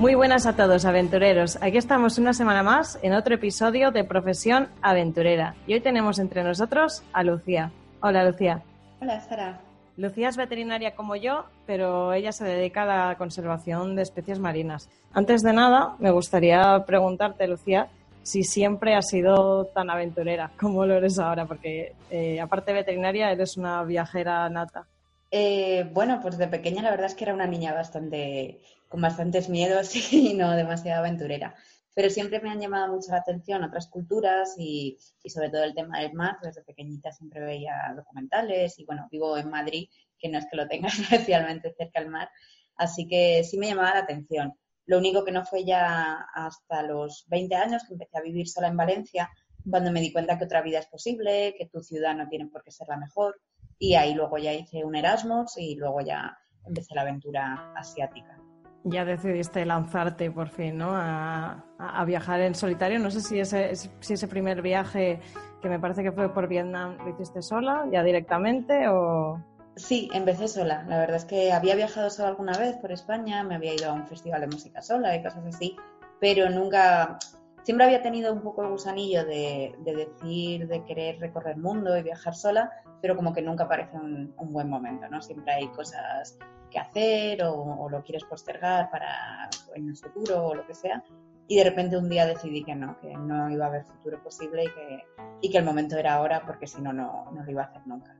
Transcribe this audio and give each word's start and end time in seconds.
Muy 0.00 0.14
buenas 0.14 0.46
a 0.46 0.56
todos, 0.56 0.86
aventureros. 0.86 1.58
Aquí 1.60 1.76
estamos 1.76 2.16
una 2.16 2.32
semana 2.32 2.62
más 2.62 2.98
en 3.02 3.12
otro 3.12 3.34
episodio 3.34 3.90
de 3.90 4.02
Profesión 4.02 4.70
Aventurera. 4.80 5.54
Y 5.66 5.74
hoy 5.74 5.82
tenemos 5.82 6.18
entre 6.18 6.42
nosotros 6.42 7.02
a 7.12 7.22
Lucía. 7.22 7.70
Hola, 8.00 8.24
Lucía. 8.24 8.62
Hola, 9.02 9.20
Sara. 9.20 9.60
Lucía 9.98 10.30
es 10.30 10.38
veterinaria 10.38 10.94
como 10.94 11.16
yo, 11.16 11.44
pero 11.66 12.14
ella 12.14 12.32
se 12.32 12.46
dedica 12.46 12.84
a 12.84 13.08
la 13.08 13.18
conservación 13.18 13.94
de 13.94 14.00
especies 14.00 14.38
marinas. 14.38 14.88
Antes 15.12 15.42
de 15.42 15.52
nada, 15.52 15.96
me 15.98 16.10
gustaría 16.10 16.82
preguntarte, 16.86 17.46
Lucía, 17.46 17.88
si 18.22 18.42
siempre 18.42 18.94
has 18.94 19.06
sido 19.06 19.66
tan 19.66 19.90
aventurera 19.90 20.50
como 20.58 20.86
lo 20.86 20.94
eres 20.94 21.18
ahora, 21.18 21.44
porque 21.44 21.92
eh, 22.10 22.40
aparte 22.40 22.72
de 22.72 22.78
veterinaria, 22.78 23.30
eres 23.30 23.58
una 23.58 23.84
viajera 23.84 24.48
nata. 24.48 24.86
Eh, 25.30 25.86
bueno, 25.92 26.20
pues 26.22 26.38
de 26.38 26.48
pequeña 26.48 26.80
la 26.80 26.90
verdad 26.90 27.06
es 27.06 27.14
que 27.14 27.24
era 27.24 27.34
una 27.34 27.46
niña 27.46 27.74
bastante 27.74 28.60
con 28.90 29.00
bastantes 29.00 29.48
miedos 29.48 29.94
y 30.12 30.34
no 30.34 30.50
demasiado 30.50 31.00
aventurera. 31.00 31.54
Pero 31.94 32.10
siempre 32.10 32.40
me 32.40 32.50
han 32.50 32.60
llamado 32.60 32.92
mucho 32.92 33.12
la 33.12 33.18
atención 33.18 33.64
otras 33.64 33.88
culturas 33.88 34.54
y, 34.58 34.98
sobre 35.24 35.48
todo 35.48 35.64
el 35.64 35.74
tema 35.74 36.00
del 36.00 36.12
mar. 36.12 36.36
Desde 36.42 36.62
pequeñita 36.62 37.12
siempre 37.12 37.40
veía 37.40 37.94
documentales 37.96 38.78
y 38.78 38.84
bueno, 38.84 39.08
vivo 39.10 39.36
en 39.38 39.48
Madrid, 39.48 39.88
que 40.18 40.28
no 40.28 40.38
es 40.38 40.46
que 40.50 40.56
lo 40.56 40.68
tenga 40.68 40.88
especialmente 40.88 41.72
cerca 41.76 42.00
del 42.00 42.10
mar. 42.10 42.28
Así 42.76 43.06
que 43.06 43.44
sí 43.44 43.58
me 43.58 43.68
llamaba 43.68 43.94
la 43.94 44.00
atención. 44.00 44.54
Lo 44.86 44.98
único 44.98 45.24
que 45.24 45.32
no 45.32 45.44
fue 45.44 45.64
ya 45.64 46.26
hasta 46.34 46.82
los 46.82 47.24
20 47.28 47.54
años 47.54 47.84
que 47.86 47.94
empecé 47.94 48.18
a 48.18 48.22
vivir 48.22 48.48
sola 48.48 48.68
en 48.68 48.76
Valencia, 48.76 49.30
cuando 49.68 49.92
me 49.92 50.00
di 50.00 50.12
cuenta 50.12 50.36
que 50.36 50.46
otra 50.46 50.62
vida 50.62 50.80
es 50.80 50.86
posible, 50.86 51.54
que 51.56 51.66
tu 51.66 51.80
ciudad 51.80 52.16
no 52.16 52.28
tiene 52.28 52.46
por 52.46 52.64
qué 52.64 52.72
ser 52.72 52.88
la 52.88 52.96
mejor. 52.96 53.40
Y 53.78 53.94
ahí 53.94 54.14
luego 54.14 54.38
ya 54.38 54.52
hice 54.52 54.84
un 54.84 54.96
Erasmus 54.96 55.58
y 55.58 55.76
luego 55.76 56.00
ya 56.00 56.36
empecé 56.64 56.94
la 56.94 57.02
aventura 57.02 57.72
asiática 57.76 58.40
ya 58.84 59.04
decidiste 59.04 59.64
lanzarte 59.64 60.30
por 60.30 60.48
fin, 60.48 60.78
¿no? 60.78 60.90
A, 60.92 61.64
viajar 62.06 62.40
en 62.40 62.54
solitario. 62.54 62.98
No 62.98 63.10
sé 63.10 63.20
si 63.20 63.38
ese, 63.38 63.74
si 63.74 64.14
ese 64.14 64.28
primer 64.28 64.62
viaje, 64.62 65.20
que 65.60 65.68
me 65.68 65.78
parece 65.78 66.02
que 66.02 66.12
fue 66.12 66.32
por 66.32 66.48
Vietnam, 66.48 66.96
lo 66.98 67.10
hiciste 67.10 67.42
sola, 67.42 67.86
ya 67.90 68.02
directamente 68.02 68.88
o... 68.88 69.42
Sí, 69.76 70.10
empecé 70.12 70.48
sola. 70.48 70.84
La 70.88 70.98
verdad 70.98 71.16
es 71.16 71.24
que 71.24 71.52
había 71.52 71.74
viajado 71.74 72.10
sola 72.10 72.28
alguna 72.28 72.58
vez 72.58 72.76
por 72.76 72.92
España, 72.92 73.42
me 73.44 73.54
había 73.54 73.74
ido 73.74 73.90
a 73.90 73.92
un 73.92 74.06
festival 74.06 74.40
de 74.42 74.48
música 74.48 74.82
sola 74.82 75.14
y 75.14 75.22
cosas 75.22 75.44
así, 75.46 75.76
pero 76.18 76.50
nunca, 76.50 77.18
siempre 77.62 77.86
había 77.86 78.02
tenido 78.02 78.32
un 78.32 78.42
poco 78.42 78.62
el 78.62 78.70
gusanillo 78.70 79.24
de, 79.24 79.74
decir, 79.84 80.66
de 80.68 80.84
querer 80.84 81.18
recorrer 81.20 81.56
el 81.56 81.62
mundo 81.62 81.96
y 81.96 82.02
viajar 82.02 82.34
sola, 82.34 82.70
pero 83.00 83.16
como 83.16 83.32
que 83.32 83.42
nunca 83.42 83.68
parece 83.68 83.96
un, 83.96 84.34
un 84.36 84.52
buen 84.52 84.68
momento, 84.68 85.08
¿no? 85.08 85.20
Siempre 85.22 85.52
hay 85.52 85.68
cosas 85.68 86.38
que 86.70 86.78
hacer 86.78 87.42
o, 87.42 87.88
lo 87.90 88.02
quieres 88.02 88.24
postergar 88.24 88.90
para 88.90 89.50
en 89.74 89.88
el 89.88 89.96
futuro 89.96 90.46
o 90.46 90.54
lo 90.54 90.66
que 90.66 90.74
sea. 90.74 91.02
Y 91.48 91.56
de 91.56 91.64
repente 91.64 91.96
un 91.96 92.08
día 92.08 92.26
decidí 92.26 92.62
que 92.62 92.76
no, 92.76 92.98
que 93.00 93.12
no 93.16 93.50
iba 93.50 93.64
a 93.64 93.68
haber 93.68 93.84
futuro 93.84 94.22
posible 94.22 94.64
y 94.64 94.68
que, 94.68 95.04
y 95.40 95.50
que 95.50 95.58
el 95.58 95.64
momento 95.64 95.96
era 95.96 96.14
ahora 96.14 96.44
porque 96.46 96.68
si 96.68 96.80
no, 96.80 96.92
no 96.92 97.28
lo 97.32 97.50
iba 97.50 97.62
a 97.62 97.66
hacer 97.66 97.82
nunca. 97.86 98.16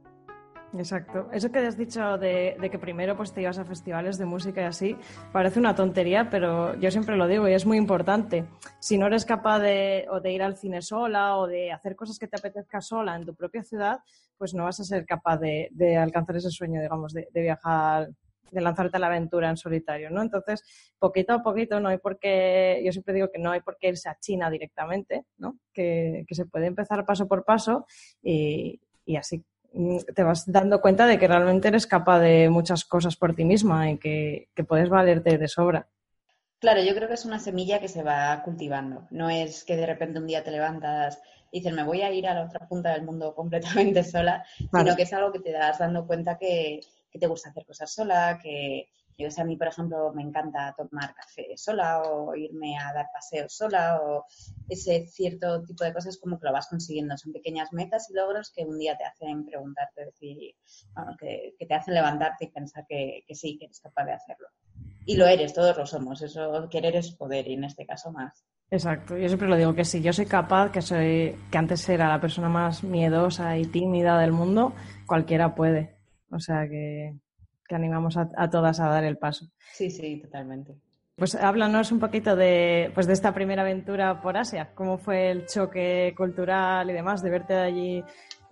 Exacto. 0.73 1.29
Eso 1.33 1.51
que 1.51 1.59
has 1.59 1.77
dicho 1.77 2.17
de, 2.19 2.57
que 2.71 2.79
primero 2.79 3.17
pues 3.17 3.33
te 3.33 3.43
ibas 3.43 3.59
a 3.59 3.65
festivales 3.65 4.19
de 4.19 4.25
música 4.25 4.61
y 4.63 4.65
así, 4.65 4.97
parece 5.33 5.59
una 5.59 5.75
tontería, 5.75 6.31
pero 6.31 6.77
yo 6.77 6.91
siempre 6.91 7.17
lo 7.17 7.27
digo 7.27 7.49
y 7.49 7.55
es 7.55 7.67
muy 7.67 7.77
importante. 7.77 8.45
Si 8.79 8.97
no 8.97 9.07
eres 9.07 9.25
capaz 9.25 9.59
de, 9.59 10.07
o 10.11 10.21
de 10.21 10.33
ir 10.33 10.43
al 10.43 10.57
cine 10.57 10.81
sola 10.81 11.37
o 11.37 11.47
de 11.47 11.73
hacer 11.73 11.97
cosas 11.97 12.19
que 12.19 12.29
te 12.29 12.37
apetezca 12.37 12.81
sola 12.81 13.17
en 13.17 13.27
tu 13.27 13.35
propia 13.35 13.65
ciudad, 13.65 13.99
pues 14.39 14.55
no 14.55 14.65
vas 14.65 14.81
a 14.81 14.85
ser 14.85 15.05
capaz 15.05 15.39
de, 15.39 15.97
alcanzar 15.97 16.37
ese 16.37 16.51
sueño, 16.51 16.81
digamos, 16.81 17.13
de, 17.13 17.29
viajar 17.35 18.09
de 18.51 18.61
lanzarte 18.61 18.97
a 18.97 19.01
la 19.01 19.07
aventura 19.07 19.49
en 19.49 19.57
solitario, 19.57 20.11
¿no? 20.11 20.23
Entonces, 20.23 20.63
poquito 20.99 21.33
a 21.35 21.43
poquito, 21.43 21.79
no 21.79 21.89
hay 21.89 21.99
por 21.99 22.19
qué, 22.19 22.81
yo 22.85 22.91
siempre 22.91 23.15
digo 23.15 23.29
que 23.33 23.39
no 23.39 23.53
hay 23.53 23.61
por 23.61 23.77
qué 23.79 23.89
irse 23.89 24.09
a 24.09 24.19
China 24.19 24.51
directamente, 24.51 25.27
¿no? 25.39 25.59
Que, 25.73 26.25
se 26.31 26.47
puede 26.47 26.67
empezar 26.67 27.05
paso 27.05 27.29
por 27.29 27.45
paso 27.45 27.87
y, 28.23 28.81
así 29.17 29.45
te 30.15 30.23
vas 30.23 30.51
dando 30.51 30.81
cuenta 30.81 31.07
de 31.07 31.19
que 31.19 31.29
realmente 31.29 31.69
eres 31.69 31.87
capaz 31.87 32.21
de 32.21 32.49
muchas 32.51 32.85
cosas 32.85 33.17
por 33.17 33.35
ti 33.35 33.45
misma 33.45 33.91
y 33.91 33.99
que, 33.99 34.49
puedes 34.69 34.89
valerte 34.89 35.39
de 35.39 35.49
sobra. 35.49 35.89
Claro, 36.59 36.83
yo 36.83 36.95
creo 36.95 37.09
que 37.09 37.15
es 37.15 37.25
una 37.25 37.39
semilla 37.39 37.81
que 37.81 37.89
se 37.89 38.03
va 38.03 38.43
cultivando. 38.45 39.07
No 39.11 39.31
es 39.31 39.65
que 39.65 39.77
de 39.77 39.87
repente 39.87 40.19
un 40.19 40.27
día 40.27 40.45
te 40.45 40.51
levantas 40.51 41.21
y 41.51 41.61
dices, 41.61 41.73
me 41.73 41.85
voy 41.85 42.03
a 42.03 42.13
ir 42.13 42.27
a 42.27 42.35
la 42.35 42.45
otra 42.45 42.69
punta 42.69 42.93
del 42.93 43.05
mundo 43.05 43.35
completamente 43.37 44.05
sola, 44.05 44.45
sino 44.57 44.97
que 44.97 45.03
es 45.03 45.13
algo 45.13 45.33
que 45.33 45.41
te 45.41 45.53
das 45.53 45.79
dando 45.79 46.07
cuenta 46.07 46.37
que, 46.37 46.81
que 47.11 47.19
te 47.19 47.27
gusta 47.27 47.51
hacer 47.51 47.65
cosas 47.65 47.93
sola, 47.93 48.39
que, 48.43 48.91
yo 49.21 49.31
sé, 49.31 49.43
a 49.43 49.45
mí, 49.45 49.57
por 49.57 49.69
ejemplo, 49.69 50.13
me 50.15 50.23
encanta 50.23 50.75
tomar 50.77 51.15
café 51.15 51.57
sola 51.57 52.03
o 52.03 52.35
irme 52.35 52.79
a 52.79 52.93
dar 52.93 53.07
paseos 53.13 53.55
sola 53.55 54.01
o 54.03 54.25
ese 54.69 55.07
cierto 55.07 55.63
tipo 55.65 55.85
de 55.85 55.93
cosas 55.93 56.19
como 56.19 56.39
que 56.39 56.47
lo 56.47 56.53
vas 56.53 56.69
consiguiendo. 56.69 57.17
Son 57.17 57.33
pequeñas 57.33 57.73
metas 57.73 58.09
y 58.11 58.15
logros 58.15 58.53
que 58.55 58.65
un 58.65 58.79
día 58.79 58.97
te 58.97 59.05
hacen 59.05 59.45
preguntarte, 59.45 60.07
decir, 60.07 60.55
que, 61.19 61.55
te 61.67 61.75
hacen 61.75 61.95
levantarte 61.95 62.47
y 62.47 62.49
pensar 62.49 62.87
que, 62.89 63.25
sí, 63.33 63.59
que 63.59 63.67
eres 63.67 63.81
capaz 63.81 64.05
de 64.05 64.13
hacerlo. 64.13 64.49
Y 65.07 65.17
lo 65.17 65.27
eres, 65.27 65.53
todos 65.53 65.77
lo 65.77 65.87
somos. 65.87 66.23
Eso, 66.23 66.69
querer 66.71 66.97
es 66.97 67.11
poder 67.13 67.49
y 67.49 67.55
en 67.55 67.65
este 67.65 67.87
caso 67.87 68.11
más. 68.13 68.45
Exacto, 68.73 69.19
yo 69.19 69.27
siempre 69.27 69.49
lo 69.49 69.57
digo 69.57 69.75
que 69.75 69.85
si 69.85 70.01
yo 70.01 70.13
soy 70.13 70.27
capaz, 70.27 70.71
que 70.71 70.81
soy, 70.81 71.37
que 71.51 71.59
antes 71.59 71.89
era 71.89 72.09
la 72.09 72.21
persona 72.21 72.49
más 72.49 72.85
miedosa 72.85 73.59
y 73.59 73.65
tímida 73.65 74.19
del 74.19 74.31
mundo, 74.31 74.73
cualquiera 75.07 75.55
puede. 75.57 75.97
O 76.31 76.39
sea 76.39 76.69
que 76.69 77.17
que 77.71 77.77
animamos 77.77 78.17
a, 78.17 78.51
todas 78.51 78.81
a 78.81 78.89
dar 78.89 79.05
el 79.05 79.17
paso. 79.17 79.47
Sí, 79.73 79.91
sí, 79.91 80.21
totalmente. 80.21 80.75
Pues 81.15 81.37
háblanos 81.37 81.93
un 81.93 82.01
poquito 82.01 82.35
de, 82.35 82.91
pues 82.95 83.07
de 83.07 83.13
esta 83.13 83.33
primera 83.33 83.63
aventura 83.63 84.21
por 84.21 84.37
Asia. 84.37 84.73
¿Cómo 84.75 84.99
fue 84.99 85.31
el 85.31 85.47
choque 85.47 86.13
cultural 86.17 86.91
y 86.91 86.93
demás 86.93 87.23
de 87.23 87.31
verte 87.31 87.55
allí 87.55 88.03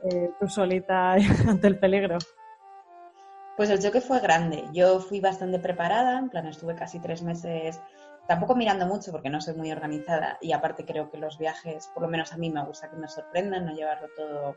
eh, 0.08 0.30
tú 0.38 0.46
solita 0.46 1.14
ante 1.48 1.66
el 1.66 1.80
peligro? 1.80 2.18
Pues 3.56 3.70
el 3.70 3.82
choque 3.82 4.00
fue 4.00 4.20
grande. 4.20 4.62
Yo 4.72 5.00
fui 5.00 5.18
bastante 5.18 5.58
preparada, 5.58 6.16
en 6.16 6.28
plan 6.28 6.46
estuve 6.46 6.76
casi 6.76 7.00
tres 7.00 7.24
meses, 7.24 7.80
tampoco 8.28 8.54
mirando 8.54 8.86
mucho 8.86 9.10
porque 9.10 9.30
no 9.30 9.40
soy 9.40 9.54
muy 9.54 9.72
organizada 9.72 10.38
y 10.40 10.52
aparte 10.52 10.84
creo 10.84 11.10
que 11.10 11.18
los 11.18 11.38
viajes, 11.38 11.88
por 11.92 12.04
lo 12.04 12.08
menos 12.08 12.32
a 12.32 12.36
mí 12.36 12.50
me 12.50 12.64
gusta 12.64 12.88
que 12.88 12.96
me 12.96 13.08
sorprendan, 13.08 13.66
no 13.66 13.74
llevarlo 13.74 14.06
todo 14.16 14.56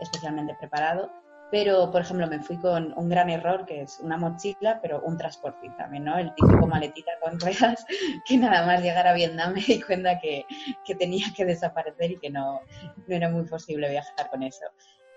especialmente 0.00 0.54
preparado. 0.60 1.10
Pero, 1.52 1.90
por 1.92 2.00
ejemplo, 2.00 2.26
me 2.26 2.40
fui 2.40 2.56
con 2.56 2.94
un 2.96 3.10
gran 3.10 3.28
error, 3.28 3.66
que 3.66 3.82
es 3.82 4.00
una 4.00 4.16
mochila, 4.16 4.80
pero 4.80 5.02
un 5.02 5.18
transporte 5.18 5.70
también, 5.76 6.04
¿no? 6.04 6.16
El 6.16 6.34
típico 6.34 6.66
maletita 6.66 7.12
con 7.20 7.38
ruedas, 7.38 7.84
que 8.26 8.38
nada 8.38 8.64
más 8.64 8.82
llegar 8.82 9.06
a 9.06 9.12
Vietnam 9.12 9.52
me 9.52 9.60
di 9.60 9.82
cuenta 9.82 10.18
que, 10.18 10.46
que 10.82 10.94
tenía 10.94 11.26
que 11.36 11.44
desaparecer 11.44 12.12
y 12.12 12.18
que 12.18 12.30
no, 12.30 12.62
no 13.06 13.14
era 13.14 13.28
muy 13.28 13.44
posible 13.44 13.90
viajar 13.90 14.30
con 14.30 14.42
eso. 14.42 14.64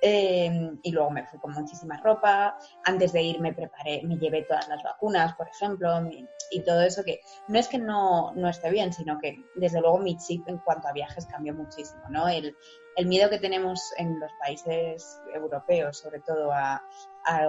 Eh, 0.02 0.72
y 0.84 0.92
luego 0.92 1.10
me 1.10 1.26
fui 1.26 1.40
con 1.40 1.54
muchísima 1.54 1.98
ropa. 2.04 2.58
Antes 2.84 3.14
de 3.14 3.24
ir 3.24 3.40
me 3.40 3.54
preparé, 3.54 4.02
me 4.04 4.18
llevé 4.18 4.44
todas 4.44 4.68
las 4.68 4.84
vacunas, 4.84 5.34
por 5.36 5.48
ejemplo, 5.48 5.90
y 6.52 6.64
todo 6.64 6.82
eso 6.82 7.04
que 7.06 7.22
no 7.48 7.58
es 7.58 7.70
que 7.70 7.78
no, 7.78 8.34
no, 8.36 8.50
esté 8.50 8.70
bien, 8.72 8.92
sino 8.92 9.18
que 9.20 9.38
desde 9.56 9.80
luego 9.80 10.00
mi 10.00 10.18
chip 10.18 10.48
en 10.50 10.58
cuanto 10.60 10.90
a 10.90 10.94
viajes 10.94 11.26
cambió 11.28 11.54
muchísimo, 11.54 12.04
¿no? 12.10 12.28
El 12.95 13.07
miedo 13.07 13.30
que 13.30 13.39
tenemos 13.39 13.92
en 13.97 14.19
los 14.19 14.31
países 14.39 15.19
europeos, 15.33 15.97
sobre 15.97 16.21
todo 16.21 16.51
a, 16.51 16.81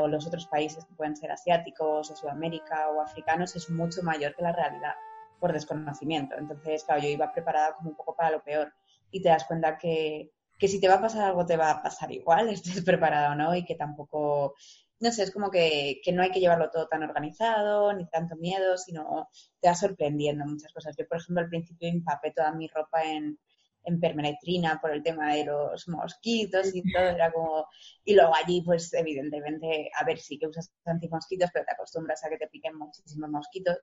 los 0.09 0.27
otros 0.27 0.47
países 0.47 0.85
que 0.85 0.95
pueden 0.95 1.17
ser 1.17 1.31
asiáticos 1.31 2.11
o 2.11 2.17
Sudamérica 2.17 2.89
o 2.91 3.01
africanos, 3.01 3.55
es 3.57 3.71
mucho 3.71 4.03
mayor 4.03 4.35
que 4.35 4.43
la 4.43 4.53
realidad 4.53 4.95
por 5.39 5.53
desconocimiento. 5.53 6.35
Entonces, 6.37 6.85
claro, 6.85 7.03
yo 7.03 7.09
iba 7.09 7.33
preparada 7.33 7.75
como 7.75 7.91
un 7.91 7.97
poco 7.97 8.17
para 8.17 8.31
lo 8.31 8.43
peor 8.43 8.73
y 9.11 9.23
te 9.23 9.29
das 9.29 9.45
cuenta 9.45 9.77
que, 9.77 10.33
que 10.59 10.69
si 10.69 10.81
te 10.81 10.89
va 10.89 10.95
a 10.95 11.01
pasar 11.01 11.25
algo 11.25 11.45
te 11.45 11.57
va 11.57 11.71
a 11.71 11.83
pasar 11.83 12.11
igual, 12.11 12.49
estés 12.51 12.83
preparado 12.83 13.33
o 13.33 13.37
no, 13.37 13.55
y 13.55 13.65
que 13.65 13.75
tampoco, 13.75 14.55
no 15.01 15.13
sé, 15.13 15.25
es 15.25 15.31
como 15.31 15.51
que, 15.51 16.01
que, 16.03 16.13
no 16.13 16.23
hay 16.23 16.31
que 16.31 16.41
llevarlo 16.41 16.71
todo 16.71 16.89
tan 16.89 17.03
organizado, 17.03 17.93
ni 17.93 18.09
tanto 18.09 18.35
miedo, 18.37 18.79
sino 18.79 19.29
te 19.61 19.69
va 19.69 19.75
sorprendiendo 19.75 20.47
muchas 20.47 20.73
cosas. 20.73 20.97
Yo, 20.97 21.07
por 21.07 21.19
ejemplo, 21.19 21.43
al 21.43 21.51
principio 21.51 21.89
empapé 21.89 22.33
toda 22.33 22.53
mi 22.53 22.67
ropa 22.69 23.05
en, 23.05 23.39
en 23.87 24.01
permenetrina 24.01 24.79
por 24.81 24.91
el 24.91 25.03
tema 25.03 25.35
de 25.35 25.45
los 25.45 25.89
mosquitos 25.89 26.75
y 26.75 26.83
todo, 26.93 27.05
era 27.05 27.33
como... 27.33 27.67
Y 28.05 28.15
luego 28.15 28.35
allí, 28.35 28.63
pues 28.63 28.93
evidentemente, 28.93 29.91
a 29.99 30.05
ver, 30.05 30.19
sí 30.19 30.39
que 30.39 30.49
usas 30.49 30.71
antimosquitos, 30.85 31.51
pero 31.53 31.65
te 31.65 31.73
acostumbras 31.73 32.23
a 32.25 32.29
que 32.29 32.37
te 32.37 32.49
piquen 32.49 32.77
muchísimos 32.77 33.31
mosquitos. 33.31 33.79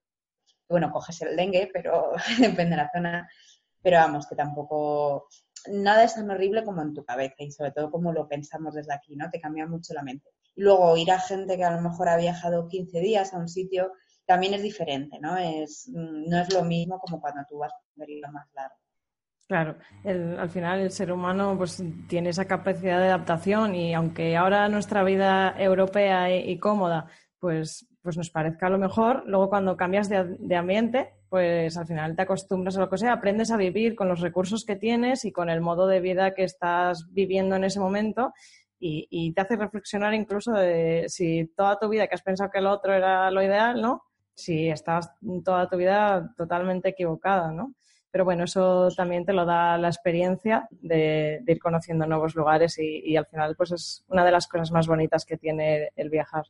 Bueno, 0.67 0.91
coges 0.91 1.21
el 1.21 1.35
dengue, 1.35 1.69
pero 1.73 2.11
depende 2.39 2.71
de 2.71 2.77
la 2.77 2.91
zona. 2.93 3.29
Pero 3.81 3.97
vamos, 3.97 4.27
que 4.27 4.35
tampoco 4.35 5.27
nada 5.71 6.03
es 6.03 6.15
tan 6.15 6.29
horrible 6.29 6.63
como 6.63 6.81
en 6.81 6.93
tu 6.93 7.03
cabeza 7.03 7.35
y 7.39 7.51
sobre 7.51 7.71
todo 7.71 7.89
como 7.89 8.11
lo 8.11 8.27
pensamos 8.27 8.75
desde 8.75 8.93
aquí, 8.93 9.15
¿no? 9.15 9.29
Te 9.29 9.39
cambia 9.39 9.65
mucho 9.67 9.93
la 9.93 10.03
mente. 10.03 10.29
Y 10.55 10.61
luego 10.61 10.95
ir 10.97 11.11
a 11.11 11.19
gente 11.19 11.57
que 11.57 11.63
a 11.63 11.71
lo 11.71 11.81
mejor 11.81 12.09
ha 12.09 12.17
viajado 12.17 12.67
15 12.67 12.99
días 12.99 13.33
a 13.33 13.37
un 13.37 13.47
sitio 13.47 13.93
también 14.25 14.53
es 14.53 14.61
diferente, 14.61 15.19
¿no? 15.19 15.37
Es, 15.37 15.89
mm, 15.89 16.29
no 16.29 16.39
es 16.39 16.53
lo 16.53 16.63
mismo 16.63 16.99
como 16.99 17.19
cuando 17.19 17.41
tú 17.49 17.57
vas 17.57 17.73
a 17.73 17.77
un 17.95 18.05
periodo 18.05 18.31
más 18.31 18.47
largo. 18.53 18.75
Claro, 19.47 19.75
al 20.05 20.49
final 20.49 20.79
el 20.79 20.91
ser 20.91 21.11
humano 21.11 21.55
pues 21.57 21.83
tiene 22.07 22.29
esa 22.29 22.45
capacidad 22.45 22.99
de 22.99 23.07
adaptación 23.07 23.75
y 23.75 23.93
aunque 23.93 24.37
ahora 24.37 24.67
nuestra 24.69 25.03
vida 25.03 25.53
europea 25.57 26.33
y, 26.35 26.57
cómoda 26.59 27.07
pues, 27.39 27.85
pues 28.01 28.15
nos 28.17 28.29
parezca 28.29 28.69
lo 28.69 28.77
mejor, 28.77 29.23
luego 29.27 29.49
cuando 29.49 29.75
cambias 29.75 30.09
de 30.09 30.55
ambiente 30.55 31.13
pues 31.33 31.77
al 31.77 31.87
final 31.87 32.15
te 32.15 32.21
acostumbras 32.21 32.77
a 32.77 32.81
lo 32.81 32.89
que 32.91 32.99
sea, 32.99 33.13
aprendes 33.13 33.49
a 33.49 33.57
vivir 33.57 33.95
con 33.95 34.07
los 34.07 34.21
recursos 34.21 34.65
que 34.65 34.75
tienes 34.75 35.25
y 35.25 35.31
con 35.31 35.49
el 35.49 35.61
modo 35.61 35.87
de 35.87 35.99
vida 35.99 36.35
que 36.35 36.43
estás 36.43 37.11
viviendo 37.11 37.55
en 37.55 37.63
ese 37.63 37.79
momento 37.79 38.33
y, 38.79 39.33
te 39.33 39.41
hace 39.41 39.55
reflexionar 39.55 40.13
incluso 40.13 40.51
de 40.51 41.05
si 41.07 41.47
toda 41.55 41.79
tu 41.79 41.89
vida 41.89 42.07
que 42.07 42.15
has 42.15 42.21
pensado 42.21 42.51
que 42.51 42.61
lo 42.61 42.71
otro 42.71 42.93
era 42.93 43.31
lo 43.31 43.41
ideal, 43.41 43.81
¿no? 43.81 44.03
Si 44.35 44.69
estás 44.69 45.09
toda 45.43 45.69
tu 45.69 45.77
vida 45.77 46.33
totalmente 46.37 46.89
equivocada, 46.89 47.51
¿no? 47.51 47.73
Pero 48.13 48.25
bueno, 48.25 48.43
eso 48.43 48.89
también 48.95 49.25
te 49.25 49.33
lo 49.33 49.43
da 49.43 49.75
la 49.79 49.87
experiencia 49.87 50.67
de, 50.69 51.43
ir 51.47 51.59
conociendo 51.59 52.05
nuevos 52.05 52.35
lugares 52.35 52.77
y, 52.77 53.17
al 53.17 53.25
final 53.25 53.55
pues 53.55 53.71
es 53.71 54.05
una 54.07 54.23
de 54.23 54.29
las 54.29 54.45
cosas 54.45 54.69
más 54.71 54.85
bonitas 54.85 55.25
que 55.25 55.35
tiene 55.35 55.89
el 55.95 56.11
viajar. 56.11 56.45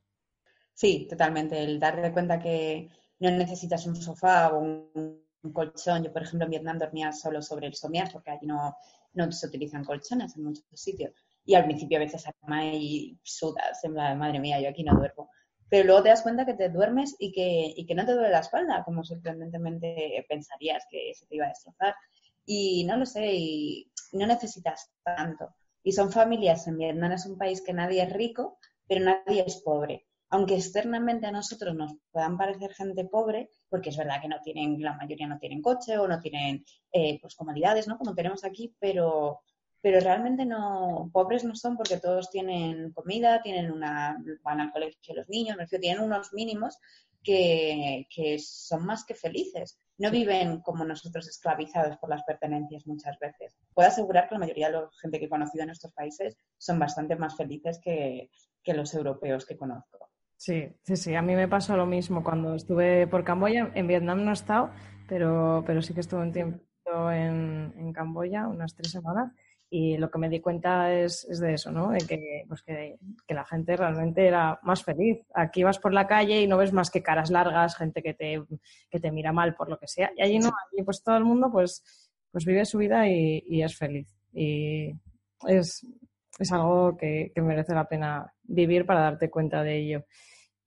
Sí, 0.73 1.07
totalmente. 1.09 1.63
El 1.63 1.79
darte 1.79 2.11
cuenta 2.11 2.37
que, 2.37 2.89
no 3.19 3.31
necesitas 3.31 3.87
un 3.87 3.95
sofá 3.95 4.49
o 4.49 4.59
un, 4.59 5.23
colchón. 5.53 6.03
Yo, 6.03 6.11
por 6.11 6.23
ejemplo, 6.23 6.43
en 6.43 6.51
Vietnam 6.51 6.77
dormía 6.77 7.13
solo 7.13 7.41
sobre 7.41 7.67
el 7.67 7.75
somier 7.75 8.09
porque 8.11 8.31
allí 8.31 8.45
no, 8.45 8.75
no 9.13 9.31
se 9.31 9.47
utilizan 9.47 9.85
colchones 9.85 10.35
en 10.35 10.43
muchos 10.43 10.65
sitios. 10.73 11.13
Y 11.45 11.55
al 11.55 11.63
principio 11.63 11.97
a 11.97 12.01
veces 12.01 12.25
cama 12.41 12.65
y 12.65 13.17
sudas, 13.23 13.81
en 13.85 13.93
la 13.93 14.15
madre 14.15 14.41
mía, 14.41 14.59
yo 14.59 14.67
aquí 14.67 14.83
no 14.83 14.97
duermo. 14.97 15.29
Pero 15.73 15.87
luego 15.87 16.03
te 16.03 16.09
das 16.09 16.21
cuenta 16.21 16.45
que 16.45 16.53
te 16.53 16.69
duermes 16.69 17.15
y 17.17 17.31
que, 17.31 17.73
y 17.75 17.87
que 17.87 17.95
no 17.95 18.05
te 18.05 18.13
duele 18.13 18.29
la 18.29 18.41
espalda, 18.41 18.83
como 18.83 19.03
sorprendentemente 19.03 20.23
pensarías 20.29 20.85
que 20.87 21.15
se 21.15 21.25
te 21.25 21.35
iba 21.35 21.47
a 21.47 21.49
destrozar. 21.49 21.95
Y 22.45 22.83
no 22.83 22.95
lo 22.95 23.07
sé, 23.07 23.33
y 23.33 23.91
no 24.11 24.27
necesitas 24.27 24.91
tanto. 25.03 25.49
Y 25.81 25.93
son 25.93 26.11
familias, 26.11 26.67
en 26.67 26.77
Vietnam 26.77 27.13
es 27.13 27.25
un 27.25 27.39
país 27.39 27.63
que 27.63 27.73
nadie 27.73 28.03
es 28.03 28.13
rico, 28.13 28.59
pero 28.87 29.03
nadie 29.03 29.45
es 29.47 29.63
pobre 29.63 30.05
aunque 30.29 30.55
externamente 30.55 31.27
a 31.27 31.31
nosotros 31.31 31.75
nos 31.75 31.93
puedan 32.11 32.37
parecer 32.37 32.73
gente 32.73 33.05
pobre, 33.05 33.51
porque 33.69 33.89
es 33.89 33.97
verdad 33.97 34.19
que 34.19 34.27
la 34.79 34.95
mayoría 34.95 35.27
no 35.27 35.37
tienen 35.37 35.61
coche 35.61 35.95
o 35.99 36.07
no 36.07 36.19
tienen 36.19 36.65
eh, 36.91 37.19
pues 37.21 37.35
comodidades, 37.35 37.87
¿no? 37.87 37.99
Como 37.99 38.15
tenemos 38.15 38.43
aquí, 38.43 38.75
pero, 38.79 39.41
pero 39.83 39.99
realmente 39.99 40.45
no, 40.45 41.09
pobres 41.11 41.43
no 41.43 41.55
son 41.55 41.75
porque 41.75 41.99
todos 41.99 42.31
tienen 42.31 42.93
comida, 42.93 43.41
tienen 43.41 43.69
una, 43.69 44.17
van 44.41 44.61
al 44.61 44.71
colegio 44.71 45.13
los 45.13 45.27
niños, 45.27 45.57
me 45.57 45.67
tienen 45.67 46.01
unos 46.01 46.31
mínimos 46.31 46.79
que, 47.21 48.07
que 48.09 48.39
son 48.39 48.85
más 48.85 49.03
que 49.03 49.13
felices. 49.13 49.77
No 49.97 50.09
viven 50.09 50.61
como 50.61 50.85
nosotros 50.85 51.27
esclavizados 51.27 51.97
por 51.97 52.09
las 52.09 52.23
pertenencias 52.23 52.87
muchas 52.87 53.19
veces. 53.19 53.57
Puedo 53.73 53.89
asegurar 53.89 54.29
que 54.29 54.35
la 54.35 54.39
mayoría 54.39 54.67
de 54.67 54.73
la 54.73 54.89
gente 55.01 55.19
que 55.19 55.25
he 55.25 55.29
conocido 55.29 55.65
en 55.65 55.71
estos 55.71 55.91
países 55.91 56.37
son 56.57 56.79
bastante 56.79 57.17
más 57.17 57.35
felices 57.35 57.81
que, 57.83 58.29
que 58.63 58.73
los 58.73 58.93
europeos 58.93 59.45
que 59.45 59.57
conozco. 59.57 60.09
Sí, 60.37 60.73
sí, 60.83 60.95
sí. 60.95 61.13
A 61.13 61.21
mí 61.21 61.35
me 61.35 61.49
pasó 61.49 61.75
lo 61.75 61.85
mismo 61.85 62.23
cuando 62.23 62.55
estuve 62.55 63.05
por 63.07 63.25
Camboya. 63.25 63.69
En 63.75 63.87
Vietnam 63.87 64.23
no 64.23 64.31
he 64.31 64.33
estado, 64.33 64.71
pero, 65.09 65.61
pero 65.67 65.81
sí 65.81 65.93
que 65.93 65.99
estuve 65.99 66.21
un 66.21 66.31
tiempo 66.31 66.61
en, 67.11 67.73
en 67.77 67.91
Camboya, 67.91 68.47
unas 68.47 68.75
tres 68.75 68.91
semanas. 68.91 69.33
Y 69.75 69.97
lo 69.97 70.11
que 70.11 70.19
me 70.19 70.29
di 70.29 70.39
cuenta 70.39 70.93
es, 70.93 71.27
de 71.27 71.55
eso, 71.55 71.71
¿no? 71.71 71.89
De 71.89 72.05
que, 72.05 72.45
pues 72.47 72.61
que, 72.61 72.95
la 73.29 73.43
gente 73.43 73.75
realmente 73.75 74.27
era 74.27 74.59
más 74.61 74.83
feliz. 74.83 75.25
Aquí 75.33 75.63
vas 75.63 75.79
por 75.79 75.95
la 75.95 76.05
calle 76.05 76.39
y 76.41 76.47
no 76.47 76.57
ves 76.57 76.71
más 76.71 76.91
que 76.91 77.01
caras 77.01 77.31
largas, 77.31 77.75
gente 77.75 78.03
que 78.03 78.13
te, 78.13 78.43
que 78.91 78.99
te 78.99 79.11
mira 79.11 79.31
mal 79.31 79.55
por 79.55 79.69
lo 79.69 79.79
que 79.79 79.87
sea. 79.87 80.11
Y 80.15 80.21
allí 80.21 80.37
no, 80.37 80.49
allí 80.49 80.83
pues 80.83 81.01
todo 81.01 81.17
el 81.17 81.23
mundo 81.23 81.49
pues, 81.51 81.83
pues 82.31 82.45
vive 82.45 82.65
su 82.65 82.77
vida 82.77 83.07
y, 83.07 83.63
es 83.63 83.75
feliz. 83.75 84.07
Y 84.31 84.91
es, 85.47 85.87
es 86.37 86.51
algo 86.51 86.95
que, 86.95 87.31
que 87.33 87.41
merece 87.41 87.73
la 87.73 87.89
pena 87.89 88.31
vivir 88.43 88.85
para 88.85 89.01
darte 89.01 89.31
cuenta 89.31 89.63
de 89.63 89.75
ello. 89.75 90.05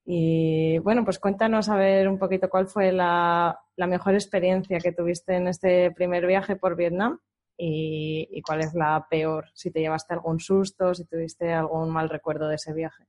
Y 0.05 0.79
bueno, 0.79 1.05
pues 1.05 1.21
cuéntanos 1.21 1.69
a 1.69 1.77
ver 1.77 2.09
un 2.09 2.19
poquito 2.19 2.49
cuál 2.49 2.67
fue 2.67 2.91
la, 2.91 3.57
mejor 3.77 4.15
experiencia 4.15 4.79
que 4.79 4.93
tuviste 4.93 5.35
en 5.35 5.47
este 5.47 5.93
primer 5.93 6.27
viaje 6.27 6.57
por 6.57 6.75
Vietnam 6.75 7.21
y, 7.57 8.43
cuál 8.43 8.61
es 8.61 8.75
la 8.75 9.07
peor, 9.11 9.47
si 9.55 9.71
te 9.71 9.81
llevaste 9.81 10.15
algún 10.15 10.41
susto, 10.41 10.95
si 10.95 11.05
tuviste 11.05 11.53
algún 11.53 11.91
mal 11.91 12.09
recuerdo 12.09 12.49
de 12.49 12.57
ese 12.57 12.73
viaje. 12.73 13.05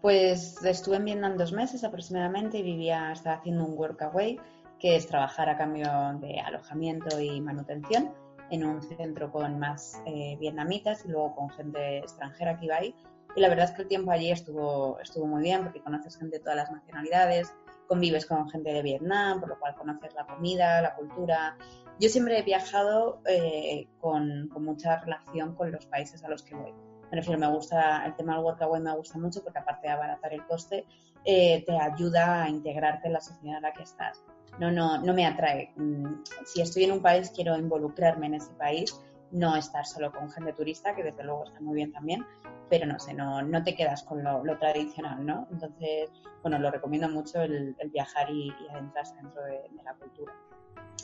Pues 0.00 0.62
estuve 0.64 0.96
en 0.96 1.04
Vietnam 1.04 1.36
dos 1.36 1.52
meses 1.52 1.82
aproximadamente 1.84 2.58
y 2.58 2.62
vivía, 2.62 3.12
estaba 3.12 3.36
haciendo 3.36 3.64
un 3.64 3.78
workaway, 3.78 4.38
que 4.78 4.96
es 4.96 5.06
trabajar 5.06 5.48
a 5.48 5.56
cambio 5.56 5.88
de 6.20 6.40
alojamiento 6.40 7.18
y 7.20 7.40
manutención 7.40 8.12
en 8.50 8.64
un 8.64 8.82
centro 8.82 9.32
con 9.32 9.58
más 9.58 10.02
eh, 10.04 10.36
vietnamitas 10.38 11.04
y 11.06 11.08
luego 11.08 11.34
con 11.34 11.50
gente 11.50 11.98
extranjera 11.98 12.58
que 12.58 12.66
iba 12.66 12.76
ahí 12.76 12.94
y 13.36 13.40
la 13.40 13.48
verdad 13.48 13.66
es 13.66 13.72
que 13.72 13.82
el 13.82 13.88
tiempo 13.88 14.12
allí 14.12 14.30
estuvo, 14.30 14.98
estuvo 15.00 15.26
muy 15.26 15.42
bien 15.42 15.64
porque 15.64 15.80
conoces 15.80 16.16
gente 16.16 16.38
de 16.38 16.42
todas 16.42 16.56
las 16.56 16.70
nacionalidades, 16.70 17.52
convives 17.86 18.26
con 18.26 18.48
gente 18.50 18.72
de 18.72 18.82
Vietnam, 18.82 19.40
por 19.40 19.48
lo 19.48 19.58
cual 19.58 19.74
conoces 19.74 20.14
la 20.14 20.26
comida, 20.26 20.82
la 20.82 20.94
cultura. 20.94 21.56
Yo 22.00 22.08
siempre 22.08 22.38
he 22.38 22.42
viajado 22.42 23.20
eh, 23.26 23.88
con, 24.00 24.48
mucha 24.60 25.00
relación 25.00 25.54
con 25.54 25.70
los 25.70 25.86
países 25.86 26.22
a 26.24 26.28
los 26.28 26.42
que 26.42 26.54
voy. 26.54 26.72
Me 27.10 27.18
refiero, 27.18 27.38
me 27.38 27.48
gusta, 27.48 28.04
el 28.06 28.16
tema 28.16 28.34
del 28.34 28.44
workaway 28.44 28.80
me 28.80 28.96
gusta 28.96 29.18
mucho 29.18 29.42
porque 29.42 29.58
aparte 29.58 29.86
de 29.86 29.92
abaratar 29.92 30.32
el 30.32 30.44
coste, 30.46 30.86
eh, 31.24 31.64
te 31.64 31.78
ayuda 31.78 32.44
a 32.44 32.48
integrarte 32.48 33.06
en 33.06 33.12
la 33.12 33.20
sociedad 33.20 33.58
en 33.58 33.62
la 33.62 33.72
que 33.72 33.84
estás. 33.84 34.22
No, 34.58 34.70
no, 34.70 34.98
no 34.98 35.14
me 35.14 35.26
atrae. 35.26 35.72
Mm, 35.76 36.22
si 36.44 36.60
estoy 36.60 36.84
en 36.84 36.92
un 36.92 37.02
país, 37.02 37.30
quiero 37.34 37.56
involucrarme 37.56 38.26
en 38.26 38.34
ese 38.34 38.52
país 38.54 39.00
no 39.32 39.56
estar 39.56 39.84
solo 39.86 40.12
con 40.12 40.30
gente 40.30 40.52
turista, 40.52 40.94
que 40.94 41.02
desde 41.02 41.24
luego 41.24 41.44
está 41.44 41.60
muy 41.60 41.76
bien 41.76 41.92
también, 41.92 42.24
pero 42.70 42.86
no 42.86 42.98
sé, 42.98 43.14
no, 43.14 43.42
no 43.42 43.62
te 43.62 43.74
quedas 43.74 44.02
con 44.02 44.22
lo, 44.22 44.58
tradicional, 44.58 45.24
¿no? 45.24 45.46
Entonces, 45.50 46.10
bueno, 46.42 46.58
lo 46.58 46.70
recomiendo 46.70 47.08
mucho 47.08 47.42
el, 47.42 47.76
viajar 47.92 48.30
y, 48.30 48.52
adentrarse 48.70 49.14
dentro 49.16 49.42
de, 49.42 49.70
la 49.84 49.94
cultura. 49.94 50.32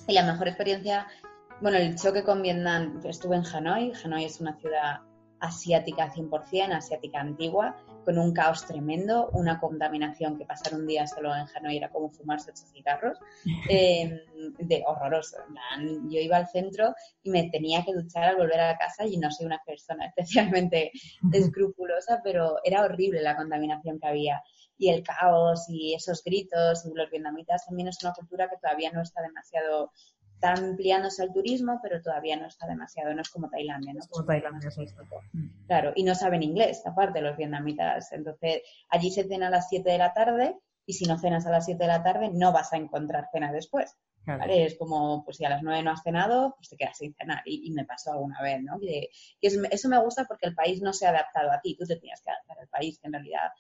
Y 0.07 0.13
la 0.13 0.25
mejor 0.25 0.49
experiencia, 0.49 1.07
bueno, 1.61 1.77
el 1.77 1.97
choque 1.97 2.25
con 2.25 2.43
Vietnam, 2.43 3.01
estuve 3.05 3.37
en 3.37 3.45
Hanoi, 3.45 3.93
Hanoi 4.05 4.25
es 4.25 4.41
una 4.41 4.55
ciudad 4.57 5.01
asiática 5.41 6.13
100%, 6.13 6.73
asiática 6.73 7.21
antigua, 7.21 7.77
con 8.05 8.19
un 8.19 8.33
caos 8.33 8.67
tremendo, 8.67 9.31
una 9.33 9.61
contaminación 9.61 10.39
que 10.39 10.45
pasar 10.45 10.75
un 10.75 10.87
día 10.87 11.07
solo 11.07 11.35
en 11.35 11.47
Hanoi 11.55 11.77
era 11.77 11.91
como 11.91 12.11
fumarse 12.11 12.51
ocho 12.51 12.65
cigarros, 12.73 13.19
eh, 13.71 14.25
de 14.59 14.85
horroroso. 14.87 15.39
Yo 16.09 16.21
iba 16.21 16.37
al 16.37 16.49
centro 16.49 16.95
y 17.23 17.31
me 17.31 17.51
tenía 17.51 17.85
que 17.85 17.93
duchar 17.93 18.25
al 18.25 18.37
volver 18.37 18.61
a 18.61 18.79
casa 18.79 19.07
y 19.07 19.17
no 19.17 19.31
soy 19.31 19.47
una 19.47 19.63
persona 19.65 20.07
especialmente 20.17 20.93
escrupulosa, 21.33 22.21
pero 22.23 22.59
era 22.65 22.85
horrible 22.85 23.23
la 23.23 23.37
contaminación 23.37 23.99
que 23.99 24.09
había 24.09 24.43
y 24.81 24.89
el 24.89 25.03
caos 25.03 25.67
y 25.69 25.95
esos 25.95 26.25
gritos 26.25 26.87
y 26.87 26.95
los 26.95 27.11
vietnamitas 27.11 27.67
también 27.67 27.89
es 27.89 28.03
una 28.03 28.15
cultura 28.15 28.49
que 28.49 28.57
todavía 28.57 28.91
no 28.91 29.03
está 29.03 29.21
demasiado 29.21 29.93
está 30.41 30.55
ampliándose 30.55 31.23
al 31.23 31.33
turismo, 31.35 31.81
pero 31.83 32.01
todavía 32.01 32.37
no 32.37 32.47
está 32.47 32.67
demasiado, 32.67 33.13
no 33.15 33.21
es 33.21 33.29
como 33.29 33.51
Tailandia, 33.51 33.93
¿no? 33.93 34.01
Como 34.09 34.25
Tailandia, 34.25 34.71
sí. 34.71 34.87
Claro, 35.67 35.93
y 35.95 36.03
no 36.03 36.15
saben 36.15 36.43
inglés, 36.43 36.83
aparte 36.87 37.21
los 37.21 37.37
vietnamitas. 37.37 38.11
Entonces, 38.13 38.63
allí 38.89 39.11
se 39.11 39.25
cena 39.25 39.49
a 39.49 39.51
las 39.51 39.69
7 39.69 39.91
de 39.91 39.99
la 39.99 40.15
tarde 40.15 40.57
y 40.87 40.95
si 40.95 41.05
no 41.05 41.19
cenas 41.19 41.47
a 41.47 41.51
las 41.51 41.67
7 41.67 41.83
de 41.83 41.89
la 41.89 42.03
tarde 42.03 42.31
no 42.33 42.53
vas 42.53 42.73
a 42.73 42.79
encontrar 42.79 43.29
cena 43.31 43.53
después. 43.53 43.97
¿vale? 44.25 44.65
Es 44.65 44.79
como, 44.79 45.25
pues 45.25 45.37
si 45.37 45.45
a 45.45 45.51
las 45.51 45.63
9 45.63 45.83
no 45.83 45.91
has 45.91 46.03
cenado, 46.03 46.55
pues 46.57 46.71
te 46.71 46.77
quedas 46.77 46.97
sin 46.97 47.15
cenar. 47.15 47.43
Y, 47.45 47.71
me 47.73 47.85
pasó 47.85 48.13
alguna 48.13 48.41
vez, 48.41 48.63
¿no? 48.63 48.81
Que, 48.81 49.11
eso 49.41 49.89
me 49.89 50.03
gusta 50.03 50.25
porque 50.25 50.47
el 50.47 50.55
país 50.55 50.81
no 50.81 50.95
se 50.95 51.07
ha 51.07 51.11
adaptado 51.11 51.53
a 51.53 51.61
ti, 51.61 51.77
tú 51.77 51.85
te 51.85 51.97
tienes 51.97 52.23
que 52.23 52.31
adaptar 52.31 52.61
al 52.61 52.69
país, 52.69 52.99
que 52.99 53.09
en 53.09 53.13
realidad 53.13 53.51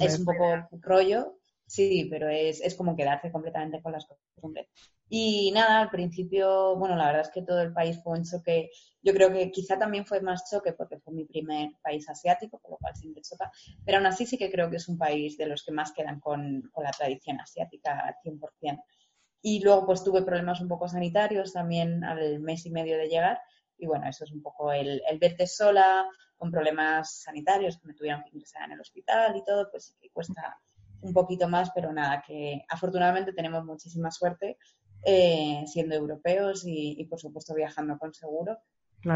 es 0.00 0.18
un 0.18 0.24
poco 0.24 0.66
rollo, 0.80 1.36
sí, 1.66 2.08
pero 2.10 2.28
es, 2.30 2.62
es 2.62 2.74
como 2.74 2.96
quedarse 2.96 3.30
completamente 3.30 3.82
con 3.82 3.92
las 3.92 4.06
costumbres. 4.06 4.68
Y 5.14 5.52
nada, 5.52 5.82
al 5.82 5.90
principio, 5.90 6.74
bueno, 6.76 6.96
la 6.96 7.08
verdad 7.08 7.20
es 7.20 7.28
que 7.28 7.42
todo 7.42 7.60
el 7.60 7.74
país 7.74 8.00
fue 8.02 8.18
un 8.18 8.24
choque. 8.24 8.70
Yo 9.02 9.12
creo 9.12 9.30
que 9.30 9.50
quizá 9.50 9.78
también 9.78 10.06
fue 10.06 10.22
más 10.22 10.50
choque 10.50 10.72
porque 10.72 10.98
fue 11.00 11.12
mi 11.12 11.26
primer 11.26 11.72
país 11.82 12.08
asiático, 12.08 12.58
por 12.58 12.70
lo 12.70 12.76
cual 12.78 12.96
siempre 12.96 13.20
choca. 13.20 13.52
Pero 13.84 13.98
aún 13.98 14.06
así 14.06 14.24
sí 14.24 14.38
que 14.38 14.50
creo 14.50 14.70
que 14.70 14.76
es 14.76 14.88
un 14.88 14.96
país 14.96 15.36
de 15.36 15.44
los 15.44 15.64
que 15.64 15.72
más 15.72 15.92
quedan 15.92 16.18
con, 16.18 16.62
con 16.72 16.84
la 16.84 16.92
tradición 16.92 17.38
asiática 17.42 17.98
al 17.98 18.14
100%. 18.24 18.82
Y 19.42 19.62
luego 19.62 19.84
pues 19.84 20.02
tuve 20.02 20.22
problemas 20.22 20.62
un 20.62 20.68
poco 20.68 20.88
sanitarios 20.88 21.52
también 21.52 22.02
al 22.04 22.40
mes 22.40 22.64
y 22.64 22.70
medio 22.70 22.96
de 22.96 23.08
llegar. 23.08 23.38
Y 23.76 23.84
bueno, 23.84 24.08
eso 24.08 24.24
es 24.24 24.32
un 24.32 24.40
poco 24.40 24.72
el, 24.72 25.02
el 25.06 25.18
verte 25.18 25.46
sola, 25.46 26.06
con 26.38 26.50
problemas 26.50 27.20
sanitarios, 27.20 27.76
que 27.76 27.86
me 27.86 27.94
tuvieron 27.94 28.22
que 28.22 28.30
ingresar 28.30 28.62
en 28.62 28.72
el 28.72 28.80
hospital 28.80 29.36
y 29.36 29.44
todo, 29.44 29.70
pues 29.70 29.84
sí 29.84 29.94
que 30.00 30.08
cuesta 30.08 30.58
un 31.02 31.12
poquito 31.12 31.48
más, 31.48 31.70
pero 31.74 31.92
nada, 31.92 32.22
que 32.26 32.62
afortunadamente 32.68 33.34
tenemos 33.34 33.64
muchísima 33.64 34.10
suerte 34.10 34.56
eh, 35.04 35.64
siendo 35.66 35.94
europeos 35.94 36.62
y, 36.64 37.04
por 37.06 37.18
supuesto 37.18 37.54
viajando 37.54 37.98
con 37.98 38.14
seguro. 38.14 38.58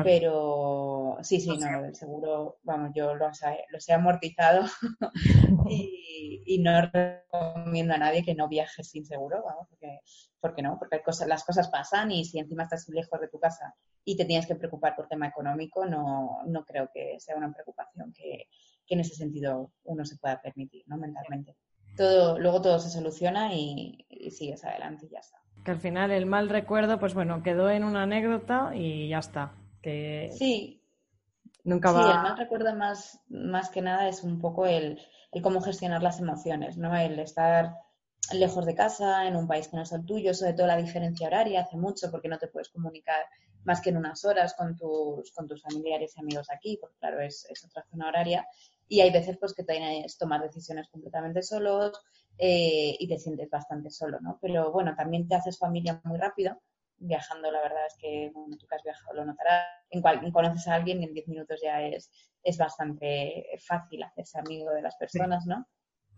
Pero 0.03 1.19
sí, 1.23 1.41
sí, 1.41 1.57
no, 1.57 1.85
el 1.85 1.95
seguro, 1.95 2.59
vamos, 2.65 2.91
yo 2.93 3.15
lo 3.15 3.29
he 3.29 3.93
amortizado 3.93 4.65
y, 5.71 6.59
no 6.59 6.91
recomiendo 6.91 7.95
a 7.95 7.99
nadie 7.99 8.25
que 8.25 8.35
no 8.35 8.49
viaje 8.49 8.83
sin 8.83 9.07
seguro, 9.07 9.45
vamos, 9.45 9.69
porque, 9.69 10.01
porque 10.41 10.63
no, 10.63 10.77
porque 10.77 11.03
cosas, 11.03 11.29
las 11.29 11.45
cosas 11.45 11.69
pasan 11.69 12.11
y 12.11 12.25
si 12.25 12.41
encima 12.41 12.65
estás 12.65 12.89
lejos 12.89 13.21
de 13.21 13.29
tu 13.29 13.39
casa 13.39 13.77
y 14.05 14.17
te 14.17 14.25
tienes 14.25 14.49
que 14.49 14.57
preocupar 14.57 14.97
por 14.97 15.07
tema 15.07 15.29
económico, 15.29 15.87
no, 15.87 16.41
no 16.47 16.65
creo 16.65 16.91
que 16.93 17.21
sea 17.21 17.37
una 17.37 17.53
preocupación 17.53 18.13
que, 18.13 18.49
que 18.85 18.95
en 18.95 19.01
ese 19.01 19.15
sentido 19.15 19.71
uno 19.85 20.05
se 20.05 20.17
pueda 20.17 20.43
permitir, 20.43 20.83
¿no? 20.87 20.97
Mentalmente. 20.97 21.55
Todo, 21.97 22.41
luego 22.41 22.61
todo 22.61 22.81
se 22.81 22.91
soluciona 22.91 23.55
y, 23.55 24.05
y 24.09 24.33
sigues 24.33 24.65
adelante 24.65 25.07
y 25.07 25.11
ya 25.11 25.21
está 25.21 25.46
que 25.67 25.73
al 25.73 25.81
final 25.81 26.13
el 26.13 26.27
mal 26.27 26.49
recuerdo, 26.49 27.01
pues 27.01 27.13
bueno, 27.13 27.43
quedó 27.43 27.69
en 27.69 27.83
una 27.83 28.05
anécdota 28.05 28.71
y 28.73 29.09
ya 29.09 29.19
está. 29.19 29.53
Que 29.83 30.31
sí. 30.33 30.81
Nunca 31.65 31.91
va... 31.91 32.03
Sí, 32.05 32.09
el 32.09 32.23
mal 32.23 32.39
recuerdo 32.39 32.77
más, 32.77 33.21
más 33.29 33.69
que 33.71 33.83
nada 33.83 34.09
es 34.09 34.23
un 34.23 34.41
poco 34.41 34.67
el, 34.67 35.01
el 35.33 35.43
cómo 35.43 35.61
gestionar 35.61 36.05
las 36.05 36.21
emociones, 36.21 36.79
¿no? 36.79 36.97
El 36.97 37.19
estar 37.19 37.75
lejos 38.33 38.65
de 38.65 38.77
casa, 38.77 39.27
en 39.27 39.35
un 39.35 39.49
país 39.49 39.67
que 39.67 39.77
no 39.77 39.83
es 39.83 39.91
el 39.91 40.07
tuyo, 40.07 40.35
sobre 40.35 40.53
todo 40.53 40.69
la 40.69 40.77
diferencia 40.77 41.27
horaria 41.27 41.63
hace 41.63 41.77
mucho 41.77 42.13
porque 42.13 42.29
no 42.29 42.39
te 42.39 42.47
puedes 42.47 42.69
comunicar 42.69 43.27
más 43.65 43.81
que 43.81 43.91
en 43.91 43.97
unas 43.97 44.25
horas 44.25 44.55
con 44.55 44.77
tus, 44.77 45.33
con 45.33 45.49
tus 45.49 45.63
familiares 45.63 46.15
y 46.17 46.21
amigos 46.21 46.47
aquí, 46.49 46.79
porque 46.81 46.97
claro, 47.01 47.21
es, 47.21 47.45
es 47.51 47.65
otra 47.65 47.85
zona 47.91 48.07
horaria. 48.07 48.47
Y 48.89 49.01
hay 49.01 49.11
veces 49.11 49.37
pues 49.39 49.55
que 49.55 49.65
tienes 49.65 50.17
tomar 50.19 50.43
decisiones 50.43 50.89
completamente 50.89 51.43
solos, 51.43 52.01
eh, 52.39 52.97
y 52.99 53.09
te 53.09 53.19
sientes 53.19 53.49
bastante 53.49 53.91
solo, 53.91 54.21
¿no? 54.21 54.39
Pero 54.43 54.71
bueno, 54.71 54.95
también 54.95 55.27
te 55.27 55.35
haces 55.35 55.59
familia 55.59 56.01
muy 56.05 56.19
rápido. 56.19 56.61
Viajando, 56.99 57.51
la 57.51 57.63
verdad 57.63 57.87
es 57.87 57.95
que, 57.99 58.31
bueno, 58.35 58.57
tú 58.59 58.67
que 58.67 58.75
has 58.75 58.83
viajado 58.83 59.15
lo 59.15 59.25
notarás. 59.25 59.67
En 59.91 60.03
cual 60.03 60.21
conoces 60.33 60.67
a 60.69 60.75
alguien 60.75 61.01
y 61.01 61.07
en 61.07 61.15
10 61.15 61.29
minutos 61.29 61.61
ya 61.63 61.83
es, 61.83 62.11
es 62.43 62.59
bastante 62.59 63.47
fácil 63.67 64.03
hacerse 64.03 64.39
amigo 64.39 64.71
de 64.71 64.83
las 64.83 64.97
personas, 64.97 65.47
¿no? 65.47 65.67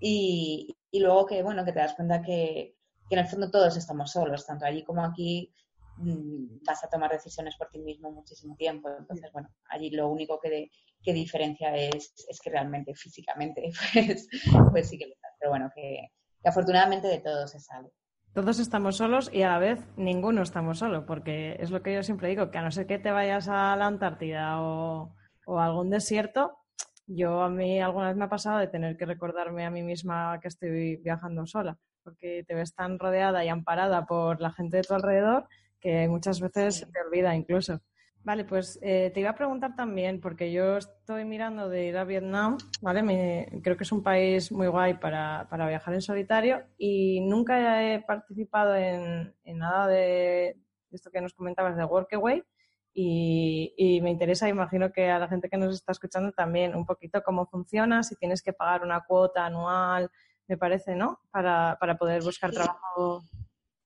Y, 0.00 0.76
y, 0.90 1.00
luego 1.00 1.26
que, 1.26 1.42
bueno, 1.42 1.64
que 1.64 1.72
te 1.72 1.80
das 1.80 1.94
cuenta 1.94 2.22
que, 2.22 2.76
que 3.08 3.14
en 3.14 3.18
el 3.20 3.26
fondo 3.26 3.50
todos 3.50 3.76
estamos 3.76 4.12
solos, 4.12 4.46
tanto 4.46 4.64
allí 4.64 4.84
como 4.84 5.04
aquí 5.04 5.52
mm, 5.96 6.64
vas 6.64 6.82
a 6.84 6.88
tomar 6.88 7.10
decisiones 7.10 7.56
por 7.56 7.68
ti 7.68 7.78
mismo 7.78 8.10
muchísimo 8.10 8.56
tiempo. 8.56 8.88
Entonces, 8.96 9.30
bueno, 9.32 9.50
allí 9.68 9.90
lo 9.90 10.08
único 10.08 10.38
que, 10.40 10.70
que 11.02 11.12
diferencia 11.12 11.74
es, 11.76 12.12
es, 12.28 12.40
que 12.40 12.50
realmente 12.50 12.94
físicamente, 12.94 13.70
pues, 13.92 14.28
pues 14.70 14.88
sí 14.88 14.98
que 14.98 15.06
lo 15.06 15.14
pero 15.38 15.50
bueno, 15.50 15.70
que, 15.74 16.10
afortunadamente 16.44 17.06
de 17.06 17.20
todo 17.20 17.46
se 17.46 17.60
sale. 17.60 17.90
Todos 18.34 18.58
estamos 18.58 18.96
solos 18.96 19.30
y 19.32 19.42
a 19.42 19.48
la 19.48 19.58
vez 19.58 19.80
ninguno 19.96 20.42
estamos 20.42 20.78
solo, 20.78 21.06
porque 21.06 21.56
es 21.60 21.70
lo 21.70 21.82
que 21.82 21.94
yo 21.94 22.02
siempre 22.02 22.28
digo, 22.28 22.50
que 22.50 22.58
a 22.58 22.62
no 22.62 22.70
ser 22.70 22.86
que 22.86 22.98
te 22.98 23.10
vayas 23.10 23.48
a 23.48 23.74
la 23.76 23.86
Antártida 23.86 24.60
o, 24.60 25.14
o 25.46 25.58
a 25.58 25.66
algún 25.66 25.90
desierto, 25.90 26.58
yo 27.06 27.42
a 27.42 27.48
mí 27.48 27.80
alguna 27.80 28.08
vez 28.08 28.16
me 28.16 28.26
ha 28.26 28.28
pasado 28.28 28.58
de 28.58 28.68
tener 28.68 28.96
que 28.96 29.06
recordarme 29.06 29.64
a 29.64 29.70
mí 29.70 29.82
misma 29.82 30.38
que 30.40 30.48
estoy 30.48 30.96
viajando 30.96 31.46
sola, 31.46 31.78
porque 32.02 32.44
te 32.46 32.54
ves 32.54 32.74
tan 32.74 32.98
rodeada 32.98 33.44
y 33.44 33.48
amparada 33.48 34.04
por 34.04 34.40
la 34.40 34.52
gente 34.52 34.76
de 34.76 34.82
tu 34.82 34.94
alrededor 34.94 35.48
que 35.80 36.08
muchas 36.08 36.40
veces 36.40 36.86
te 36.92 37.00
olvida 37.00 37.34
incluso. 37.34 37.80
Vale, 38.28 38.44
pues 38.44 38.78
eh, 38.82 39.10
te 39.14 39.20
iba 39.20 39.30
a 39.30 39.34
preguntar 39.34 39.74
también, 39.74 40.20
porque 40.20 40.52
yo 40.52 40.76
estoy 40.76 41.24
mirando 41.24 41.70
de 41.70 41.86
ir 41.86 41.96
a 41.96 42.04
Vietnam, 42.04 42.58
¿vale? 42.82 43.48
creo 43.62 43.78
que 43.78 43.84
es 43.84 43.90
un 43.90 44.02
país 44.02 44.52
muy 44.52 44.66
guay 44.66 44.98
para, 44.98 45.48
viajar 45.50 45.94
en 45.94 46.02
solitario 46.02 46.62
y 46.76 47.22
nunca 47.22 47.82
he 47.82 48.02
participado 48.02 48.74
en, 48.74 49.34
nada 49.46 49.86
de 49.86 50.60
esto 50.90 51.10
que 51.10 51.22
nos 51.22 51.32
comentabas 51.32 51.74
de 51.78 51.86
Workaway 51.86 52.44
y, 52.92 53.72
y, 53.78 54.02
me 54.02 54.10
interesa, 54.10 54.46
imagino 54.46 54.92
que 54.92 55.08
a 55.08 55.18
la 55.18 55.28
gente 55.28 55.48
que 55.48 55.56
nos 55.56 55.74
está 55.74 55.92
escuchando 55.92 56.30
también 56.32 56.76
un 56.76 56.84
poquito 56.84 57.22
cómo 57.22 57.46
funciona, 57.46 58.02
si 58.02 58.14
tienes 58.16 58.42
que 58.42 58.52
pagar 58.52 58.82
una 58.82 59.04
cuota 59.06 59.46
anual, 59.46 60.10
me 60.46 60.58
parece, 60.58 60.94
¿no? 60.94 61.18
Para, 61.30 61.78
para 61.80 61.96
poder 61.96 62.22
buscar 62.22 62.50
trabajo 62.50 63.22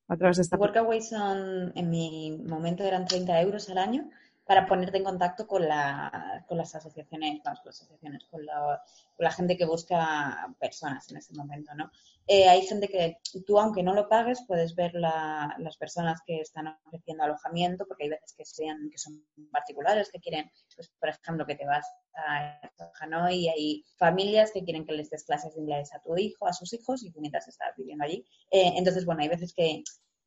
a 0.09 0.17
través 0.17 0.39
de 0.39 0.43
esta... 0.43 0.57
Workaway 0.57 1.01
son, 1.01 1.71
en 1.77 1.91
mi 1.91 2.43
momento 2.45 2.83
eran 2.83 3.07
30 3.07 3.41
euros 3.41 3.71
al 3.71 3.79
año 3.79 4.11
para 4.45 4.67
ponerte 4.67 4.99
en 4.99 5.05
contacto 5.05 5.47
con, 5.47 5.69
la, 5.69 6.45
con 6.49 6.59
las 6.59 6.75
asociaciones, 6.75 7.41
con 7.43 7.55
las 7.65 7.81
asociaciones, 7.81 8.25
con 8.25 8.45
la, 8.45 8.83
con 9.17 9.25
la, 9.25 9.31
gente 9.31 9.57
que 9.57 9.65
busca 9.65 10.53
personas 10.59 11.09
en 11.11 11.19
ese 11.19 11.35
momento, 11.35 11.73
¿no? 11.75 11.91
Eh, 12.27 12.49
hay 12.49 12.63
gente 12.63 12.89
que 12.89 13.19
tú, 13.47 13.59
aunque 13.59 13.83
no 13.83 13.95
lo 13.95 14.09
pagues, 14.09 14.45
puedes 14.47 14.75
ver 14.75 14.95
la, 14.95 15.55
las 15.59 15.77
personas 15.77 16.21
que 16.27 16.41
están 16.41 16.77
ofreciendo 16.87 17.25
alojamiento, 17.25 17.87
porque 17.87 18.05
hay 18.05 18.11
veces 18.11 18.35
que, 18.37 18.45
sean, 18.45 18.91
que 18.91 18.99
son 18.99 19.25
particulares, 19.51 20.11
que 20.11 20.21
quieren, 20.21 20.51
pues, 20.75 20.93
por 20.99 21.09
ejemplo, 21.09 21.47
que 21.47 21.57
te 21.57 21.67
vas 21.67 21.87
a 22.15 22.61
Hanoi 23.01 23.35
y 23.35 23.49
hay 23.49 23.85
familias 23.97 24.51
que 24.53 24.65
quieren 24.65 24.85
que 24.85 24.93
les 24.93 25.11
des 25.11 25.25
clases 25.25 25.55
de 25.55 25.61
inglés 25.61 25.95
a 25.95 26.01
tu 26.01 26.17
hijo, 26.17 26.47
a 26.47 26.53
sus 26.53 26.73
hijos, 26.73 27.03
y 27.05 27.11
tú 27.13 27.21
mientras 27.21 27.47
estás 27.49 27.75
viviendo 27.77 28.05
allí. 28.05 28.25
Eh, 28.51 28.73
entonces, 28.77 29.05
bueno, 29.05 29.23
hay 29.23 29.29
veces 29.29 29.53
que, 29.55 29.83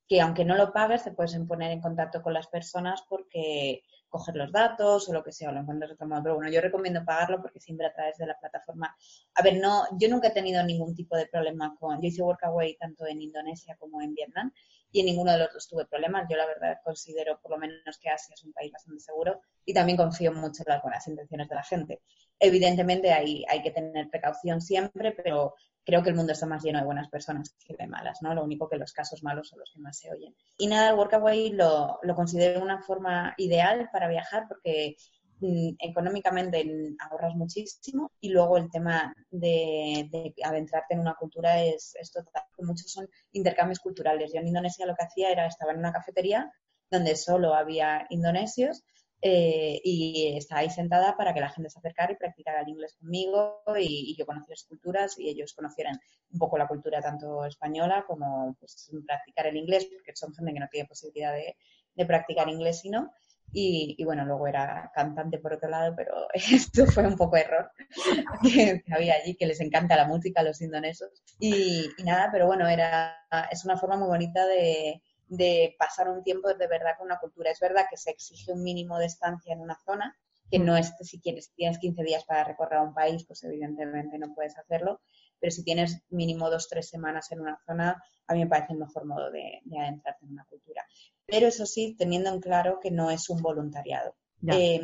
que 0.08 0.22
aunque 0.22 0.46
no 0.46 0.56
lo 0.56 0.72
pagues, 0.72 1.04
te 1.04 1.12
puedes 1.12 1.38
poner 1.48 1.72
en 1.72 1.82
contacto 1.82 2.22
con 2.22 2.34
las 2.34 2.48
personas 2.48 3.04
porque 3.10 3.84
coger 4.16 4.38
los 4.38 4.52
datos 4.52 5.10
o 5.10 5.14
lo 5.14 5.22
que 5.24 5.34
sea, 5.34 5.50
o 5.50 5.52
lo 5.52 5.60
encuentras 5.60 5.90
de 5.90 5.96
otro 5.96 6.08
modo. 6.08 6.24
Pero 6.24 6.36
bueno, 6.36 6.50
yo 6.50 6.62
recomiendo 6.62 7.04
pagarlo 7.04 7.42
porque 7.42 7.60
siempre 7.60 7.86
a 7.88 7.94
través 7.94 8.18
de 8.18 8.26
la 8.26 8.40
plataforma. 8.40 8.96
A 9.36 9.44
ver, 9.44 9.58
no, 9.58 9.84
yo 10.00 10.08
nunca 10.08 10.30
he 10.30 10.32
tenido 10.32 10.64
ningún 10.64 10.96
tipo 10.96 11.18
de 11.18 11.28
problema 11.28 11.76
con. 11.78 12.02
Yo 12.02 12.08
hice 12.08 12.22
Workaway 12.22 12.78
tanto 12.78 13.06
en 13.06 13.22
Indonesia 13.22 13.76
como 13.78 14.02
en 14.02 14.14
Vietnam 14.14 14.54
y 14.92 15.02
en 15.02 15.08
ninguno 15.08 15.34
de 15.34 15.40
los 15.40 15.54
dos 15.54 15.68
tuve 15.68 15.86
problemas. 15.86 16.28
Yo 16.30 16.38
la 16.38 16.46
verdad 16.46 16.78
considero 16.82 17.42
por 17.42 17.52
lo 17.52 17.58
menos 17.58 17.98
que 18.00 18.10
Asia 18.10 18.34
es 18.34 18.44
un 18.46 18.54
país 18.54 18.72
bastante 18.72 19.02
seguro 19.02 19.42
y 19.66 19.74
también 19.74 19.98
confío 19.98 20.32
mucho 20.32 20.64
en 20.66 20.74
las 20.74 20.82
buenas 20.82 21.06
intenciones 21.10 21.50
de 21.50 21.56
la 21.56 21.64
gente. 21.64 22.02
Evidentemente 22.40 23.12
hay, 23.12 23.44
hay 23.50 23.62
que 23.62 23.72
tener 23.72 24.10
precaución 24.10 24.62
siempre, 24.62 25.12
pero 25.12 25.56
creo 25.86 26.02
que 26.02 26.10
el 26.10 26.16
mundo 26.16 26.34
está 26.34 26.46
más 26.46 26.64
lleno 26.64 26.80
de 26.80 26.86
buenas 26.86 27.10
personas 27.10 27.56
que 27.66 27.76
de 27.78 27.88
malas, 27.88 28.22
¿no? 28.22 28.34
Lo 28.34 28.44
único 28.44 28.68
que 28.68 28.78
los 28.78 28.92
casos 28.92 29.24
malos 29.24 29.50
son 29.50 29.60
los 29.60 29.72
que 29.72 29.80
más 29.80 29.98
se 29.98 30.12
oyen. 30.12 30.36
Y 30.58 30.68
nada, 30.68 30.90
el 30.90 30.96
Workaway 30.96 31.52
lo, 31.52 32.00
lo 32.02 32.16
considero 32.16 32.62
una 32.62 32.82
forma 32.82 33.36
ideal 33.38 33.88
para 33.94 34.08
viajar 34.08 34.48
porque 34.50 34.98
mm, 35.40 35.76
económicamente 35.80 36.66
ahorras 37.00 37.36
muchísimo 37.36 38.12
y 38.20 38.30
luego 38.30 38.58
el 38.58 38.70
tema 38.72 39.14
de, 39.30 40.10
de 40.12 40.34
adentrarte 40.44 40.96
en 40.96 41.02
una 41.02 41.14
cultura 41.14 41.62
es, 41.64 41.96
es, 42.02 42.12
total. 42.12 42.44
Muchos 42.58 42.92
son 42.92 43.08
intercambios 43.32 43.80
culturales. 43.80 44.32
Yo 44.34 44.40
en 44.40 44.48
Indonesia 44.48 44.88
lo 44.88 44.96
que 44.96 45.04
hacía 45.04 45.32
era, 45.32 45.46
estaba 45.46 45.72
en 45.72 45.80
una 45.80 45.94
cafetería 45.94 46.52
donde 46.90 47.16
solo 47.16 47.54
había 47.54 48.08
indonesios 48.10 48.84
eh, 49.22 49.80
y 49.84 50.36
estaba 50.38 50.62
ahí 50.62 50.70
sentada 50.70 51.16
para 51.18 51.34
que 51.34 51.40
la 51.40 51.50
gente 51.50 51.70
se 51.70 51.80
acercara 51.80 52.14
y 52.14 52.18
practicara 52.18 52.62
el 52.62 52.70
inglés 52.70 52.96
conmigo 53.00 53.64
y, 53.80 54.16
yo 54.18 54.26
conociera 54.26 54.62
culturas 54.68 55.18
y 55.18 55.30
ellos 55.30 55.54
conocieran 55.54 56.00
un 56.32 56.40
poco 56.40 56.58
la 56.58 56.68
cultura 56.68 57.02
tanto 57.02 57.46
española 57.46 58.06
como 58.08 58.56
pues, 58.60 58.92
practicar 59.06 59.48
el 59.48 59.58
inglés, 59.58 59.86
porque 59.86 60.16
son 60.16 60.34
gente 60.34 60.54
que 60.54 60.60
no 60.60 60.68
tiene 60.70 60.88
posibilidad 60.88 61.34
de, 61.34 61.56
de 61.96 62.06
practicar 62.06 62.50
inglés 62.50 62.82
sino 62.82 63.12
y, 63.58 64.04
bueno, 64.04 64.26
luego 64.26 64.48
era 64.48 64.92
cantante 64.94 65.38
por 65.38 65.54
otro 65.54 65.70
lado, 65.70 65.94
pero 65.96 66.28
esto 66.34 66.86
fue 66.88 67.08
un 67.08 67.16
poco 67.16 67.38
error 67.38 67.72
que, 68.44 68.84
había 68.92 69.16
allí, 69.16 69.36
que 69.36 69.46
les 69.46 69.62
encanta 69.62 69.96
la 69.96 70.08
música 70.08 70.42
a 70.42 70.44
los 70.44 70.62
indonesos. 70.62 71.10
Y, 71.40 71.88
nada, 72.04 72.30
pero 72.32 72.48
bueno, 72.48 72.68
era, 72.68 73.16
es 73.52 73.64
una 73.64 73.78
forma 73.78 73.98
muy 73.98 74.08
bonita 74.08 74.46
de, 74.46 75.02
de 75.28 75.76
pasar 75.80 76.10
un 76.10 76.24
tiempo 76.24 76.54
de 76.54 76.68
verdad 76.68 76.98
con 76.98 77.08
una 77.08 77.20
cultura. 77.20 77.52
Es 77.52 77.60
verdad 77.60 77.86
que 77.90 77.98
se 77.98 78.12
exige 78.12 78.52
un 78.52 78.64
mínimo 78.64 78.98
de 78.98 79.06
estancia 79.06 79.54
en 79.54 79.62
una 79.62 79.80
zona, 79.86 80.18
que 80.50 80.60
no 80.60 80.78
es 80.78 80.94
si 81.02 81.20
quieres, 81.20 81.52
tienes 81.56 81.80
15 81.80 82.04
días 82.04 82.24
para 82.26 82.44
recorrer 82.44 82.80
un 82.80 82.94
país, 82.94 83.26
pues 83.26 83.44
evidentemente 83.44 84.18
no 84.20 84.34
puedes 84.36 84.58
hacerlo, 84.58 85.02
pero 85.40 85.52
si 85.52 85.64
tienes 85.64 86.04
mínimo 86.10 86.50
dos, 86.50 86.68
tres 86.70 86.88
semanas 86.90 87.32
en 87.32 87.42
una 87.42 87.60
zona, 87.66 88.04
a 88.28 88.34
mí 88.34 88.42
me 88.42 88.48
parece 88.48 88.74
el 88.74 88.80
mejor 88.80 89.06
modo 89.06 89.32
de, 89.32 89.62
adentrarte 89.80 90.26
en 90.26 90.32
una 90.32 90.46
cultura. 90.46 90.86
Pero 91.26 91.48
eso 91.48 91.66
sí, 91.66 91.96
teniendo 91.98 92.30
en 92.30 92.40
claro 92.40 92.80
que 92.80 92.92
no 92.92 93.10
es 93.10 93.30
un 93.30 93.42
voluntariado. 93.42 94.16
Eh, 94.48 94.80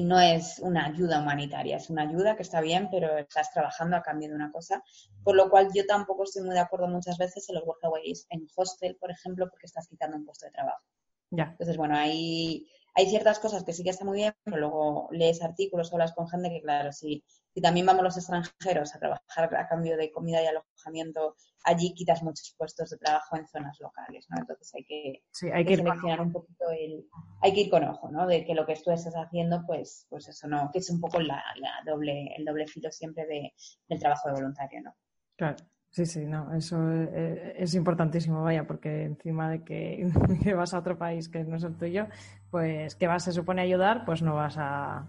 no 0.00 0.20
es 0.20 0.58
una 0.60 0.86
ayuda 0.86 1.20
humanitaria, 1.20 1.76
es 1.76 1.90
una 1.90 2.02
ayuda 2.02 2.36
que 2.36 2.42
está 2.42 2.60
bien, 2.60 2.88
pero 2.90 3.16
estás 3.18 3.52
trabajando 3.52 3.96
a 3.96 4.02
cambio 4.02 4.28
de 4.28 4.34
una 4.34 4.52
cosa. 4.52 4.82
Por 5.24 5.36
lo 5.36 5.50
cual 5.50 5.68
yo 5.74 5.84
tampoco 5.86 6.24
estoy 6.24 6.42
muy 6.42 6.54
de 6.54 6.60
acuerdo 6.60 6.88
muchas 6.88 7.18
veces 7.18 7.48
en 7.48 7.56
los 7.56 7.66
workaways 7.66 8.26
en 8.30 8.46
hostel, 8.54 8.96
por 8.96 9.10
ejemplo, 9.10 9.48
porque 9.48 9.66
estás 9.66 9.88
quitando 9.88 10.16
un 10.16 10.24
puesto 10.24 10.46
de 10.46 10.52
trabajo. 10.52 10.84
Ya. 11.30 11.48
Entonces, 11.50 11.76
bueno, 11.76 11.96
ahí 11.96 12.66
hay 12.94 13.06
ciertas 13.06 13.38
cosas 13.38 13.64
que 13.64 13.72
sí 13.72 13.82
que 13.82 13.90
están 13.90 14.08
muy 14.08 14.18
bien, 14.18 14.34
pero 14.44 14.58
luego 14.58 15.08
lees 15.12 15.42
artículos 15.42 15.90
o 15.90 15.94
hablas 15.94 16.12
con 16.12 16.28
gente 16.28 16.50
que, 16.50 16.60
claro, 16.60 16.92
si, 16.92 17.24
si 17.54 17.60
también 17.60 17.86
vamos 17.86 18.02
los 18.02 18.16
extranjeros 18.16 18.94
a 18.94 18.98
trabajar 18.98 19.54
a 19.54 19.68
cambio 19.68 19.96
de 19.96 20.10
comida 20.10 20.42
y 20.42 20.46
alojamiento, 20.46 21.36
allí 21.64 21.94
quitas 21.94 22.22
muchos 22.22 22.54
puestos 22.56 22.90
de 22.90 22.98
trabajo 22.98 23.36
en 23.36 23.46
zonas 23.46 23.78
locales, 23.80 24.26
¿no? 24.30 24.40
Entonces 24.40 24.72
hay 24.74 24.84
que, 24.84 25.22
hay 25.52 25.64
que, 25.64 25.76
seleccionar 25.76 26.20
un 26.20 26.32
poquito 26.32 26.70
el... 26.70 27.06
Hay 27.42 27.52
que 27.52 27.62
ir 27.62 27.70
con 27.70 27.84
ojo, 27.84 28.10
¿no? 28.10 28.26
De 28.26 28.44
que 28.44 28.54
lo 28.54 28.66
que 28.66 28.74
tú 28.76 28.90
estás 28.90 29.14
haciendo, 29.14 29.64
pues, 29.66 30.06
pues 30.08 30.28
eso 30.28 30.48
no, 30.48 30.70
que 30.72 30.78
es 30.78 30.90
un 30.90 31.00
poco 31.00 31.20
la, 31.20 31.42
doble, 31.84 32.34
el 32.36 32.44
doble 32.44 32.66
filo 32.66 32.90
siempre 32.90 33.26
de, 33.26 33.52
del 33.88 33.98
trabajo 34.00 34.28
de 34.28 34.34
voluntario, 34.34 34.82
¿no? 34.82 34.96
Claro. 35.36 35.56
Sí, 35.90 36.06
sí, 36.06 36.24
no, 36.24 36.54
eso 36.54 36.78
eh, 36.92 37.54
es, 37.58 37.74
importantísimo, 37.74 38.44
vaya, 38.44 38.64
porque 38.64 39.04
encima 39.04 39.50
de 39.50 39.64
que, 39.64 40.08
vas 40.56 40.72
a 40.72 40.78
otro 40.78 40.96
país 40.96 41.28
que 41.28 41.42
no 41.42 41.56
es 41.56 41.64
el 41.64 41.76
tuyo, 41.76 42.06
pues 42.50 42.94
que 42.94 43.08
vas, 43.08 43.24
se 43.24 43.32
supone 43.32 43.62
ayudar, 43.62 44.04
pues 44.04 44.22
no 44.22 44.36
vas 44.36 44.56
a 44.56 45.08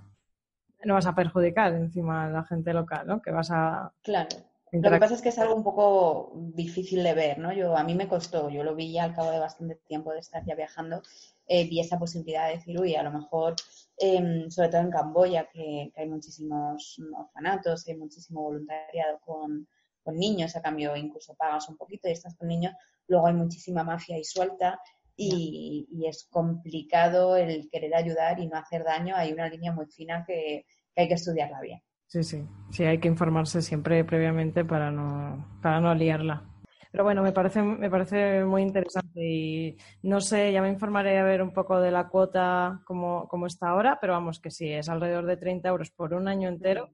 no 0.83 0.95
vas 0.95 1.05
a 1.05 1.13
perjudicar 1.13 1.73
encima 1.73 2.25
a 2.25 2.29
la 2.29 2.43
gente 2.43 2.73
local, 2.73 3.05
¿no? 3.05 3.21
Que 3.21 3.29
vas 3.29 3.51
a... 3.51 3.93
Claro. 4.01 4.29
Lo 4.71 4.89
que 4.89 4.99
pasa 4.99 5.15
es 5.15 5.21
que 5.21 5.29
es 5.29 5.37
algo 5.37 5.53
un 5.53 5.63
poco 5.63 6.31
difícil 6.33 7.03
de 7.03 7.13
ver, 7.13 7.37
¿no? 7.37 7.51
Yo, 7.51 7.75
a 7.75 7.83
mí 7.83 7.93
me 7.93 8.07
costó, 8.07 8.49
yo 8.49 8.63
lo 8.63 8.73
vi 8.73 8.93
ya 8.93 9.03
al 9.03 9.13
cabo 9.13 9.29
de 9.29 9.37
bastante 9.37 9.75
tiempo 9.75 10.13
de 10.13 10.19
estar 10.19 10.45
ya 10.45 10.55
viajando, 10.55 11.01
eh, 11.45 11.67
vi 11.67 11.81
esa 11.81 11.99
posibilidad 11.99 12.47
de 12.47 12.55
decir, 12.55 12.79
uy, 12.79 12.95
a 12.95 13.03
lo 13.03 13.11
mejor, 13.11 13.55
em, 13.97 14.49
sobre 14.49 14.69
todo 14.69 14.81
en 14.81 14.89
Camboya, 14.89 15.49
que, 15.51 15.91
que 15.93 16.01
hay 16.01 16.07
muchísimos 16.07 17.01
orfanatos, 17.13 17.85
hay 17.89 17.97
muchísimo 17.97 18.43
voluntariado 18.43 19.19
con, 19.19 19.67
con 20.03 20.17
niños, 20.17 20.55
a 20.55 20.61
cambio 20.61 20.95
incluso 20.95 21.35
pagas 21.35 21.69
un 21.69 21.77
poquito 21.77 22.07
y 22.07 22.11
estás 22.11 22.35
con 22.35 22.47
niños, 22.47 22.73
luego 23.07 23.27
hay 23.27 23.33
muchísima 23.33 23.83
mafia 23.83 24.17
y 24.17 24.23
suelta 24.23 24.79
y, 25.15 25.87
es 26.07 26.27
complicado 26.29 27.35
el 27.35 27.69
querer 27.69 27.95
ayudar 27.95 28.39
y 28.39 28.47
no 28.47 28.57
hacer 28.57 28.83
daño. 28.83 29.15
Hay 29.15 29.31
una 29.31 29.47
línea 29.47 29.71
muy 29.71 29.85
fina 29.85 30.23
que, 30.25 30.65
hay 30.95 31.07
que 31.07 31.13
estudiarla 31.13 31.61
bien. 31.61 31.81
Sí, 32.07 32.23
sí, 32.23 32.43
sí, 32.71 32.83
hay 32.83 32.99
que 32.99 33.07
informarse 33.07 33.61
siempre 33.61 34.03
previamente 34.03 34.65
para 34.65 34.91
no, 34.91 35.59
para 35.61 35.79
no 35.79 35.93
liarla. 35.95 36.43
Pero 36.91 37.05
bueno, 37.05 37.23
me 37.23 37.31
parece, 37.31 37.61
me 37.61 37.89
parece 37.89 38.43
muy 38.43 38.63
interesante 38.63 39.23
y 39.23 39.77
no 40.03 40.19
sé, 40.19 40.51
ya 40.51 40.61
me 40.61 40.67
informaré 40.67 41.17
a 41.19 41.23
ver 41.23 41.41
un 41.41 41.53
poco 41.53 41.79
de 41.79 41.89
la 41.89 42.09
cuota 42.09 42.81
como, 42.85 43.29
como 43.29 43.47
está 43.47 43.69
ahora, 43.69 43.97
pero 44.01 44.11
vamos, 44.11 44.41
que 44.41 44.51
sí, 44.51 44.69
es 44.73 44.89
alrededor 44.89 45.25
de 45.25 45.37
30 45.37 45.69
euros 45.69 45.89
por 45.91 46.13
un 46.13 46.27
año 46.27 46.49
entero, 46.49 46.89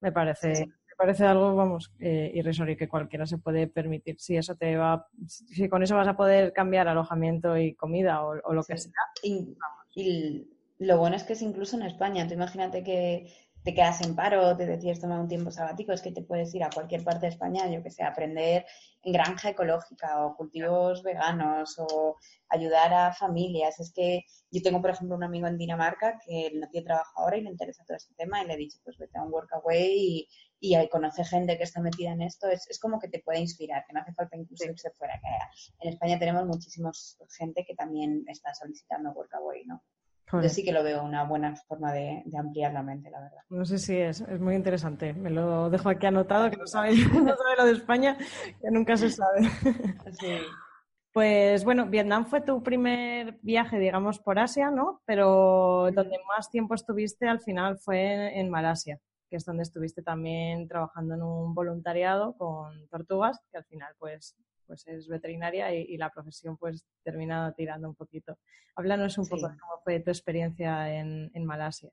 me 0.00 0.10
parece, 0.10 0.66
parece 0.98 1.24
algo, 1.24 1.54
vamos, 1.54 1.92
eh, 2.00 2.32
irrisorio 2.34 2.76
que 2.76 2.88
cualquiera 2.88 3.24
se 3.24 3.38
puede 3.38 3.68
permitir. 3.68 4.16
Si 4.18 4.36
eso 4.36 4.56
te 4.56 4.76
va, 4.76 5.06
si 5.26 5.68
con 5.68 5.82
eso 5.82 5.94
vas 5.94 6.08
a 6.08 6.16
poder 6.16 6.52
cambiar 6.52 6.88
alojamiento 6.88 7.56
y 7.56 7.74
comida 7.74 8.22
o, 8.24 8.52
lo 8.52 8.64
que 8.64 8.76
sea. 8.76 8.92
Y, 9.22 9.56
y, 9.94 10.48
lo 10.78 10.98
bueno 10.98 11.16
es 11.16 11.22
que 11.22 11.34
es 11.34 11.42
incluso 11.42 11.76
en 11.76 11.82
España. 11.82 12.26
Tú 12.26 12.34
imagínate 12.34 12.82
que 12.82 13.32
te 13.64 13.74
quedas 13.74 14.00
en 14.00 14.16
paro, 14.16 14.56
te 14.56 14.66
decides 14.66 15.00
tomar 15.00 15.20
un 15.20 15.28
tiempo 15.28 15.50
sabático, 15.50 15.92
es 15.92 16.02
que 16.02 16.12
te 16.12 16.22
puedes 16.22 16.54
ir 16.54 16.64
a 16.64 16.70
cualquier 16.70 17.04
parte 17.04 17.26
de 17.26 17.32
España, 17.32 17.68
yo 17.68 17.82
que 17.82 17.90
sé, 17.90 18.02
aprender 18.02 18.64
en 19.02 19.12
granja 19.12 19.50
ecológica 19.50 20.24
o 20.24 20.36
cultivos 20.36 21.02
veganos 21.02 21.78
o 21.78 22.16
ayudar 22.48 22.94
a 22.94 23.12
familias. 23.12 23.78
Es 23.78 23.92
que 23.92 24.22
yo 24.50 24.62
tengo, 24.62 24.80
por 24.80 24.90
ejemplo, 24.90 25.16
un 25.16 25.24
amigo 25.24 25.46
en 25.46 25.58
Dinamarca 25.58 26.18
que 26.24 26.50
no 26.54 26.68
tiene 26.68 26.86
trabajo 26.86 27.12
ahora 27.16 27.36
y 27.36 27.42
le 27.42 27.50
interesa 27.50 27.84
todo 27.84 27.96
este 27.96 28.14
tema 28.14 28.42
y 28.42 28.46
le 28.46 28.54
he 28.54 28.56
dicho, 28.58 28.78
pues 28.84 28.96
vete 28.96 29.18
a 29.18 29.22
un 29.22 29.32
workaway 29.32 29.96
y, 29.98 30.28
y 30.60 30.88
conoce 30.88 31.24
gente 31.24 31.56
que 31.56 31.64
está 31.64 31.80
metida 31.80 32.12
en 32.12 32.22
esto. 32.22 32.48
Es, 32.48 32.68
es, 32.68 32.78
como 32.78 32.98
que 32.98 33.08
te 33.08 33.20
puede 33.20 33.40
inspirar, 33.40 33.84
que 33.86 33.92
no 33.92 34.00
hace 34.00 34.12
falta 34.12 34.36
incluso 34.36 34.64
irse 34.64 34.90
fuera. 34.90 35.20
Que 35.20 35.88
en 35.88 35.94
España 35.94 36.18
tenemos 36.18 36.46
muchísimos 36.46 37.18
gente 37.36 37.64
que 37.66 37.74
también 37.74 38.24
está 38.26 38.54
solicitando 38.54 39.12
workaway, 39.12 39.64
¿no? 39.66 39.82
Yo 40.30 40.48
sí 40.48 40.62
que 40.62 40.72
lo 40.72 40.82
veo 40.82 41.02
una 41.02 41.24
buena 41.24 41.56
forma 41.56 41.92
de, 41.92 42.22
ampliar 42.38 42.72
la 42.72 42.82
mente, 42.82 43.10
la 43.10 43.20
verdad. 43.20 43.38
No 43.48 43.64
sé 43.64 43.78
si 43.78 43.96
es, 43.96 44.20
es 44.20 44.40
muy 44.40 44.54
interesante. 44.54 45.14
Me 45.14 45.30
lo 45.30 45.70
dejo 45.70 45.88
aquí 45.88 46.06
anotado, 46.06 46.50
que 46.50 46.58
no 46.58 46.66
sabe, 46.66 46.90
no 47.12 47.34
sabe 47.36 47.56
lo 47.56 47.64
de 47.64 47.72
España, 47.72 48.16
que 48.60 48.70
nunca 48.70 48.96
se 48.96 49.10
sabe. 49.10 49.40
Sí. 50.20 50.38
Pues 51.12 51.64
bueno, 51.64 51.86
Vietnam 51.86 52.26
fue 52.26 52.42
tu 52.42 52.62
primer 52.62 53.38
viaje, 53.42 53.78
digamos, 53.78 54.18
por 54.18 54.38
Asia, 54.38 54.70
¿no? 54.70 55.00
Pero 55.06 55.90
donde 55.92 56.18
más 56.36 56.50
tiempo 56.50 56.74
estuviste 56.74 57.26
al 57.26 57.40
final 57.40 57.78
fue 57.78 58.38
en 58.38 58.50
Malasia, 58.50 59.00
que 59.28 59.36
es 59.36 59.44
donde 59.44 59.62
estuviste 59.62 60.02
también 60.02 60.68
trabajando 60.68 61.14
en 61.14 61.22
un 61.22 61.54
voluntariado 61.54 62.34
con 62.36 62.88
tortugas, 62.88 63.38
que 63.50 63.58
al 63.58 63.64
final 63.64 63.94
pues 63.98 64.36
pues 64.68 64.86
es 64.86 65.08
veterinaria 65.08 65.74
y, 65.74 65.96
la 65.96 66.10
profesión 66.10 66.56
pues 66.56 66.84
termina 67.02 67.52
tirando 67.56 67.88
un 67.88 67.94
poquito. 67.94 68.38
Háblanos 68.76 69.18
un 69.18 69.26
poco 69.26 69.48
de 69.48 69.56
cómo 69.58 69.80
fue 69.82 69.98
tu 70.00 70.10
experiencia 70.10 70.94
en, 70.94 71.44
Malasia. 71.44 71.90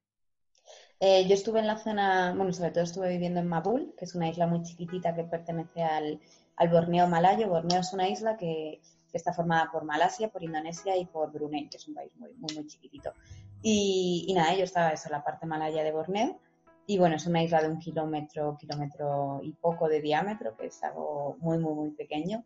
Eh, 0.99 1.25
yo 1.27 1.33
estuve 1.33 1.61
en 1.61 1.67
la 1.67 1.77
zona, 1.77 2.33
bueno, 2.35 2.51
sobre 2.51 2.71
todo 2.71 2.83
estuve 2.83 3.09
viviendo 3.09 3.39
en 3.39 3.47
Mabul, 3.47 3.95
que 3.97 4.05
es 4.05 4.13
una 4.13 4.29
isla 4.29 4.45
muy 4.45 4.61
chiquitita 4.61 5.15
que 5.15 5.23
pertenece 5.23 5.81
al, 5.81 6.19
Borneo 6.69 7.07
malayo. 7.07 7.47
Borneo 7.47 7.79
es 7.79 7.93
una 7.93 8.07
isla 8.09 8.37
que, 8.37 8.81
está 9.13 9.31
formada 9.31 9.71
por 9.71 9.85
Malasia, 9.85 10.27
por 10.27 10.43
Indonesia 10.43 10.97
y 10.97 11.05
por 11.05 11.31
Brunei, 11.31 11.69
que 11.69 11.77
es 11.77 11.87
un 11.87 11.95
país 11.95 12.11
muy, 12.17 12.33
muy, 12.33 12.53
muy 12.53 12.67
chiquitito. 12.67 13.13
Y, 13.61 14.29
nada, 14.35 14.53
yo 14.55 14.65
estaba 14.65 14.89
en 14.89 14.97
la 15.09 15.23
parte 15.23 15.45
malaya 15.45 15.85
de 15.85 15.93
Borneo. 15.93 16.37
Y 16.87 16.99
bueno, 16.99 17.15
es 17.15 17.25
una 17.25 17.41
isla 17.41 17.61
de 17.61 17.69
un 17.69 17.79
kilómetro, 17.79 18.57
kilómetro 18.59 19.39
y 19.41 19.51
poco 19.53 19.89
de 19.89 20.01
diámetro, 20.01 20.55
que 20.55 20.67
es 20.67 20.83
algo 20.83 21.35
muy, 21.39 21.57
muy, 21.57 21.73
muy 21.73 21.91
pequeño. 21.91 22.43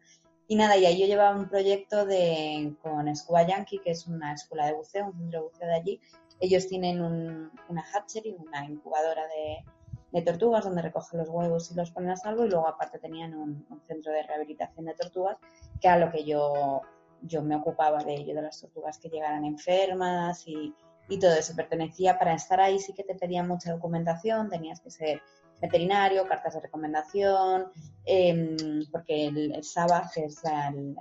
Y 0.48 0.56
nada, 0.56 0.78
y 0.78 0.86
ahí 0.86 1.00
yo 1.00 1.06
llevaba 1.06 1.38
un 1.38 1.48
proyecto 1.48 2.06
de, 2.06 2.74
con 2.82 3.16
Scuba 3.16 3.46
Yankee, 3.46 3.80
que 3.80 3.92
es 3.92 4.08
una 4.08 4.34
escuela 4.34 4.66
de 4.66 4.74
buceo, 4.74 5.06
un 5.06 5.14
centro 5.14 5.42
de 5.42 5.48
buceo 5.48 5.68
de 5.68 5.76
allí. 5.76 6.02
Ellos 6.40 6.68
tienen 6.68 7.02
una 7.02 7.84
hatchery, 7.94 8.36
una 8.40 8.66
incubadora 8.66 9.24
de, 9.28 10.22
tortugas 10.24 10.64
donde 10.64 10.82
recogen 10.82 11.20
los 11.20 11.30
huevos 11.30 11.70
y 11.70 11.76
los 11.76 11.92
ponen 11.92 12.10
a 12.10 12.16
salvo 12.16 12.46
y 12.46 12.50
luego 12.50 12.68
aparte 12.68 12.98
tenían 12.98 13.36
un, 13.36 13.64
centro 13.88 14.12
de 14.12 14.24
rehabilitación 14.24 14.86
de 14.86 14.96
tortugas 14.96 15.38
que 15.80 15.88
era 15.88 16.00
lo 16.00 16.12
que 16.12 16.26
yo, 16.26 16.82
yo 17.22 17.44
me 17.44 17.56
ocupaba 17.56 18.04
de 18.04 18.16
ello, 18.16 18.34
de 18.34 18.42
las 18.42 18.60
tortugas 18.60 18.98
que 18.98 19.10
llegaran 19.10 19.46
enfermas 19.46 20.48
y, 20.48 20.74
y 21.10 21.20
todo 21.20 21.34
eso. 21.34 21.56
Pertenecía, 21.56 22.18
para 22.18 22.34
estar 22.34 22.62
ahí 22.62 22.80
sí 22.80 22.94
que 22.94 23.04
te 23.04 23.16
pedían 23.16 23.48
mucha 23.48 23.74
documentación, 23.74 24.50
tenías 24.50 24.80
que 24.80 24.92
ser 24.92 25.22
veterinario, 25.60 26.26
cartas 26.28 26.54
de 26.54 26.62
recomendación, 26.62 27.72
em, 28.06 28.56
porque 28.92 29.28
el, 29.28 29.54
el 29.54 29.64
SABA, 29.64 30.10
que 30.14 30.26
es 30.26 30.42
el, 30.46 30.96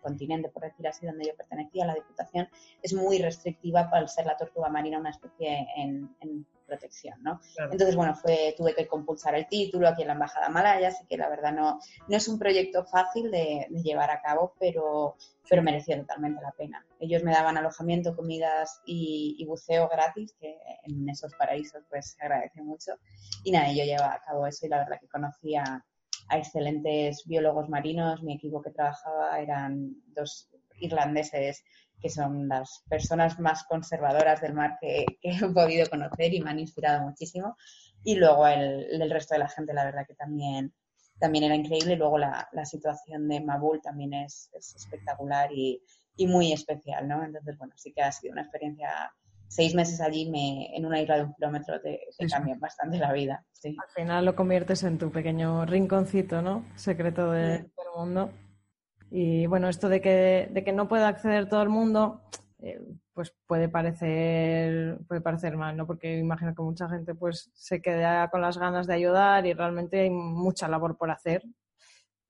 continente, 0.00 0.48
por 0.48 0.62
decir 0.62 0.86
así, 0.86 1.04
donde 1.04 1.26
yo 1.26 1.36
pertenecía, 1.36 1.84
la 1.84 1.94
Diputación, 1.94 2.48
es 2.82 2.94
muy 2.94 3.18
restrictiva 3.18 3.90
para 3.90 4.06
ser 4.06 4.26
la 4.26 4.36
tortuga 4.36 4.68
marina 4.68 4.98
una 4.98 5.10
especie 5.10 5.66
en, 5.76 6.14
protección, 6.68 7.20
¿no? 7.22 7.40
Entonces, 7.58 7.96
bueno, 7.96 8.14
fue, 8.14 8.54
tuve 8.56 8.74
que 8.74 8.86
compulsar 8.86 9.34
el 9.34 9.48
título 9.48 9.88
aquí 9.88 10.02
en 10.02 10.08
la 10.08 10.14
Embajada 10.14 10.48
Malaya, 10.48 10.88
así 10.88 11.04
que 11.06 11.16
la 11.16 11.28
verdad 11.28 11.52
no, 11.52 11.80
no 12.06 12.16
es 12.16 12.28
un 12.28 12.38
proyecto 12.38 12.84
fácil 12.84 13.30
de, 13.30 13.66
llevar 13.82 14.10
a 14.10 14.20
cabo, 14.20 14.54
pero, 14.60 15.16
pero 15.48 15.62
mereció 15.62 15.96
totalmente 15.96 16.42
la 16.42 16.52
pena. 16.52 16.84
Ellos 17.00 17.24
me 17.24 17.32
daban 17.32 17.56
alojamiento, 17.56 18.14
comidas 18.14 18.80
y, 18.84 19.44
buceo 19.46 19.88
gratis, 19.88 20.34
que 20.38 20.58
en 20.84 21.08
esos 21.08 21.34
paraísos 21.34 21.82
pues 21.88 22.10
se 22.10 22.22
agradece 22.22 22.62
mucho. 22.62 22.92
Y 23.42 23.50
nada, 23.50 23.72
yo 23.72 23.84
llevaba 23.84 24.14
a 24.14 24.22
cabo 24.22 24.46
eso 24.46 24.66
y 24.66 24.68
la 24.68 24.78
verdad 24.78 25.00
que 25.00 25.08
conocía 25.08 25.84
a 26.28 26.38
excelentes 26.38 27.24
biólogos 27.24 27.68
marinos. 27.68 28.22
Mi 28.22 28.34
equipo 28.34 28.60
que 28.60 28.70
trabajaba 28.70 29.40
eran 29.40 29.94
dos 30.08 30.50
irlandeses 30.80 31.64
que 32.00 32.08
son 32.08 32.48
las 32.48 32.82
personas 32.88 33.38
más 33.40 33.64
conservadoras 33.64 34.40
del 34.40 34.54
mar 34.54 34.78
que, 34.80 35.04
he 35.22 35.48
podido 35.52 35.88
conocer 35.88 36.32
y 36.34 36.40
me 36.40 36.50
han 36.50 36.58
inspirado 36.58 37.04
muchísimo. 37.04 37.56
Y 38.04 38.14
luego 38.16 38.46
el, 38.46 39.10
resto 39.10 39.34
de 39.34 39.40
la 39.40 39.48
gente, 39.48 39.74
la 39.74 39.84
verdad 39.84 40.06
que 40.06 40.14
también, 40.14 40.72
también 41.18 41.44
era 41.44 41.54
increíble. 41.54 41.94
Y 41.94 41.96
luego 41.96 42.18
la, 42.18 42.48
situación 42.64 43.28
de 43.28 43.40
Mabul 43.40 43.80
también 43.82 44.14
es, 44.14 44.50
espectacular 44.54 45.50
y, 45.52 45.82
muy 46.26 46.52
especial, 46.52 47.06
¿no? 47.06 47.24
Entonces, 47.24 47.56
bueno, 47.58 47.74
sí 47.76 47.92
que 47.92 48.02
ha 48.02 48.10
sido 48.10 48.32
una 48.32 48.42
experiencia 48.42 49.12
seis 49.46 49.74
meses 49.74 50.00
allí 50.00 50.28
me, 50.28 50.76
en 50.76 50.84
una 50.84 51.00
isla 51.00 51.16
de 51.16 51.24
un 51.24 51.34
kilómetro 51.34 51.80
te, 51.80 52.00
cambian 52.30 52.60
bastante 52.60 52.98
la 52.98 53.12
vida. 53.12 53.44
Al 53.64 53.90
final 53.94 54.24
lo 54.24 54.36
conviertes 54.36 54.82
en 54.82 54.98
tu 54.98 55.10
pequeño 55.10 55.64
rinconcito, 55.64 56.42
¿no? 56.42 56.64
Secreto 56.74 57.30
de, 57.30 57.48
del 57.48 57.70
mundo. 57.96 58.30
Y 59.10 59.46
bueno, 59.46 59.68
esto 59.68 59.88
de 59.88 60.00
que, 60.00 60.48
de 60.50 60.64
que 60.64 60.72
no 60.72 60.88
puede 60.88 61.04
acceder 61.04 61.48
todo 61.48 61.62
el 61.62 61.68
mundo, 61.68 62.22
eh, 62.60 62.80
pues 63.14 63.34
puede 63.46 63.68
parecer, 63.68 64.98
puede 65.06 65.20
parecer 65.20 65.56
mal, 65.56 65.76
¿no? 65.76 65.86
Porque 65.86 66.18
imagino 66.18 66.54
que 66.54 66.62
mucha 66.62 66.88
gente 66.88 67.14
pues 67.14 67.50
se 67.54 67.80
queda 67.80 68.28
con 68.30 68.40
las 68.40 68.58
ganas 68.58 68.86
de 68.86 68.94
ayudar 68.94 69.46
y 69.46 69.54
realmente 69.54 70.00
hay 70.00 70.10
mucha 70.10 70.68
labor 70.68 70.96
por 70.96 71.10
hacer. 71.10 71.42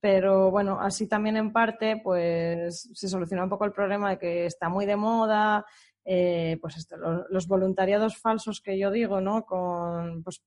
Pero 0.01 0.49
bueno, 0.51 0.79
así 0.79 1.07
también 1.07 1.35
en 1.37 1.51
parte 1.51 1.99
pues 2.03 2.89
se 2.93 3.09
soluciona 3.09 3.43
un 3.43 3.49
poco 3.49 3.65
el 3.65 3.73
problema 3.73 4.11
de 4.11 4.19
que 4.19 4.45
está 4.45 4.69
muy 4.69 4.85
de 4.85 4.95
moda, 4.95 5.65
eh, 6.05 6.57
pues 6.61 6.77
esto, 6.77 6.95
los, 6.97 7.47
voluntariados 7.47 8.17
falsos 8.17 8.61
que 8.61 8.79
yo 8.79 8.89
digo, 8.89 9.21
¿no? 9.21 9.45
Con, 9.45 10.23
pues, 10.23 10.41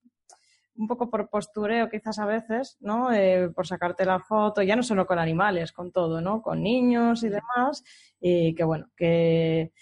un 0.77 0.87
poco 0.87 1.11
por 1.11 1.29
postureo 1.29 1.89
quizás 1.91 2.19
a 2.19 2.27
veces, 2.27 2.77
¿no? 2.81 3.13
Eh, 3.13 3.51
por 3.55 3.67
sacarte 3.67 4.05
la 4.05 4.21
foto, 4.21 4.63
ya 4.63 4.77
no 4.77 4.83
solo 4.83 5.07
con 5.07 5.19
animales, 5.19 5.73
con 5.73 5.93
todo, 5.93 6.21
¿no? 6.21 6.43
Con 6.43 6.63
niños 6.63 7.23
y 7.25 7.29
demás, 7.29 7.85
y 8.21 8.55
que 8.55 8.65
bueno, 8.65 8.89
que, 8.97 9.73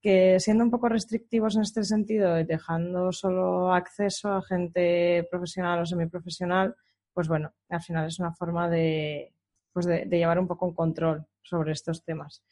que 0.00 0.40
siendo 0.40 0.64
un 0.64 0.70
poco 0.70 0.88
restrictivos 0.88 1.56
en 1.56 1.62
este 1.62 1.84
sentido 1.84 2.34
dejando 2.44 3.12
solo 3.12 3.72
acceso 3.72 4.32
a 4.32 4.42
gente 4.42 5.26
profesional 5.30 5.80
o 5.80 5.86
semiprofesional, 5.86 6.74
pues 7.12 7.28
bueno, 7.28 7.52
al 7.68 7.82
final 7.82 8.06
es 8.06 8.18
una 8.18 8.32
forma 8.32 8.68
de, 8.68 9.34
pues 9.72 9.86
de 9.86 10.06
llevar 10.06 10.38
un 10.38 10.46
poco 10.46 10.66
un 10.66 10.74
control 10.74 11.26
sobre 11.42 11.72
estos 11.72 12.04
temas. 12.04 12.42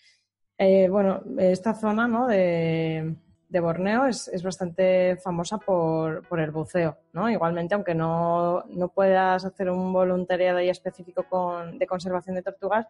Eh, 0.58 0.88
bueno, 0.88 1.22
esta 1.38 1.74
zona 1.74 2.08
¿no? 2.08 2.26
de, 2.26 3.14
Borneo 3.48 4.06
es, 4.06 4.42
bastante 4.42 5.16
famosa 5.16 5.58
por, 5.58 6.22
el 6.38 6.50
buceo, 6.50 6.98
¿no? 7.12 7.30
Igualmente, 7.30 7.74
aunque 7.74 7.94
no, 7.94 8.64
puedas 8.94 9.44
hacer 9.44 9.70
un 9.70 9.92
voluntariado 9.92 10.58
ahí 10.58 10.68
específico 10.68 11.24
de 11.72 11.86
conservación 11.86 12.36
de 12.36 12.42
tortugas, 12.42 12.86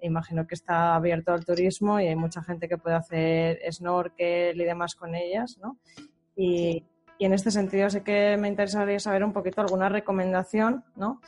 imagino 0.00 0.46
que 0.46 0.54
está 0.54 0.94
abierto 0.94 1.32
al 1.32 1.44
turismo 1.44 2.00
y 2.00 2.08
hay 2.08 2.16
mucha 2.16 2.42
gente 2.42 2.68
que 2.68 2.78
puede 2.78 2.96
hacer 2.96 3.60
snorkel 3.70 4.60
y 4.60 4.64
demás 4.64 4.94
con 4.94 5.14
ellas, 5.14 5.58
¿no? 5.62 5.78
Y, 6.36 6.84
y 7.18 7.24
en 7.24 7.32
este 7.32 7.50
sentido 7.50 7.88
sí 7.90 8.00
que 8.00 8.36
me 8.38 8.48
interesaría 8.48 8.98
saber 8.98 9.24
un 9.24 9.32
poquito 9.32 9.60
alguna 9.60 9.88
recomendación, 9.88 10.84
¿no? 10.96 11.20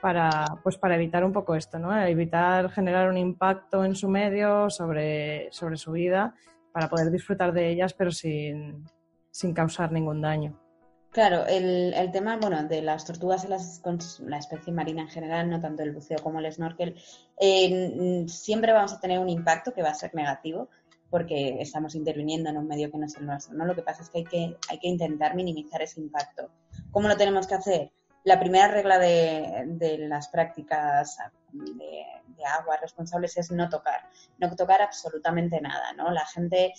para, 0.00 0.44
pues 0.62 0.76
para 0.76 0.94
evitar 0.94 1.24
un 1.24 1.32
poco 1.32 1.54
esto, 1.54 1.78
¿no? 1.78 1.96
Evitar 2.06 2.70
generar 2.70 3.08
un 3.08 3.16
impacto 3.16 3.84
en 3.84 3.94
su 3.94 4.08
medio 4.08 4.70
sobre, 4.70 5.48
sobre 5.50 5.76
su 5.76 5.92
vida 5.92 6.34
para 6.78 6.90
poder 6.90 7.10
disfrutar 7.10 7.52
de 7.52 7.72
ellas, 7.72 7.92
pero 7.92 8.12
sin, 8.12 8.84
sin 9.32 9.52
causar 9.52 9.90
ningún 9.90 10.20
daño. 10.20 10.56
Claro, 11.10 11.44
el, 11.44 11.92
el, 11.92 12.12
tema 12.12 12.36
bueno, 12.36 12.62
de 12.68 12.82
las 12.82 13.04
tortugas 13.04 13.44
y 13.44 13.48
las, 13.48 13.82
la 14.20 14.38
especie 14.38 14.72
marina 14.72 15.02
en 15.02 15.08
general, 15.08 15.50
no 15.50 15.60
tanto 15.60 15.82
el 15.82 15.90
buceo 15.90 16.18
como 16.22 16.38
el 16.38 16.52
snorkel, 16.52 16.94
eh, 17.40 18.24
siempre 18.28 18.72
vamos 18.72 18.92
a 18.92 19.00
tener 19.00 19.18
un 19.18 19.28
impacto 19.28 19.72
que 19.72 19.82
va 19.82 19.88
a 19.88 19.94
ser 19.94 20.14
negativo 20.14 20.68
porque 21.10 21.60
estamos 21.60 21.96
interviniendo 21.96 22.48
en 22.48 22.58
un 22.58 22.68
medio 22.68 22.92
que 22.92 22.98
no 22.98 23.06
es 23.06 23.16
el 23.16 23.26
nuestro. 23.26 23.56
¿no? 23.56 23.64
Lo 23.64 23.74
que 23.74 23.82
pasa 23.82 24.04
es 24.04 24.10
que 24.10 24.18
hay 24.18 24.24
que, 24.24 24.56
hay 24.68 24.78
que 24.78 24.86
intentar 24.86 25.34
minimizar 25.34 25.82
ese 25.82 26.00
impacto. 26.00 26.48
¿Cómo 26.92 27.08
lo 27.08 27.16
tenemos 27.16 27.48
que 27.48 27.56
hacer? 27.56 27.90
La 28.28 28.38
primera 28.38 28.68
regla 28.68 28.98
de, 28.98 29.96
las 30.00 30.28
prácticas 30.28 31.16
de, 31.52 32.04
agua 32.46 32.76
responsables 32.76 33.36
es 33.38 33.50
no 33.50 33.68
tocar, 33.68 34.08
no 34.38 34.54
tocar 34.54 34.82
absolutamente 34.82 35.60
nada, 35.60 35.92
¿no? 35.94 36.10
La 36.10 36.24
gente, 36.26 36.72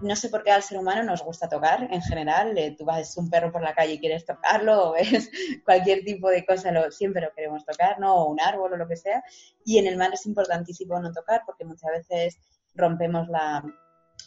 no 0.00 0.16
sé 0.16 0.30
por 0.30 0.42
qué 0.42 0.52
al 0.52 0.62
ser 0.62 0.78
humano 0.78 1.02
nos 1.02 1.22
gusta 1.22 1.48
tocar 1.48 1.88
en 1.90 2.00
general, 2.02 2.56
eh, 2.56 2.74
tú 2.78 2.84
vas 2.84 3.16
un 3.16 3.28
perro 3.28 3.52
por 3.52 3.62
la 3.62 3.74
calle 3.74 3.94
y 3.94 3.98
quieres 3.98 4.24
tocarlo, 4.24 4.88
o 4.90 4.92
ves 4.92 5.30
cualquier 5.64 6.04
tipo 6.04 6.30
de 6.30 6.46
cosa, 6.46 6.70
lo, 6.70 6.90
siempre 6.90 7.20
lo 7.20 7.34
queremos 7.34 7.64
tocar, 7.64 7.98
¿no? 7.98 8.14
O 8.14 8.30
un 8.30 8.40
árbol 8.40 8.72
o 8.72 8.76
lo 8.76 8.88
que 8.88 8.96
sea, 8.96 9.22
y 9.64 9.78
en 9.78 9.86
el 9.86 9.96
mar 9.96 10.10
es 10.14 10.24
importantísimo 10.24 10.98
no 11.00 11.12
tocar 11.12 11.42
porque 11.44 11.64
muchas 11.64 11.90
veces 11.90 12.38
rompemos 12.74 13.28
la, 13.28 13.62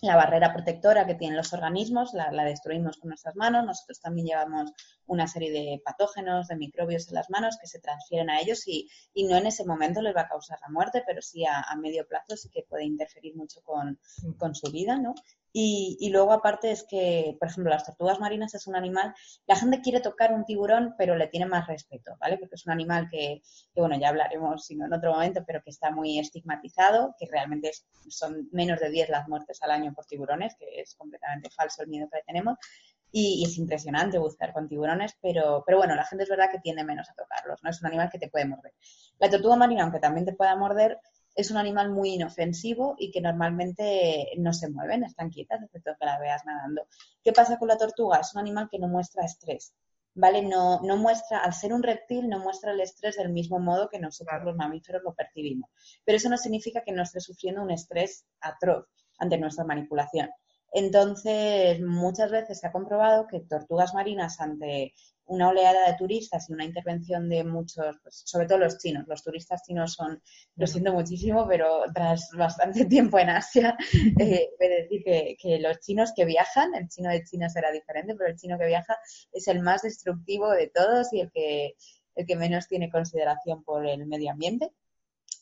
la 0.01 0.15
barrera 0.15 0.53
protectora 0.53 1.05
que 1.05 1.15
tienen 1.15 1.37
los 1.37 1.53
organismos, 1.53 2.13
la, 2.13 2.29
destruimos 2.43 2.97
con 2.97 3.09
nuestras 3.09 3.35
manos. 3.35 3.65
Nosotros 3.65 3.99
también 3.99 4.27
llevamos 4.27 4.71
una 5.07 5.27
serie 5.27 5.51
de 5.51 5.81
patógenos, 5.83 6.47
de 6.47 6.55
microbios 6.55 7.07
en 7.07 7.15
las 7.15 7.29
manos 7.29 7.57
que 7.59 7.67
se 7.67 7.79
transfieren 7.79 8.29
a 8.29 8.39
ellos 8.39 8.67
y, 8.67 8.89
no 9.15 9.37
en 9.37 9.47
ese 9.47 9.65
momento 9.65 10.01
les 10.01 10.15
va 10.15 10.21
a 10.21 10.27
causar 10.27 10.59
la 10.61 10.69
muerte, 10.69 11.03
pero 11.05 11.21
sí 11.21 11.45
a, 11.45 11.63
medio 11.75 12.07
plazo 12.07 12.37
sí 12.37 12.49
que 12.49 12.63
puede 12.63 12.85
interferir 12.85 13.35
mucho 13.35 13.61
con, 13.63 13.99
con 14.37 14.55
su 14.55 14.71
vida, 14.71 14.97
¿no? 14.97 15.13
Y, 15.57 16.09
luego 16.09 16.33
aparte 16.33 16.69
es 16.69 16.83
que, 16.83 17.37
por 17.39 17.47
ejemplo, 17.47 17.71
las 17.71 17.85
tortugas 17.85 18.19
marinas 18.19 18.53
es 18.53 18.67
un 18.67 18.75
animal, 18.75 19.15
la 19.47 19.55
gente 19.55 19.79
quiere 19.79 20.01
tocar 20.01 20.33
un 20.33 20.43
tiburón, 20.43 20.95
pero 20.97 21.15
le 21.15 21.27
tiene 21.27 21.45
más 21.45 21.65
respeto, 21.65 22.17
¿vale? 22.19 22.37
Porque 22.37 22.55
es 22.55 22.65
un 22.65 22.73
animal 22.73 23.07
que, 23.09 23.41
bueno, 23.73 23.97
ya 23.97 24.09
hablaremos 24.09 24.65
sino 24.65 24.85
en 24.85 24.91
otro 24.91 25.13
momento, 25.13 25.45
pero 25.47 25.63
que 25.63 25.69
está 25.69 25.91
muy 25.91 26.19
estigmatizado, 26.19 27.15
que 27.17 27.25
realmente 27.31 27.71
son 28.09 28.49
menos 28.51 28.81
de 28.81 28.89
10 28.89 29.07
las 29.07 29.29
muertes 29.29 29.63
al 29.63 29.71
año 29.71 29.93
por 29.93 30.05
tiburones, 30.05 30.57
que 30.59 30.81
es 30.81 30.93
completamente 30.95 31.49
falso 31.51 31.83
el 31.83 31.87
miedo 31.87 32.09
que 32.11 32.19
tenemos. 32.27 32.57
Y, 33.13 33.45
es 33.45 33.57
impresionante 33.57 34.17
buscar 34.17 34.51
con 34.51 34.67
tiburones, 34.67 35.15
pero, 35.21 35.63
pero 35.65 35.77
bueno, 35.77 35.95
la 35.95 36.03
gente 36.03 36.25
es 36.25 36.29
verdad 36.29 36.51
que 36.51 36.59
tiende 36.59 36.83
menos 36.83 37.09
a 37.09 37.13
tocarlos, 37.13 37.63
¿no? 37.63 37.69
Es 37.69 37.79
un 37.81 37.87
animal 37.87 38.09
que 38.11 38.19
te 38.19 38.27
puede 38.27 38.43
morder. 38.43 38.73
La 39.19 39.29
tortuga 39.29 39.55
marina, 39.55 39.83
aunque 39.83 39.99
también 39.99 40.25
te 40.25 40.33
pueda 40.33 40.53
morder, 40.57 40.99
es 41.35 41.51
un 41.51 41.57
animal 41.57 41.91
muy 41.91 42.13
inofensivo 42.13 42.95
y 42.97 43.11
que 43.11 43.21
normalmente 43.21 44.31
no 44.37 44.53
se 44.53 44.69
mueven, 44.69 45.03
están 45.03 45.29
quietas, 45.29 45.61
excepto 45.61 45.91
que 45.99 46.05
la 46.05 46.17
veas 46.17 46.45
nadando. 46.45 46.87
¿Qué 47.23 47.33
pasa 47.33 47.59
con 47.59 47.67
la 47.67 47.77
tortuga? 47.77 48.19
Es 48.19 48.33
un 48.33 48.39
animal 48.39 48.69
que 48.71 48.79
no 48.79 48.87
muestra 48.87 49.25
estrés, 49.25 49.73
¿vale? 50.13 50.41
No, 50.41 50.81
no 50.81 50.95
muestra, 50.95 51.39
al 51.39 51.53
ser 51.53 51.73
un 51.73 51.83
reptil, 51.83 52.29
no 52.29 52.39
muestra 52.39 52.71
el 52.71 52.79
estrés 52.79 53.17
del 53.17 53.29
mismo 53.29 53.59
modo 53.59 53.89
que 53.89 53.99
nosotros 53.99 54.43
los 54.45 54.55
mamíferos 54.55 55.03
lo 55.03 55.13
percibimos. 55.13 55.69
Pero 56.05 56.15
eso 56.15 56.29
no 56.29 56.37
significa 56.37 56.83
que 56.83 56.93
no 56.93 57.03
esté 57.03 57.19
sufriendo 57.19 57.61
un 57.61 57.71
estrés 57.71 58.25
atroz 58.39 58.87
ante 59.17 59.37
nuestra 59.37 59.65
manipulación. 59.65 60.29
Entonces, 60.77 61.79
muchas 61.79 62.29
veces 62.31 62.59
se 62.59 62.67
ha 62.67 62.71
comprobado 62.73 63.27
que 63.27 63.39
tortugas 63.39 63.93
marinas 63.93 64.41
ante 64.41 64.93
una 65.23 65.47
oleada 65.47 65.89
de 65.89 65.97
turistas 65.97 66.49
y 66.49 66.53
una 66.53 66.65
intervención 66.65 67.29
de 67.29 67.45
muchos, 67.45 67.95
pues, 68.03 68.23
sobre 68.25 68.45
todo 68.45 68.57
los 68.57 68.77
chinos. 68.77 69.05
Los 69.07 69.23
turistas 69.23 69.63
chinos 69.63 69.93
son, 69.93 70.21
lo 70.57 70.67
siento 70.67 70.91
muchísimo, 70.91 71.47
pero 71.47 71.83
tras 71.93 72.29
bastante 72.37 72.83
tiempo 72.87 73.17
en 73.19 73.29
Asia, 73.29 73.77
eh, 74.19 74.49
decir 74.59 75.01
que, 75.05 75.37
que, 75.39 75.59
los 75.59 75.79
chinos 75.79 76.11
que 76.13 76.25
viajan, 76.25 76.75
el 76.75 76.89
chino 76.89 77.09
de 77.09 77.23
China 77.23 77.49
será 77.49 77.71
diferente, 77.71 78.13
pero 78.13 78.31
el 78.31 78.35
chino 78.35 78.59
que 78.59 78.65
viaja 78.67 78.97
es 79.31 79.47
el 79.47 79.61
más 79.61 79.83
destructivo 79.83 80.51
de 80.51 80.67
todos 80.67 81.13
y 81.13 81.21
el 81.21 81.31
que, 81.31 81.77
el 82.15 82.25
que 82.25 82.35
menos 82.35 82.67
tiene 82.67 82.91
consideración 82.91 83.63
por 83.63 83.87
el 83.87 84.05
medio 84.07 84.31
ambiente 84.31 84.73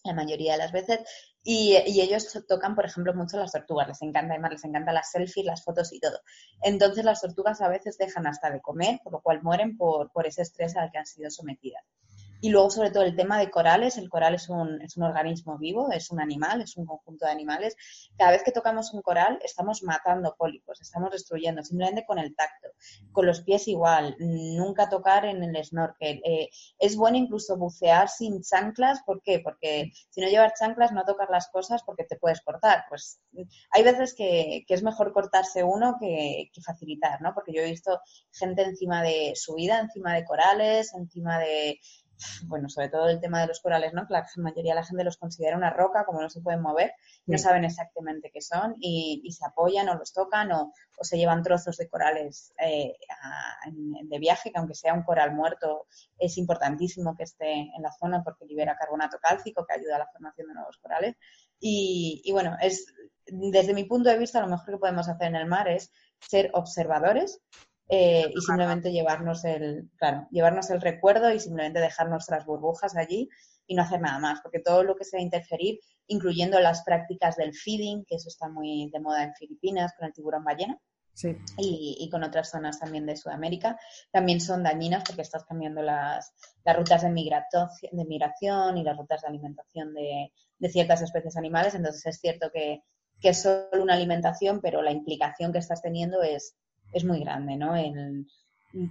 la 0.04 0.14
mayoría 0.14 0.54
de 0.54 0.58
las 0.58 0.72
veces, 0.72 1.00
y, 1.44 1.76
ellos 1.76 2.28
tocan, 2.48 2.74
por 2.74 2.86
ejemplo, 2.86 3.14
mucho 3.14 3.38
las 3.38 3.52
tortugas, 3.52 3.88
les 3.88 4.02
encanta, 4.02 4.34
además 4.34 4.52
les 4.54 4.64
encanta 4.64 4.94
las 4.94 5.12
selfies, 5.12 5.46
las 5.46 5.64
fotos 5.64 5.92
y 5.92 6.00
todo. 6.00 6.20
Entonces 6.62 7.04
las 7.04 7.22
tortugas 7.22 7.62
a 7.62 7.68
veces 7.68 7.98
dejan 7.98 8.28
hasta 8.28 8.50
de 8.50 8.62
comer, 8.62 9.02
por 9.04 9.14
lo 9.14 9.22
cual 9.22 9.44
mueren 9.44 9.76
por, 9.78 10.12
por 10.12 10.26
ese 10.26 10.42
estrés 10.42 10.78
al 10.78 10.90
que 10.92 11.00
han 11.00 11.06
sido 11.06 11.30
sometidas. 11.30 11.84
Y 12.44 12.50
luego, 12.50 12.70
sobre 12.70 12.92
todo, 12.92 13.04
el 13.04 13.16
tema 13.16 13.40
de 13.40 13.50
corales. 13.50 13.98
El 13.98 14.10
coral 14.10 14.36
es 14.36 14.50
un, 14.50 14.82
es 14.82 14.98
un 14.98 15.04
organismo 15.04 15.58
vivo, 15.58 15.90
es 15.94 16.12
un 16.12 16.20
animal, 16.20 16.60
es 16.62 16.76
un 16.76 16.86
conjunto 16.86 17.26
de 17.26 17.32
animales. 17.32 17.78
Cada 18.18 18.32
vez 18.32 18.44
que 18.44 18.52
tocamos 18.52 18.94
un 18.94 19.02
coral, 19.02 19.40
estamos 19.46 19.82
matando 19.82 20.36
pólipos, 20.38 20.82
estamos 20.82 21.12
destruyendo, 21.12 21.64
simplemente 21.64 22.06
con 22.06 22.20
el 22.20 22.36
tacto. 22.36 22.68
Con 23.14 23.28
los 23.28 23.44
pies 23.44 23.70
igual, 23.70 24.18
nunca 24.20 24.90
tocar 24.90 25.24
en 25.24 25.42
el 25.42 25.64
snorkel. 25.64 26.22
Eh, 26.26 26.50
es 26.80 26.98
bueno 26.98 27.16
incluso 27.16 27.56
bucear 27.56 28.10
sin 28.10 28.42
chanclas. 28.42 29.04
¿Por 29.06 29.22
qué? 29.24 29.40
Porque 29.40 29.94
si 30.10 30.20
no 30.20 30.28
llevas 30.28 30.60
chanclas, 30.60 30.92
no 30.92 31.06
tocar 31.06 31.30
las 31.30 31.48
cosas 31.48 31.82
porque 31.86 32.04
te 32.04 32.18
puedes 32.18 32.42
cortar. 32.42 32.84
Pues 32.90 33.22
hay 33.72 33.84
veces 33.84 34.14
que, 34.14 34.66
que 34.68 34.74
es 34.74 34.84
mejor 34.84 35.14
cortarse 35.14 35.64
uno 35.64 35.96
que, 35.98 36.50
que 36.54 36.62
facilitar, 36.62 37.22
¿no? 37.22 37.34
Porque 37.34 37.54
yo 37.54 37.62
he 37.62 37.72
visto 37.72 38.02
gente 38.34 38.64
encima 38.64 39.02
de 39.02 39.32
su 39.36 39.56
vida, 39.56 39.80
encima 39.80 40.14
de 40.14 40.26
corales, 40.26 40.94
encima 40.94 41.40
de 41.40 41.80
bueno, 42.46 42.70
sobre 42.70 42.90
todo 42.90 43.10
el 43.10 43.20
tema 43.20 43.42
de 43.42 43.48
los 43.48 43.60
corales, 43.60 43.94
¿no? 43.94 44.06
la 44.10 44.26
mayoría 44.38 44.74
de 44.74 44.80
la 44.80 44.86
gente 44.86 45.04
los 45.04 45.18
considera 45.18 45.58
una 45.58 45.70
roca, 45.70 46.06
como 46.06 46.22
no 46.22 46.30
se 46.30 46.42
pueden 46.42 46.62
mover, 46.62 46.94
no 47.26 47.38
saben 47.38 47.66
exactamente 47.66 48.32
qué 48.34 48.42
son 48.42 48.76
y, 48.80 49.32
se 49.32 49.46
apoyan 49.46 49.90
o 49.90 49.96
los 49.96 50.14
tocan 50.14 50.52
o, 50.52 50.74
se 51.02 51.18
llevan 51.18 51.44
trozos 51.44 51.78
de 51.78 51.90
corales 51.90 52.54
eh, 52.60 52.96
de 54.04 54.20
viaje, 54.20 54.52
que 54.52 54.60
aunque 54.60 54.76
sea 54.76 54.94
un 54.94 55.04
coral 55.04 55.34
muerto, 55.34 55.88
es 56.18 56.38
importantísimo 56.38 57.16
que 57.16 57.24
esté 57.24 57.52
en 57.52 57.82
la 57.82 57.92
zona 57.92 58.24
porque 58.24 58.46
libera 58.46 58.78
carbonato 58.78 59.18
cálcico 59.20 59.66
que 59.66 59.74
ayuda 59.74 59.96
a 59.96 60.00
la 60.00 60.08
formación 60.08 60.48
de 60.48 60.54
nuevos 60.54 60.78
corales. 60.78 61.16
Y, 61.60 62.30
bueno, 62.32 62.58
es, 62.62 62.94
desde 63.26 63.74
mi 63.74 63.86
punto 63.86 64.10
de 64.10 64.18
vista, 64.18 64.42
lo 64.42 64.48
mejor 64.48 64.74
que 64.74 64.80
podemos 64.80 65.08
hacer 65.08 65.28
en 65.28 65.36
el 65.36 65.46
mar 65.46 65.70
es 65.70 65.92
ser 66.20 66.52
observadores 66.54 67.42
eh, 67.90 68.32
y 68.34 68.42
simplemente 68.42 68.92
llevarnos 68.92 69.44
el, 69.46 69.90
claro, 69.98 70.28
llevarnos 70.32 70.70
el 70.70 70.82
recuerdo 70.82 71.32
y 71.32 71.40
simplemente 71.40 71.80
dejar 71.80 72.10
nuestras 72.10 72.46
burbujas 72.46 72.96
allí 72.96 73.30
y 73.68 73.76
no 73.76 73.84
hacer 73.84 74.02
nada 74.02 74.20
más, 74.20 74.42
porque 74.42 74.60
todo 74.60 74.84
lo 74.84 74.96
que 74.96 75.06
sea 75.06 75.22
interferir, 75.22 75.80
incluyendo 76.08 76.60
las 76.60 76.84
prácticas 76.84 77.36
del 77.36 77.54
feeding, 77.54 78.06
que 78.06 78.16
eso 78.16 78.30
está 78.30 78.50
muy 78.50 78.90
de 78.92 79.00
moda 79.00 79.24
en 79.24 79.34
Filipinas 79.36 79.94
con 79.98 80.08
el 80.08 80.14
tiburón 80.14 80.44
ballena, 80.44 80.80
y, 81.58 82.10
con 82.12 82.24
otras 82.24 82.50
zonas 82.50 82.80
también 82.80 83.06
de 83.06 83.16
Sudamérica, 83.16 83.78
también 84.12 84.42
son 84.42 84.64
dañinas 84.64 85.04
porque 85.06 85.22
estás 85.22 85.46
cambiando 85.46 85.82
las, 85.82 86.34
las 86.66 86.76
rutas 86.76 87.04
de 87.04 87.10
migración, 87.10 87.70
de 87.92 88.06
migración 88.06 88.78
y 88.78 88.84
las 88.84 88.98
rutas 88.98 89.22
de 89.22 89.28
alimentación 89.28 89.94
de, 89.94 90.32
de 90.58 90.70
ciertas 90.70 91.02
especies 91.02 91.38
animales. 91.38 91.76
Entonces 91.76 92.06
es 92.06 92.20
cierto 92.20 92.50
que, 92.52 92.84
que, 93.20 93.30
es 93.30 93.42
solo 93.42 93.84
una 93.84 93.94
alimentación, 93.94 94.60
pero 94.62 94.82
la 94.82 94.92
implicación 94.92 95.54
que 95.54 95.60
estás 95.60 95.82
teniendo 95.82 96.24
es, 96.24 96.56
es 96.94 97.04
muy 97.04 97.20
grande, 97.20 97.56
¿no? 97.58 97.74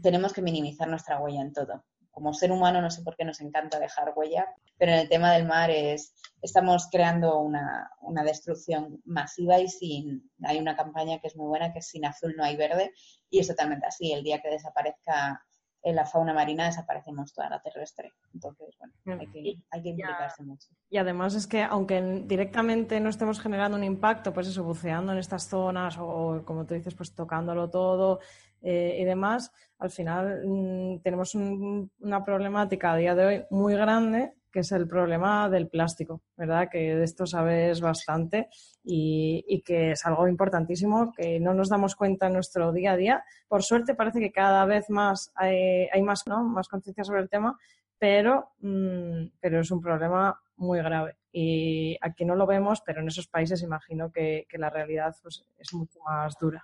tenemos 0.02 0.32
que 0.32 0.42
minimizar 0.42 0.88
nuestra 0.88 1.18
huella 1.18 1.40
en 1.40 1.52
todo. 1.52 1.84
Como 2.10 2.34
ser 2.34 2.52
humano 2.52 2.82
no 2.82 2.90
sé 2.90 3.02
por 3.02 3.16
qué 3.16 3.24
nos 3.24 3.40
encanta 3.40 3.80
dejar 3.80 4.12
huella, 4.14 4.46
pero 4.76 4.92
en 4.92 4.98
el 4.98 5.08
tema 5.08 5.32
del 5.32 5.46
mar 5.46 5.70
es, 5.70 6.14
estamos 6.42 6.88
creando 6.90 7.40
una, 7.40 7.90
una 8.02 8.22
destrucción 8.22 9.00
masiva 9.04 9.58
y 9.58 9.68
sin, 9.68 10.30
hay 10.44 10.58
una 10.58 10.76
campaña 10.76 11.20
que 11.20 11.28
es 11.28 11.36
muy 11.36 11.46
buena 11.46 11.72
que 11.72 11.78
es 11.78 11.88
sin 11.88 12.04
azul 12.04 12.34
no 12.36 12.44
hay 12.44 12.56
verde 12.56 12.92
y 13.30 13.38
es 13.38 13.48
totalmente 13.48 13.86
así. 13.86 14.12
El 14.12 14.22
día 14.22 14.42
que 14.42 14.50
desaparezca 14.50 15.42
en 15.82 15.96
la 15.96 16.06
fauna 16.06 16.32
marina 16.32 16.66
desaparecemos 16.66 17.32
toda 17.32 17.50
la 17.50 17.60
terrestre. 17.60 18.12
Entonces, 18.32 18.68
bueno, 18.78 19.20
hay 19.20 19.26
que, 19.26 19.58
hay 19.70 19.82
que 19.82 19.88
implicarse 19.88 20.42
mucho. 20.42 20.68
Y 20.88 20.96
además 20.96 21.34
es 21.34 21.46
que 21.46 21.62
aunque 21.62 22.00
directamente 22.24 23.00
no 23.00 23.10
estemos 23.10 23.40
generando 23.40 23.76
un 23.76 23.84
impacto, 23.84 24.32
pues 24.32 24.46
eso, 24.48 24.62
buceando 24.62 25.12
en 25.12 25.18
estas 25.18 25.48
zonas 25.48 25.96
o, 25.98 26.42
como 26.44 26.64
tú 26.64 26.74
dices, 26.74 26.94
pues 26.94 27.14
tocándolo 27.14 27.68
todo 27.68 28.20
eh, 28.60 28.98
y 29.00 29.04
demás, 29.04 29.52
al 29.78 29.90
final 29.90 30.42
mm, 30.46 31.00
tenemos 31.00 31.34
una 31.34 32.24
problemática 32.24 32.92
a 32.92 32.96
día 32.96 33.14
de 33.14 33.24
hoy 33.24 33.44
muy 33.50 33.74
grande 33.74 34.34
que 34.52 34.60
es 34.60 34.70
el 34.72 34.86
problema 34.86 35.48
del 35.48 35.68
plástico, 35.68 36.22
¿verdad? 36.36 36.68
Que 36.70 36.94
de 36.94 37.04
esto 37.04 37.26
sabes 37.26 37.80
bastante 37.80 38.48
y, 38.84 39.62
que 39.64 39.92
es 39.92 40.06
algo 40.06 40.28
importantísimo 40.28 41.12
que 41.12 41.40
no 41.40 41.54
nos 41.54 41.68
damos 41.68 41.96
cuenta 41.96 42.26
en 42.26 42.34
nuestro 42.34 42.72
día 42.72 42.92
a 42.92 42.96
día. 42.96 43.24
Por 43.48 43.62
suerte 43.62 43.94
parece 43.94 44.20
que 44.20 44.32
cada 44.32 44.64
vez 44.66 44.90
más 44.90 45.32
hay, 45.34 46.02
más, 46.02 46.26
¿no? 46.26 46.44
más 46.44 46.68
conciencia 46.68 47.04
sobre 47.04 47.22
el 47.22 47.30
tema, 47.30 47.58
pero, 47.98 48.50
mm, 48.60 49.26
pero 49.40 49.60
es 49.60 49.70
un 49.70 49.80
problema 49.80 50.38
muy 50.56 50.80
grave. 50.80 51.16
Y 51.32 51.96
aquí 52.00 52.24
no 52.24 52.36
lo 52.36 52.46
vemos, 52.46 52.82
pero 52.84 53.00
en 53.00 53.08
esos 53.08 53.26
países 53.26 53.62
imagino 53.62 54.12
que, 54.12 54.46
la 54.52 54.70
realidad 54.70 55.16
pues, 55.22 55.44
es 55.58 55.72
mucho 55.72 55.98
más 56.00 56.36
dura 56.38 56.62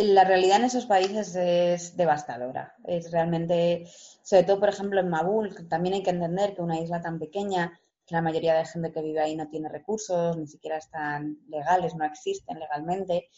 la 0.00 0.24
realidad 0.24 0.58
en 0.58 0.64
esos 0.64 0.86
países 0.86 1.34
es 1.36 1.96
devastadora. 1.96 2.74
Es 2.84 3.10
realmente, 3.10 3.86
sobre 4.22 4.44
todo, 4.44 4.60
por 4.60 4.70
ejemplo, 4.70 5.00
en 5.00 5.08
Mabul, 5.08 5.68
también 5.68 5.94
hay 5.94 6.02
que 6.02 6.10
entender 6.10 6.54
que 6.54 6.62
una 6.62 6.80
isla 6.80 7.00
tan 7.00 7.18
pequeña, 7.18 7.78
que 8.06 8.14
la 8.14 8.22
mayoría 8.22 8.54
de 8.54 8.64
gente 8.64 8.90
que 8.90 9.02
vive 9.02 9.20
ahí 9.20 9.36
no 9.36 9.48
tiene 9.48 9.68
recursos, 9.68 10.36
ni 10.36 10.46
siquiera 10.46 10.78
están 10.78 11.38
legales, 11.48 11.94
no 11.94 12.04
existen 12.04 12.58
legalmente. 12.58 13.28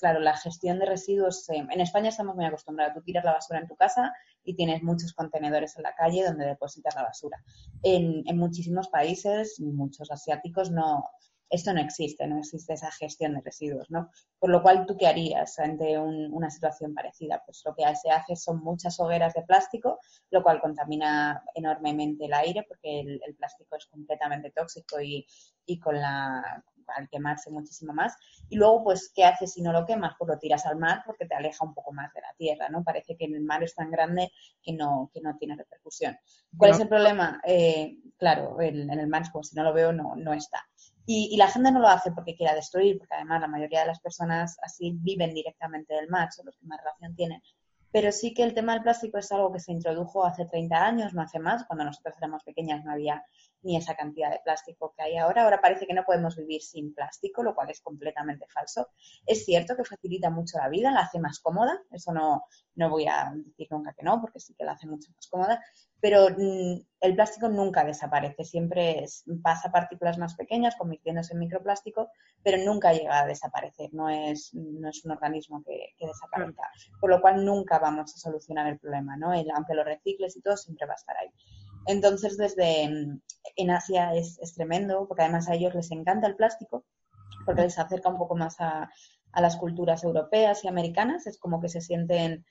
Claro, 0.00 0.20
la 0.20 0.36
gestión 0.36 0.78
de 0.78 0.86
residuos, 0.86 1.48
eh, 1.50 1.66
en 1.70 1.80
España 1.80 2.08
estamos 2.08 2.34
muy 2.36 2.46
acostumbrados. 2.46 2.94
Tú 2.94 3.02
tiras 3.02 3.24
la 3.24 3.34
basura 3.34 3.58
en 3.60 3.68
tu 3.68 3.76
casa 3.76 4.12
y 4.44 4.54
tienes 4.54 4.82
muchos 4.82 5.12
contenedores 5.12 5.76
en 5.76 5.82
la 5.82 5.94
calle 5.94 6.24
donde 6.24 6.46
depositas 6.46 6.94
la 6.94 7.02
basura. 7.02 7.42
En, 7.82 8.22
en 8.26 8.38
muchísimos 8.38 8.88
países, 8.88 9.60
muchos 9.60 10.10
asiáticos, 10.10 10.70
no, 10.70 11.04
esto 11.48 11.72
no 11.72 11.80
existe, 11.80 12.26
no 12.26 12.38
existe 12.38 12.74
esa 12.74 12.90
gestión 12.90 13.34
de 13.34 13.40
residuos, 13.40 13.90
¿no? 13.90 14.10
Por 14.38 14.50
lo 14.50 14.62
cual, 14.62 14.84
¿tú 14.86 14.96
qué 14.96 15.06
harías 15.06 15.58
ante 15.58 15.98
una 15.98 16.50
situación 16.50 16.94
parecida? 16.94 17.42
Pues 17.44 17.62
lo 17.64 17.74
que 17.74 17.82
se 17.96 18.10
hace 18.10 18.36
son 18.36 18.62
muchas 18.62 18.98
hogueras 18.98 19.34
de 19.34 19.42
plástico, 19.42 19.98
lo 20.30 20.42
cual 20.42 20.60
contamina 20.60 21.42
enormemente 21.54 22.24
el 22.24 22.34
aire 22.34 22.64
porque 22.66 23.00
el, 23.00 23.34
plástico 23.36 23.76
es 23.76 23.86
completamente 23.86 24.50
tóxico 24.50 25.00
y, 25.00 25.26
con 25.80 26.00
la 26.00 26.64
al 26.94 27.08
quemarse 27.08 27.50
muchísimo 27.50 27.92
más. 27.92 28.16
Y 28.48 28.56
luego, 28.56 28.84
pues, 28.84 29.10
¿qué 29.14 29.24
haces 29.24 29.52
si 29.52 29.62
no 29.62 29.72
lo 29.72 29.84
quemas? 29.86 30.14
Pues 30.18 30.28
lo 30.28 30.38
tiras 30.38 30.66
al 30.66 30.76
mar 30.76 31.02
porque 31.04 31.26
te 31.26 31.34
aleja 31.34 31.64
un 31.64 31.74
poco 31.74 31.92
más 31.92 32.12
de 32.14 32.20
la 32.20 32.32
tierra, 32.36 32.68
¿no? 32.68 32.84
Parece 32.84 33.16
que 33.16 33.24
en 33.24 33.34
el 33.34 33.42
mar 33.42 33.62
es 33.62 33.74
tan 33.74 33.90
grande 33.90 34.30
que 34.62 34.72
no, 34.72 35.10
que 35.12 35.20
no 35.20 35.36
tiene 35.36 35.56
repercusión. 35.56 36.16
¿Cuál 36.56 36.72
es 36.72 36.80
el 36.80 36.88
problema? 36.88 37.40
Eh, 37.44 37.98
claro, 38.16 38.60
en, 38.60 38.88
el 38.90 39.06
mar, 39.08 39.24
pues 39.32 39.48
si 39.48 39.56
no 39.56 39.64
lo 39.64 39.72
veo, 39.72 39.92
no, 39.92 40.14
no 40.16 40.32
está. 40.32 40.66
Y, 41.08 41.36
la 41.36 41.48
gente 41.48 41.70
no 41.70 41.78
lo 41.78 41.88
hace 41.88 42.10
porque 42.10 42.34
quiera 42.34 42.54
destruir, 42.54 42.98
porque 42.98 43.14
además 43.14 43.40
la 43.40 43.46
mayoría 43.46 43.80
de 43.80 43.86
las 43.86 44.00
personas 44.00 44.58
así 44.62 44.92
viven 44.92 45.32
directamente 45.32 45.94
del 45.94 46.08
mar, 46.08 46.32
son 46.32 46.46
los 46.46 46.56
que 46.56 46.66
más 46.66 46.80
relación 46.80 47.14
tienen. 47.14 47.40
Pero 47.92 48.10
sí 48.10 48.34
que 48.34 48.42
el 48.42 48.54
tema 48.54 48.72
del 48.72 48.82
plástico 48.82 49.16
es 49.16 49.30
algo 49.30 49.52
que 49.52 49.60
se 49.60 49.72
introdujo 49.72 50.26
hace 50.26 50.44
30 50.44 50.84
años, 50.84 51.14
no 51.14 51.22
hace 51.22 51.38
más. 51.38 51.64
Cuando 51.64 51.84
nosotros 51.84 52.16
éramos 52.18 52.42
pequeñas 52.42 52.84
no 52.84 52.92
había 52.92 53.24
ni 53.66 53.76
esa 53.76 53.94
cantidad 53.94 54.30
de 54.30 54.40
plástico 54.42 54.94
que 54.96 55.02
hay 55.02 55.16
ahora. 55.16 55.42
Ahora 55.42 55.60
parece 55.60 55.86
que 55.86 55.92
no 55.92 56.04
podemos 56.04 56.36
vivir 56.36 56.62
sin 56.62 56.94
plástico, 56.94 57.42
lo 57.42 57.54
cual 57.54 57.68
es 57.70 57.80
completamente 57.80 58.46
falso. 58.46 58.88
Es 59.26 59.44
cierto 59.44 59.76
que 59.76 59.84
facilita 59.84 60.30
mucho 60.30 60.56
la 60.58 60.68
vida, 60.68 60.90
la 60.92 61.00
hace 61.00 61.18
más 61.18 61.40
cómoda. 61.40 61.82
Eso 61.90 62.12
no, 62.12 62.44
no 62.76 62.88
voy 62.88 63.06
a 63.06 63.32
decir 63.34 63.66
nunca 63.70 63.92
que 63.92 64.04
no, 64.04 64.20
porque 64.20 64.40
sí 64.40 64.54
que 64.54 64.64
la 64.64 64.72
hace 64.72 64.86
mucho 64.86 65.10
más 65.12 65.26
cómoda 65.26 65.60
pero 66.00 66.28
mm, 66.30 66.80
el 67.00 67.14
plástico 67.14 67.48
nunca 67.48 67.84
desaparece, 67.84 68.44
siempre 68.44 69.04
pasa 69.42 69.70
partículas 69.70 70.18
más 70.18 70.34
pequeñas 70.34 70.76
convirtiéndose 70.76 71.32
en 71.32 71.40
microplástico, 71.40 72.10
pero 72.42 72.62
nunca 72.64 72.92
llega 72.92 73.20
a 73.20 73.26
desaparecer, 73.26 73.92
no 73.92 74.08
es, 74.08 74.52
no 74.54 74.88
es 74.88 75.04
un 75.04 75.12
organismo 75.12 75.62
que, 75.64 75.94
desaparezca, 75.98 76.62
por 77.00 77.10
lo 77.10 77.20
cual 77.20 77.44
nunca 77.44 77.78
vamos 77.78 78.14
a 78.14 78.18
solucionar 78.18 78.66
el 78.66 78.78
problema, 78.78 79.16
¿no? 79.16 79.32
El, 79.32 79.50
aunque 79.50 79.74
lo 79.74 79.84
recicles 79.84 80.36
y 80.36 80.42
todo, 80.42 80.56
siempre 80.56 80.86
va 80.86 80.92
a 80.92 80.96
estar 80.96 81.16
ahí. 81.16 81.28
Entonces, 81.86 82.36
desde 82.36 82.88
mm, 82.88 83.20
en 83.56 83.70
Asia 83.70 84.14
es, 84.14 84.38
es 84.40 84.54
tremendo, 84.54 85.06
porque 85.08 85.22
además 85.22 85.48
a 85.48 85.54
ellos 85.54 85.74
les 85.74 85.90
encanta 85.90 86.26
el 86.26 86.36
plástico, 86.36 86.84
porque 87.44 87.62
les 87.62 87.78
acerca 87.78 88.08
un 88.08 88.18
poco 88.18 88.36
más 88.36 88.60
a, 88.60 88.90
a 89.32 89.40
las 89.40 89.56
culturas 89.56 90.04
europeas 90.04 90.64
y 90.64 90.68
americanas, 90.68 91.26
es 91.26 91.38
como 91.38 91.60
que 91.60 91.68
se 91.68 91.80
sienten 91.80 92.44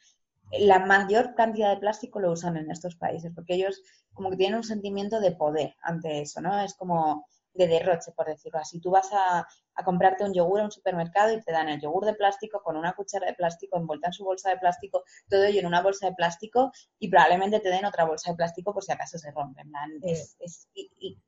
la 0.60 0.80
mayor 0.80 1.36
cantidad 1.36 1.72
de 1.72 1.80
plástico 1.80 2.20
lo 2.20 2.32
usan 2.32 2.58
en 2.58 2.70
estos 2.72 2.96
países, 2.96 3.32
porque 3.34 3.56
ellos 3.56 3.82
como 4.14 4.30
que 4.30 4.38
tienen 4.38 4.58
un 4.58 4.64
sentimiento 4.64 5.20
de 5.20 5.32
poder 5.32 5.76
ante 5.82 6.22
eso, 6.22 6.42
¿no? 6.42 6.60
Es 6.60 6.76
como 6.76 7.28
de 7.56 7.68
derroche, 7.68 8.12
por 8.12 8.28
decirlo 8.28 8.60
así. 8.60 8.80
Tú 8.80 8.92
vas 8.92 9.10
a, 9.14 9.48
comprarte 9.84 10.24
un 10.24 10.34
yogur 10.34 10.60
en 10.60 10.66
un 10.66 10.72
supermercado 10.72 11.34
y 11.34 11.42
te 11.42 11.52
dan 11.52 11.68
el 11.68 11.82
yogur 11.82 12.06
de 12.06 12.14
plástico 12.14 12.62
con 12.64 12.78
una 12.78 12.94
cuchara 12.94 13.28
de 13.28 13.34
plástico 13.34 13.78
envuelta 13.78 14.08
en 14.08 14.14
su 14.14 14.24
bolsa 14.24 14.50
de 14.50 14.58
plástico, 14.58 15.04
todo 15.30 15.44
ello 15.44 15.60
en 15.60 15.66
una 15.66 15.82
bolsa 15.82 16.08
de 16.08 16.14
plástico 16.14 16.72
y 16.98 17.10
probablemente 17.10 17.60
te 17.60 17.68
den 17.70 17.84
otra 17.84 18.06
bolsa 18.06 18.32
de 18.32 18.38
plástico 18.38 18.74
por 18.74 18.84
si 18.84 18.94
acaso 18.94 19.18
se 19.18 19.32
rompe. 19.32 19.64
Es, 20.02 20.38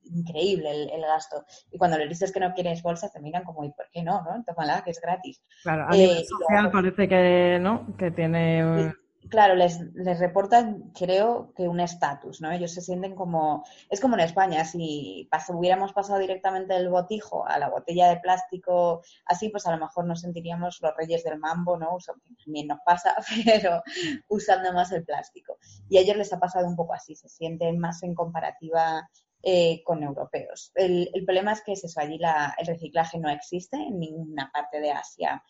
increíble 0.03 0.93
el, 0.93 1.01
gasto. 1.01 1.43
Y 1.71 1.77
cuando 1.77 1.97
le 1.97 2.07
dices 2.07 2.31
que 2.31 2.39
no 2.39 2.53
quieres 2.53 2.81
bolsas, 2.81 3.11
te 3.11 3.19
miran 3.19 3.43
como, 3.43 3.65
¿y 3.65 3.71
por 3.71 3.89
qué 3.91 4.01
no? 4.01 4.23
no? 4.23 4.43
Tómala, 4.45 4.81
que 4.83 4.91
es 4.91 5.01
gratis. 5.01 5.43
Claro, 5.63 5.85
a 5.87 5.91
nivel 5.91 6.19
eh, 6.19 6.25
social 6.25 6.71
parece 6.71 7.07
que, 7.07 7.59
¿no? 7.59 7.97
que 7.97 8.11
tiene 8.11 8.93
claro, 9.29 9.55
les, 9.55 9.79
les 9.93 10.19
reportan, 10.19 10.91
creo 10.93 11.53
que 11.55 11.67
un 11.67 11.79
estatus, 11.79 12.41
¿no? 12.41 12.51
Ellos 12.51 12.73
se 12.73 12.81
sienten 12.81 13.15
como, 13.15 13.63
es 13.89 13.99
como 13.99 14.15
en 14.15 14.21
España, 14.21 14.65
si 14.65 15.29
hubiéramos 15.49 15.93
pasado 15.93 16.19
directamente 16.19 16.73
del 16.73 16.89
botijo 16.89 17.45
a 17.47 17.57
la 17.59 17.69
botella 17.69 18.09
de 18.09 18.19
plástico, 18.19 19.01
así, 19.25 19.49
pues 19.49 19.65
a 19.67 19.71
lo 19.71 19.79
mejor 19.79 20.05
nos 20.05 20.21
sentiríamos 20.21 20.79
los 20.81 20.95
reyes 20.95 21.23
del 21.23 21.39
mambo, 21.39 21.77
¿no? 21.77 21.97
También 22.43 22.67
nos 22.67 22.79
pasa, 22.85 23.15
pero 23.45 23.81
usando 24.27 24.73
más 24.73 24.91
el 24.91 25.03
plástico. 25.03 25.57
Y 25.89 25.97
a 25.97 26.01
ellos 26.01 26.17
les 26.17 26.33
ha 26.33 26.39
pasado 26.39 26.67
un 26.67 26.75
poco 26.75 26.93
así, 26.93 27.15
se 27.15 27.29
sienten 27.29 27.79
más 27.79 28.03
en 28.03 28.15
comparativa 28.15 29.07
eh, 29.43 29.83
con 29.83 30.03
europeos. 30.03 30.71
El, 30.75 31.09
el, 31.13 31.23
problema 31.23 31.51
es 31.51 31.61
que 31.61 31.73
es 31.73 31.83
eso, 31.83 31.99
allí 31.99 32.17
la, 32.17 32.55
el 32.57 32.65
reciclaje 32.65 33.19
no 33.19 33.29
existe 33.29 33.77
en 33.77 33.99
ninguna 33.99 34.51
parte 34.51 34.79
de 34.79 34.91
Asia 34.91 35.43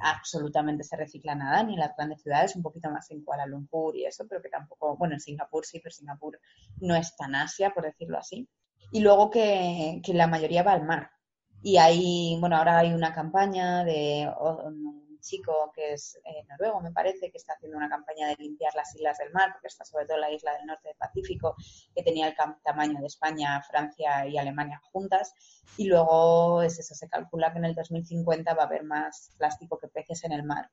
absolutamente 0.00 0.84
se 0.84 0.96
recicla 0.96 1.34
nada, 1.34 1.62
ni 1.62 1.74
en 1.74 1.80
las 1.80 1.96
grandes 1.96 2.22
ciudades, 2.22 2.56
un 2.56 2.62
poquito 2.62 2.90
más 2.90 3.10
en 3.10 3.22
Kuala 3.24 3.46
Lumpur 3.46 3.96
y 3.96 4.04
eso, 4.04 4.26
pero 4.28 4.40
que 4.40 4.48
tampoco, 4.48 4.96
bueno, 4.96 5.14
en 5.14 5.20
Singapur 5.20 5.64
sí, 5.64 5.80
pero 5.82 5.92
Singapur 5.92 6.38
no 6.80 6.94
es 6.94 7.16
tan 7.16 7.34
Asia, 7.34 7.70
por 7.70 7.84
decirlo 7.84 8.18
así. 8.18 8.48
Y 8.90 9.00
luego 9.00 9.30
que, 9.30 10.00
que 10.04 10.14
la 10.14 10.26
mayoría 10.26 10.62
va 10.62 10.72
al 10.72 10.84
mar. 10.84 11.10
Y 11.62 11.76
hay, 11.76 12.36
bueno, 12.40 12.56
ahora 12.56 12.78
hay 12.78 12.92
una 12.92 13.12
campaña 13.12 13.84
de 13.84 14.30
chico 15.22 15.72
que 15.74 15.94
es 15.94 16.18
eh, 16.24 16.44
noruego, 16.48 16.80
me 16.80 16.92
parece, 16.92 17.30
que 17.30 17.38
está 17.38 17.54
haciendo 17.54 17.78
una 17.78 17.88
campaña 17.88 18.28
de 18.28 18.36
limpiar 18.36 18.74
las 18.74 18.94
islas 18.94 19.16
del 19.18 19.32
mar, 19.32 19.50
porque 19.52 19.68
está 19.68 19.84
sobre 19.84 20.04
todo 20.04 20.18
la 20.18 20.30
isla 20.30 20.52
del 20.54 20.66
norte 20.66 20.88
del 20.88 20.96
Pacífico, 20.98 21.56
que 21.94 22.02
tenía 22.02 22.28
el 22.28 22.34
tamaño 22.62 23.00
de 23.00 23.06
España, 23.06 23.62
Francia 23.62 24.26
y 24.26 24.36
Alemania 24.36 24.82
juntas. 24.92 25.32
Y 25.78 25.86
luego 25.86 26.62
es 26.62 26.78
eso, 26.78 26.94
se 26.94 27.08
calcula 27.08 27.52
que 27.52 27.58
en 27.58 27.64
el 27.64 27.74
2050 27.74 28.54
va 28.54 28.64
a 28.64 28.66
haber 28.66 28.84
más 28.84 29.30
plástico 29.38 29.78
que 29.78 29.88
peces 29.88 30.24
en 30.24 30.32
el 30.32 30.42
mar, 30.42 30.70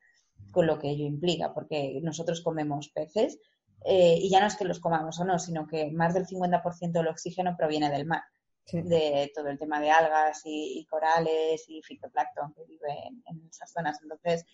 con 0.52 0.68
lo 0.68 0.78
que 0.80 0.90
ello 0.90 1.06
implica, 1.06 1.54
porque 1.54 2.00
nosotros 2.04 2.42
comemos 2.42 2.90
peces 2.90 3.40
eh, 3.86 4.18
y 4.22 4.30
ya 4.30 4.42
no 4.42 4.48
es 4.48 4.56
que 4.56 4.66
los 4.66 4.80
comamos 4.80 5.20
o 5.20 5.26
no, 5.26 5.40
sino 5.40 5.68
que 5.68 5.92
más 5.92 6.14
del 6.14 6.28
50% 6.28 6.92
del 6.92 7.08
oxígeno 7.08 7.56
proviene 7.58 7.90
del 7.90 8.06
mar. 8.06 8.24
De 8.72 9.32
todo 9.34 9.50
el 9.50 9.58
tema 9.58 9.80
de 9.80 9.92
algas 9.92 10.42
y, 10.46 10.86
corales 10.90 11.66
y 11.68 11.82
fitoplancton 11.82 12.54
que 12.54 12.66
vive 12.66 13.08
en, 13.26 13.48
esas 13.50 13.72
zonas. 13.72 14.00
Entonces, 14.02 14.46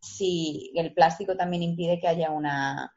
si 0.00 0.72
el 0.74 0.92
plástico 0.92 1.36
también 1.36 1.62
impide 1.62 1.98
que 2.00 2.08
haya 2.08 2.30
una... 2.30 2.94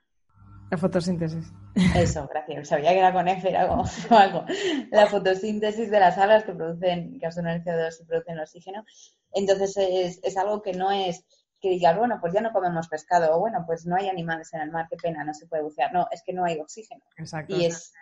La 0.69 0.77
fotosíntesis. 0.77 1.51
Eso, 1.95 2.27
gracias. 2.27 2.67
Sabía 2.67 2.91
que 2.91 2.99
era 2.99 3.13
con 3.13 3.27
F, 3.27 3.49
era 3.49 3.67
como 3.67 3.85
algo. 4.09 4.45
La 4.91 5.07
fotosíntesis 5.07 5.89
de 5.89 5.99
las 5.99 6.17
algas 6.17 6.43
que 6.43 6.53
producen, 6.53 7.19
que 7.19 7.25
absorben 7.25 7.53
el 7.53 7.63
CO2 7.63 8.01
y 8.01 8.05
producen 8.05 8.33
el 8.35 8.41
oxígeno. 8.41 8.83
Entonces, 9.31 9.77
es, 9.77 10.19
es 10.23 10.37
algo 10.37 10.61
que 10.61 10.73
no 10.73 10.91
es 10.91 11.25
que 11.59 11.69
digas, 11.69 11.97
bueno, 11.97 12.19
pues 12.21 12.33
ya 12.33 12.41
no 12.41 12.51
comemos 12.51 12.87
pescado, 12.87 13.35
o 13.35 13.39
bueno, 13.39 13.63
pues 13.65 13.85
no 13.85 13.95
hay 13.95 14.09
animales 14.09 14.53
en 14.53 14.61
el 14.61 14.71
mar, 14.71 14.87
qué 14.89 14.97
pena, 14.97 15.23
no 15.23 15.33
se 15.33 15.47
puede 15.47 15.63
bucear. 15.63 15.93
No, 15.93 16.07
es 16.11 16.21
que 16.23 16.33
no 16.33 16.45
hay 16.45 16.59
oxígeno. 16.59 17.03
Exacto. 17.17 17.55
Y, 17.55 17.65
es, 17.65 17.93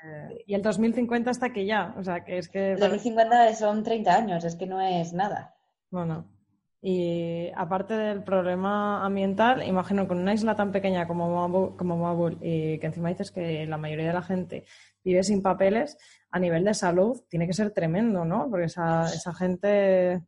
y 0.46 0.54
el 0.54 0.62
2050 0.62 1.32
está 1.32 1.54
que 1.54 1.66
ya, 1.66 1.94
o 1.98 2.04
sea, 2.04 2.24
que 2.24 2.38
es 2.38 2.50
que... 2.50 2.74
El 2.74 2.80
2050 2.80 3.56
son 3.56 3.84
30 3.84 4.16
años, 4.16 4.44
es 4.44 4.56
que 4.56 4.68
no 4.68 4.82
es 4.82 5.14
nada. 5.14 5.56
Bueno, 5.90 6.26
y 6.88 7.50
aparte 7.56 7.96
del 7.96 8.24
problema 8.24 9.04
ambiental, 9.04 9.64
imagino 9.64 10.08
con 10.08 10.20
una 10.20 10.36
isla 10.36 10.56
tan 10.56 10.72
pequeña 10.72 11.08
como 11.08 11.34
Mabul, 11.34 11.76
como 11.76 12.30
y 12.42 12.78
que 12.78 12.86
encima 12.86 13.10
dices 13.10 13.32
que 13.32 13.66
la 13.66 13.78
mayoría 13.78 14.10
de 14.10 14.14
la 14.14 14.22
gente 14.22 14.66
vive 15.04 15.24
sin 15.24 15.42
papeles, 15.42 15.98
a 16.30 16.38
nivel 16.38 16.64
de 16.64 16.76
salud 16.76 17.24
tiene 17.28 17.48
que 17.48 17.54
ser 17.54 17.72
tremendo, 17.72 18.24
¿no? 18.24 18.48
Porque 18.52 18.66
esa, 18.66 19.06
esa 19.06 19.34
gente... 19.34 20.22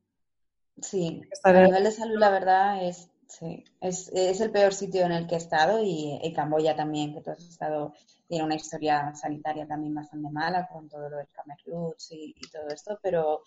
Sí, 0.81 1.21
a 1.43 1.51
nivel 1.51 1.83
de 1.83 1.91
salud 1.91 2.17
la 2.17 2.31
verdad 2.31 2.83
es 2.83 3.11
Sí, 3.27 3.65
es, 3.81 4.09
es, 4.13 4.39
el 4.39 4.51
peor 4.51 4.73
sitio 4.73 5.05
en 5.05 5.11
el 5.11 5.27
que 5.27 5.35
he 5.35 5.37
estado 5.37 5.83
y, 5.83 6.17
y, 6.23 6.33
Camboya 6.33 6.75
también, 6.75 7.13
que 7.13 7.21
tú 7.21 7.31
has 7.31 7.39
estado, 7.39 7.93
tiene 8.25 8.45
una 8.45 8.55
historia 8.55 9.13
sanitaria 9.15 9.67
también 9.67 9.93
bastante 9.93 10.29
mala 10.29 10.67
con 10.67 10.87
todo 10.87 11.09
lo 11.09 11.17
del 11.17 11.27
Camerlutz 11.31 12.11
y, 12.11 12.33
todo 12.51 12.69
esto, 12.69 12.97
pero, 13.03 13.43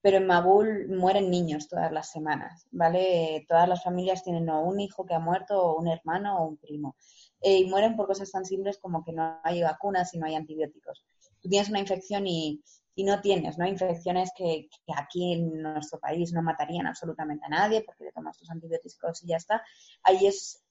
pero 0.00 0.16
en 0.16 0.26
Mabul 0.26 0.88
mueren 0.88 1.30
niños 1.30 1.68
todas 1.68 1.92
las 1.92 2.10
semanas, 2.10 2.66
¿vale? 2.72 3.44
Todas 3.48 3.68
las 3.68 3.84
familias 3.84 4.24
tienen 4.24 4.48
o 4.50 4.62
un 4.62 4.80
hijo 4.80 5.06
que 5.06 5.14
ha 5.14 5.20
muerto 5.20 5.62
o 5.62 5.78
un 5.78 5.86
hermano 5.86 6.38
o 6.38 6.48
un 6.48 6.56
primo. 6.56 6.96
Eh, 7.40 7.58
y 7.58 7.64
mueren 7.66 7.96
por 7.96 8.06
cosas 8.06 8.30
tan 8.32 8.44
simples 8.44 8.78
como 8.78 9.04
que 9.04 9.12
no 9.12 9.40
hay 9.44 9.62
vacunas 9.62 10.12
y 10.12 10.18
no 10.18 10.26
hay 10.26 10.34
antibióticos. 10.34 11.04
Tú 11.40 11.48
tienes 11.48 11.68
una 11.68 11.80
infección 11.80 12.26
y 12.26 12.62
y 13.00 13.04
no 13.04 13.20
tienes 13.22 13.56
¿no? 13.56 13.66
infecciones 13.66 14.30
que, 14.36 14.68
aquí 14.94 15.32
en 15.32 15.62
nuestro 15.62 15.98
país 15.98 16.34
no 16.34 16.42
matarían 16.42 16.86
absolutamente 16.86 17.46
a 17.46 17.48
nadie 17.48 17.82
porque 17.82 18.04
le 18.04 18.12
tomas 18.12 18.36
tus 18.36 18.50
antibióticos 18.50 19.24
y 19.24 19.28
ya 19.28 19.36
está, 19.36 19.62
ahí 20.02 20.26
es 20.26 20.62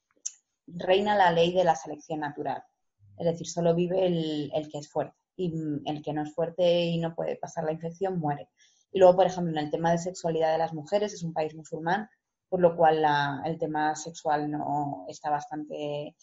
reina 0.67 1.15
la 1.15 1.32
ley 1.32 1.53
de 1.53 1.63
la 1.63 1.75
selección 1.75 2.19
natural. 2.19 2.63
Es 3.17 3.25
decir, 3.25 3.47
solo 3.47 3.73
vive 3.73 4.05
el, 4.05 4.69
que 4.71 4.77
es 4.77 4.89
fuerte 4.89 5.15
y 5.36 5.51
el 5.86 6.03
que 6.03 6.13
no 6.13 6.21
es 6.21 6.34
fuerte 6.34 6.84
y 6.84 6.99
no 6.99 7.15
puede 7.15 7.36
pasar 7.36 7.63
la 7.63 7.71
infección 7.71 8.19
muere. 8.19 8.47
Y 8.91 8.99
luego, 8.99 9.15
por 9.15 9.25
ejemplo, 9.25 9.51
en 9.51 9.65
el 9.65 9.71
tema 9.71 9.91
de 9.91 9.97
sexualidad 9.97 10.51
de 10.51 10.60
las 10.60 10.73
mujeres, 10.73 11.13
es 11.13 11.23
un 11.23 11.34
país 11.34 11.55
musulmán, 11.55 12.10
por 12.47 12.62
lo 12.62 12.75
cual 12.75 13.03
el 13.45 13.58
tema 13.58 13.95
sexual 13.95 14.51
no 14.51 15.05
está 15.08 15.32
bastante, 15.32 16.15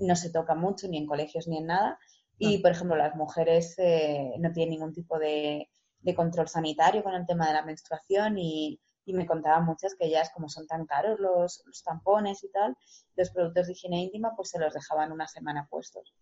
no 0.00 0.16
se 0.16 0.30
toca 0.30 0.54
mucho 0.54 0.88
ni 0.88 0.96
en 0.96 1.06
colegios 1.06 1.46
ni 1.46 1.58
en 1.58 1.66
nada. 1.66 1.98
Y, 2.42 2.58
por 2.58 2.70
ejemplo, 2.70 2.96
las 2.96 3.14
mujeres 3.16 3.74
eh, 3.76 4.32
no 4.38 4.50
tienen 4.50 4.70
ningún 4.70 4.94
tipo 4.94 5.18
de, 5.18 5.68
control 6.16 6.48
sanitario 6.48 7.02
con 7.02 7.14
el 7.14 7.26
tema 7.26 7.46
de 7.46 7.52
la 7.52 7.62
menstruación 7.62 8.38
y, 8.38 8.80
me 9.06 9.26
contaban 9.26 9.66
muchas 9.66 9.96
que 9.96 10.06
ellas, 10.06 10.30
como 10.32 10.48
son 10.48 10.68
tan 10.68 10.86
caros 10.86 11.18
los, 11.18 11.64
tampones 11.84 12.44
y 12.44 12.52
tal, 12.52 12.76
los 13.16 13.30
productos 13.30 13.66
de 13.66 13.72
higiene 13.72 14.02
íntima, 14.04 14.36
pues 14.36 14.50
se 14.50 14.60
los 14.60 14.72
dejaban 14.72 15.10
una 15.10 15.26
semana 15.26 15.66
puestos. 15.68 16.14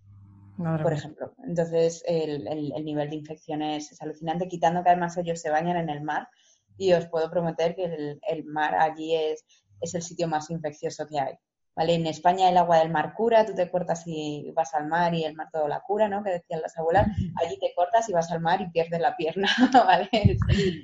por 0.56 0.92
ejemplo. 0.94 1.34
Entonces, 1.46 2.02
el, 2.06 2.44
nivel 2.82 3.10
de 3.10 3.16
infecciones 3.16 3.92
es 3.92 4.00
alucinante, 4.00 4.48
quitando 4.48 4.82
que 4.82 4.88
además 4.88 5.18
ellos 5.18 5.38
se 5.38 5.50
bañan 5.50 5.76
en 5.76 5.90
el 5.90 6.00
mar 6.02 6.28
y 6.78 6.94
os 6.94 7.06
puedo 7.08 7.30
prometer 7.30 7.76
que 7.76 7.84
el, 7.84 8.20
el 8.26 8.44
mar 8.46 8.74
allí 8.74 9.14
es, 9.14 9.44
es 9.82 9.94
el 9.94 10.00
sitio 10.00 10.26
más 10.26 10.48
infeccioso 10.48 11.06
que 11.06 11.20
hay. 11.20 11.34
¿Vale? 11.78 11.94
En 11.94 12.08
España 12.08 12.48
el 12.48 12.56
agua 12.56 12.80
del 12.80 12.90
mar 12.90 13.14
cura, 13.14 13.46
tú 13.46 13.54
te 13.54 13.70
cortas 13.70 14.02
y 14.04 14.50
vas 14.50 14.74
al 14.74 14.88
mar 14.88 15.14
y 15.14 15.22
el 15.22 15.36
mar 15.36 15.48
todo 15.52 15.68
la 15.68 15.80
cura, 15.80 16.08
¿no? 16.08 16.24
Que 16.24 16.30
decían 16.30 16.60
las 16.60 16.76
abuelas, 16.76 17.06
allí 17.36 17.56
te 17.60 17.72
cortas 17.72 18.08
y 18.08 18.12
vas 18.12 18.32
al 18.32 18.40
mar 18.40 18.60
y 18.60 18.68
pierdes 18.70 19.00
la 19.00 19.16
pierna, 19.16 19.48
¿vale? 19.72 20.10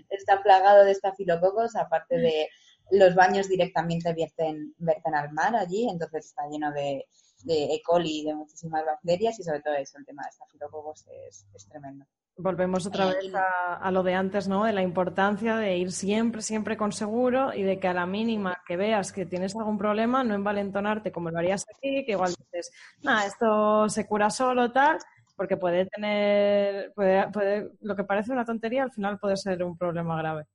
Está 0.09 0.41
plagado 0.41 0.85
de 0.85 0.93
estafilococos, 0.93 1.75
aparte 1.75 2.19
de 2.19 2.49
los 2.93 3.13
baños 3.17 3.49
directamente 3.49 4.13
vierten, 4.13 4.73
al 5.13 5.33
mar 5.33 5.57
allí, 5.57 5.89
entonces 5.89 6.27
está 6.27 6.47
lleno 6.49 6.71
de, 6.71 7.07
de 7.43 7.75
E. 7.75 7.83
coli 7.83 8.21
y 8.21 8.27
de 8.27 8.37
muchísimas 8.37 8.87
bacterias 8.87 9.37
y 9.41 9.43
sobre 9.43 9.63
todo 9.63 9.75
eso, 9.75 9.99
el 9.99 10.07
tema 10.07 10.23
de 10.23 10.29
estafilococos 10.29 11.07
es, 11.09 11.45
es 11.55 11.67
tremendo. 11.67 12.07
Volvemos 12.37 12.85
otra 12.87 13.07
vez 13.07 13.33
a, 13.81 13.91
lo 13.93 14.03
de 14.03 14.15
antes, 14.15 14.49
¿no? 14.49 14.65
De 14.65 14.73
la 14.73 14.83
importancia 14.83 15.57
de 15.57 15.77
ir 15.77 15.93
siempre, 15.93 16.43
siempre 16.43 16.77
con 16.77 16.91
seguro 16.91 17.55
y 17.55 17.63
de 17.63 17.79
que 17.79 17.87
a 17.87 17.95
la 17.95 18.07
mínima 18.07 18.61
que 18.67 18.77
veas 18.77 19.13
que 19.13 19.25
tienes 19.25 19.55
algún 19.55 19.79
problema, 19.79 20.25
no 20.25 20.35
envalentonarte 20.35 21.13
como 21.13 21.31
lo 21.31 21.39
harías 21.39 21.65
aquí, 21.73 22.05
que 22.05 22.13
igual 22.13 22.35
dices, 22.37 22.73
nada, 23.03 23.27
esto 23.27 23.89
se 23.89 24.07
cura 24.07 24.31
solo, 24.31 24.73
tal, 24.73 24.99
porque 25.37 25.57
puede 25.57 25.87
tener, 25.87 26.93
puede, 26.95 27.29
puede, 27.31 27.71
lo 27.83 27.95
que 27.95 28.03
parece 28.03 28.33
una 28.33 28.45
tontería, 28.45 28.83
al 28.83 28.93
final 28.93 29.19
puede 29.21 29.37
ser 29.37 29.63
un 29.63 29.79
problema 29.79 30.17
grave. 30.17 30.47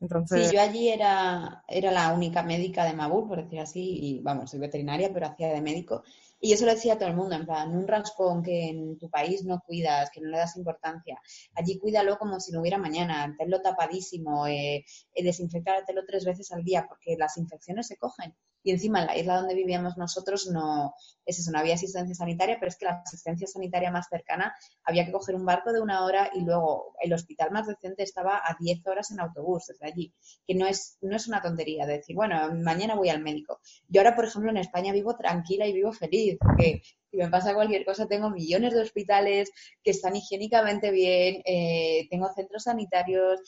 Entonces... 0.00 0.48
Sí, 0.48 0.56
yo 0.56 0.60
allí 0.60 0.88
era, 0.88 1.62
era 1.68 1.90
la 1.90 2.12
única 2.12 2.42
médica 2.42 2.84
de 2.84 2.92
Mabul, 2.92 3.28
por 3.28 3.42
decir 3.42 3.60
así, 3.60 3.98
y 4.00 4.20
vamos, 4.20 4.50
soy 4.50 4.60
veterinaria, 4.60 5.10
pero 5.12 5.26
hacía 5.26 5.52
de 5.52 5.60
médico. 5.60 6.02
Y 6.44 6.52
eso 6.52 6.66
lo 6.66 6.74
decía 6.74 6.92
a 6.92 6.98
todo 6.98 7.08
el 7.08 7.16
mundo, 7.16 7.36
en 7.36 7.46
plan, 7.46 7.74
un 7.74 7.88
raspón 7.88 8.42
que 8.42 8.68
en 8.68 8.98
tu 8.98 9.08
país 9.08 9.46
no 9.46 9.62
cuidas, 9.66 10.10
que 10.10 10.20
no 10.20 10.28
le 10.28 10.36
das 10.36 10.58
importancia, 10.58 11.18
allí 11.54 11.78
cuídalo 11.78 12.18
como 12.18 12.38
si 12.38 12.52
no 12.52 12.60
hubiera 12.60 12.76
mañana, 12.76 13.34
tenlo 13.38 13.62
tapadísimo, 13.62 14.46
eh, 14.46 14.84
eh, 15.14 15.24
desinfectártelo 15.24 16.04
tres 16.06 16.26
veces 16.26 16.52
al 16.52 16.62
día, 16.62 16.84
porque 16.86 17.16
las 17.16 17.38
infecciones 17.38 17.86
se 17.86 17.96
cogen. 17.96 18.34
Y 18.64 18.72
encima 18.72 19.00
en 19.00 19.06
la 19.06 19.16
isla 19.16 19.36
donde 19.36 19.54
vivíamos 19.54 19.96
nosotros 19.96 20.48
no 20.50 20.94
es 21.26 21.38
eso, 21.38 21.50
no 21.50 21.58
había 21.58 21.74
asistencia 21.74 22.14
sanitaria, 22.14 22.56
pero 22.58 22.68
es 22.68 22.76
que 22.76 22.86
la 22.86 23.02
asistencia 23.04 23.46
sanitaria 23.46 23.90
más 23.90 24.08
cercana 24.08 24.54
había 24.84 25.06
que 25.06 25.12
coger 25.12 25.34
un 25.34 25.44
barco 25.44 25.72
de 25.72 25.80
una 25.80 26.04
hora 26.04 26.30
y 26.34 26.40
luego 26.40 26.94
el 27.00 27.12
hospital 27.12 27.50
más 27.50 27.66
decente 27.66 28.02
estaba 28.02 28.38
a 28.38 28.56
10 28.58 28.86
horas 28.86 29.10
en 29.10 29.20
autobús 29.20 29.66
desde 29.68 29.86
allí, 29.86 30.12
que 30.46 30.54
no 30.54 30.66
es, 30.66 30.98
no 31.00 31.16
es 31.16 31.28
una 31.28 31.40
tontería 31.40 31.86
de 31.86 31.98
decir, 31.98 32.16
bueno, 32.16 32.36
mañana 32.54 32.94
voy 32.94 33.08
al 33.10 33.22
médico. 33.22 33.60
Yo 33.88 34.00
ahora, 34.00 34.16
por 34.16 34.24
ejemplo, 34.24 34.50
en 34.50 34.58
España 34.58 34.92
vivo 34.92 35.16
tranquila 35.16 35.66
y 35.66 35.72
vivo 35.72 35.92
feliz, 35.92 36.36
porque 36.38 36.82
si 37.10 37.16
me 37.16 37.28
pasa 37.28 37.54
cualquier 37.54 37.84
cosa, 37.84 38.06
tengo 38.06 38.30
millones 38.30 38.74
de 38.74 38.80
hospitales 38.80 39.50
que 39.82 39.90
están 39.90 40.16
higiénicamente 40.16 40.90
bien, 40.90 41.42
eh, 41.44 42.06
tengo 42.10 42.28
centros 42.34 42.64
sanitarios, 42.64 43.40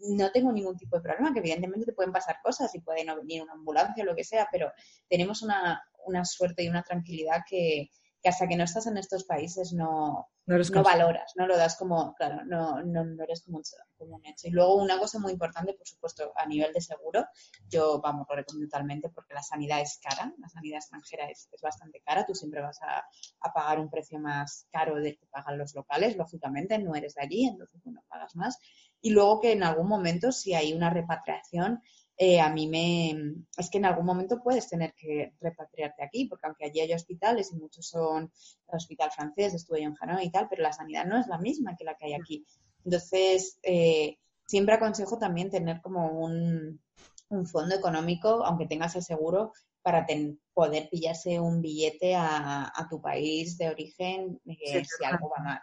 no 0.00 0.30
tengo 0.30 0.52
ningún 0.52 0.76
tipo 0.76 0.96
de 0.96 1.02
problema, 1.02 1.32
que 1.32 1.40
evidentemente 1.40 1.86
te 1.86 1.92
pueden 1.92 2.12
pasar 2.12 2.38
cosas 2.42 2.74
y 2.74 2.80
puede 2.80 3.04
no 3.04 3.16
venir 3.16 3.42
una 3.42 3.52
ambulancia 3.52 4.02
o 4.02 4.06
lo 4.06 4.16
que 4.16 4.24
sea, 4.24 4.48
pero 4.50 4.72
tenemos 5.08 5.42
una, 5.42 5.82
una 6.06 6.24
suerte 6.24 6.62
y 6.62 6.68
una 6.68 6.82
tranquilidad 6.82 7.42
que, 7.48 7.90
hasta 8.24 8.46
que 8.46 8.56
no 8.56 8.64
estás 8.64 8.86
en 8.86 8.98
estos 8.98 9.24
países 9.24 9.72
no, 9.72 10.28
no, 10.46 10.82
valoras, 10.82 11.32
no 11.36 11.46
lo 11.46 11.56
das 11.56 11.76
como, 11.76 12.14
claro, 12.14 12.44
no, 12.44 12.82
no, 12.82 13.04
no 13.04 13.24
eres 13.24 13.42
como, 13.42 13.62
como, 13.96 14.16
un 14.16 14.26
hecho. 14.26 14.48
Y 14.48 14.50
luego 14.50 14.76
una 14.76 14.98
cosa 14.98 15.18
muy 15.18 15.32
importante, 15.32 15.72
por 15.72 15.86
supuesto, 15.86 16.32
a 16.36 16.46
nivel 16.46 16.72
de 16.72 16.82
seguro, 16.82 17.24
yo, 17.68 18.00
vamos, 18.00 18.26
lo 18.28 18.36
recomiendo 18.36 18.68
totalmente 18.68 19.08
porque 19.08 19.32
la 19.32 19.42
sanidad 19.42 19.80
es 19.80 19.98
cara, 20.02 20.34
la 20.38 20.48
sanidad 20.48 20.78
extranjera 20.78 21.30
es, 21.30 21.48
es 21.50 21.60
bastante 21.62 22.02
cara, 22.04 22.26
tú 22.26 22.34
siempre 22.34 22.60
vas 22.60 22.78
a, 22.82 23.04
a, 23.40 23.52
pagar 23.52 23.80
un 23.80 23.88
precio 23.88 24.18
más 24.18 24.66
caro 24.70 24.96
del 24.96 25.16
que 25.18 25.26
pagan 25.26 25.56
los 25.56 25.74
locales, 25.74 26.16
lógicamente, 26.16 26.78
no 26.78 26.94
eres 26.94 27.14
de 27.14 27.22
allí, 27.22 27.46
entonces, 27.46 27.80
bueno, 27.82 28.02
pagas 28.08 28.36
más 28.36 28.58
y 29.02 29.10
luego 29.10 29.40
que 29.40 29.52
en 29.52 29.62
algún 29.62 29.88
momento, 29.88 30.32
si 30.32 30.54
hay 30.54 30.72
una 30.72 30.90
repatriación, 30.90 31.80
eh, 32.22 32.38
a 32.38 32.50
mí 32.50 32.68
me... 32.68 33.44
Es 33.56 33.70
que 33.70 33.78
en 33.78 33.86
algún 33.86 34.04
momento 34.04 34.42
puedes 34.42 34.68
tener 34.68 34.92
que 34.94 35.32
repatriarte 35.40 36.04
aquí, 36.04 36.26
porque 36.26 36.46
aunque 36.46 36.66
allí 36.66 36.80
hay 36.80 36.92
hospitales 36.92 37.50
y 37.50 37.56
muchos 37.56 37.88
son 37.88 38.30
el 38.68 38.76
hospital 38.76 39.10
francés, 39.10 39.54
estuve 39.54 39.80
yo 39.80 39.88
en 39.88 39.96
Hanoi 39.98 40.26
y 40.26 40.30
tal, 40.30 40.46
pero 40.50 40.62
la 40.62 40.72
sanidad 40.72 41.06
no 41.06 41.18
es 41.18 41.26
la 41.28 41.38
misma 41.38 41.76
que 41.76 41.84
la 41.84 41.94
que 41.94 42.06
hay 42.06 42.12
aquí. 42.12 42.44
Entonces, 42.84 43.58
eh, 43.62 44.18
siempre 44.46 44.74
aconsejo 44.74 45.16
también 45.16 45.50
tener 45.50 45.80
como 45.80 46.10
un, 46.10 46.80
fondo 47.46 47.74
económico, 47.74 48.44
aunque 48.44 48.66
tengas 48.66 48.96
el 48.96 49.02
seguro, 49.02 49.52
para 49.80 50.06
poder 50.52 50.90
pillarse 50.90 51.40
un 51.40 51.62
billete 51.62 52.16
a, 52.16 52.86
tu 52.90 53.00
país 53.00 53.56
de 53.56 53.68
origen 53.68 54.40
eh, 54.44 54.84
si 54.84 55.04
algo 55.04 55.30
va 55.30 55.42
mal. 55.42 55.60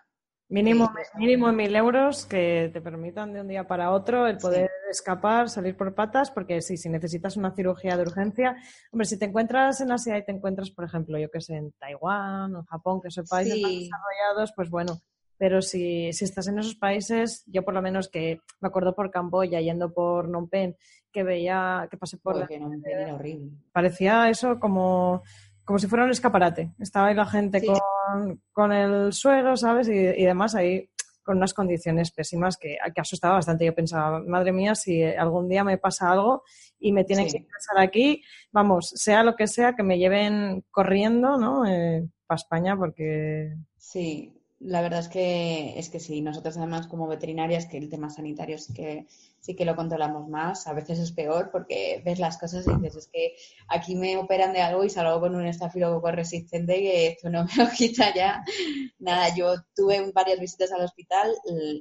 Mínimo, 0.49 0.89
mínimo 1.15 1.51
mil 1.51 1.75
euros 1.75 2.25
que 2.25 2.69
te 2.71 2.79
permitan 2.79 3.33
de 3.33 3.41
un 3.41 3.49
día 3.49 3.67
para 3.67 3.91
otro 3.91 4.27
el 4.27 4.37
poder 4.37 4.69
escapar, 4.89 5.49
salir 5.49 5.75
por 5.75 5.93
patas, 5.93 6.31
porque 6.31 6.61
sí, 6.61 6.77
si 6.77 6.87
necesitas 6.87 7.35
una 7.35 7.53
cirugía 7.53 7.97
de 7.97 8.03
urgencia, 8.03 8.55
hombre, 8.91 9.05
si 9.05 9.19
te 9.19 9.25
encuentras 9.25 9.81
en 9.81 9.91
Asia 9.91 10.17
y 10.17 10.23
te 10.23 10.31
encuentras, 10.31 10.71
por 10.71 10.85
ejemplo, 10.85 11.17
yo 11.17 11.29
que 11.29 11.41
sé, 11.41 11.55
en 11.55 11.73
Taiwán 11.73 12.55
o 12.55 12.59
en 12.59 12.65
Japón, 12.65 13.01
que 13.01 13.11
son 13.11 13.25
países 13.25 13.61
más 13.61 13.71
desarrollados, 13.71 14.53
pues 14.55 14.69
bueno, 14.69 15.01
pero 15.37 15.61
si, 15.61 16.13
si 16.13 16.23
estás 16.23 16.47
en 16.47 16.59
esos 16.59 16.75
países, 16.75 17.43
yo 17.47 17.63
por 17.63 17.73
lo 17.73 17.81
menos 17.81 18.07
que 18.07 18.39
me 18.61 18.69
acuerdo 18.69 18.95
por 18.95 19.11
Camboya, 19.11 19.59
yendo 19.59 19.93
por 19.93 20.27
Phnom 20.27 20.47
Penh, 20.47 20.77
que 21.11 21.23
veía, 21.23 21.87
que 21.91 21.97
pasé 21.97 22.17
por... 22.17 22.37
horrible. 22.37 23.51
Parecía 23.73 24.29
eso 24.29 24.59
como 24.59 25.23
como 25.67 25.79
si 25.79 25.87
fuera 25.87 26.05
un 26.05 26.11
escaparate. 26.11 26.71
Estaba 26.79 27.07
ahí 27.07 27.13
la 27.13 27.25
gente 27.25 27.61
con, 27.61 28.41
con, 28.53 28.71
el 28.71 29.11
suelo, 29.11 29.57
¿sabes? 29.57 29.89
Y, 29.89 29.91
y, 29.91 30.23
demás 30.23 30.55
ahí 30.55 30.89
con 31.23 31.35
unas 31.35 31.53
condiciones 31.53 32.11
pésimas 32.11 32.55
que, 32.55 32.77
que 32.95 33.01
asustaba 33.01 33.33
bastante. 33.33 33.65
Yo 33.65 33.75
pensaba, 33.75 34.21
madre 34.21 34.53
mía, 34.53 34.75
si 34.75 35.03
algún 35.03 35.49
día 35.49 35.65
me 35.65 35.77
pasa 35.77 36.09
algo 36.09 36.43
y 36.79 36.93
me 36.93 37.03
tienen 37.03 37.27
que 37.27 37.45
pasar 37.51 37.83
aquí, 37.83 38.23
vamos, 38.49 38.93
sea 38.95 39.23
lo 39.23 39.35
que 39.35 39.45
sea, 39.45 39.75
que 39.75 39.83
me 39.83 39.97
lleven 39.99 40.63
corriendo, 40.71 41.37
¿no? 41.37 41.65
Eh, 41.65 42.07
para 42.25 42.37
España 42.37 42.77
porque... 42.77 43.53
Sí, 43.77 44.36
la 44.59 44.81
verdad 44.81 45.01
es 45.01 45.07
que, 45.07 45.77
es 45.77 45.89
que 45.89 45.99
sí, 45.99 46.21
nosotros 46.21 46.57
además 46.57 46.87
como 46.87 47.07
veterinarias, 47.07 47.67
que 47.67 47.77
el 47.77 47.89
tema 47.89 48.09
sanitario 48.09 48.57
sí 48.57 48.73
que, 48.73 49.05
sí 49.39 49.55
que 49.55 49.65
lo 49.65 49.75
controlamos 49.75 50.27
más, 50.29 50.65
a 50.65 50.73
veces 50.73 50.97
es 50.97 51.11
peor 51.11 51.51
porque 51.51 52.01
ves 52.03 52.17
las 52.17 52.39
cosas 52.39 52.65
y 52.65 52.73
dices, 52.81 52.95
es 52.95 53.07
que 53.07 53.35
aquí 53.67 53.95
me 53.95 54.17
operan 54.17 54.53
de 54.53 54.61
algo 54.61 54.83
y 54.83 54.89
salgo 54.89 55.19
con 55.19 55.35
un 55.35 55.45
estafilococo 55.45 56.11
resistente 56.11 56.73
que 56.75 57.07
esto 57.07 57.29
no 57.29 57.45
me 57.45 57.63
lo 57.63 57.69
quita 57.77 58.11
ya. 58.15 58.43
Nada, 58.97 59.35
yo 59.35 59.53
tuve 59.75 60.11
varias 60.11 60.39
visitas 60.39 60.71
al 60.71 60.81
hospital, 60.81 61.35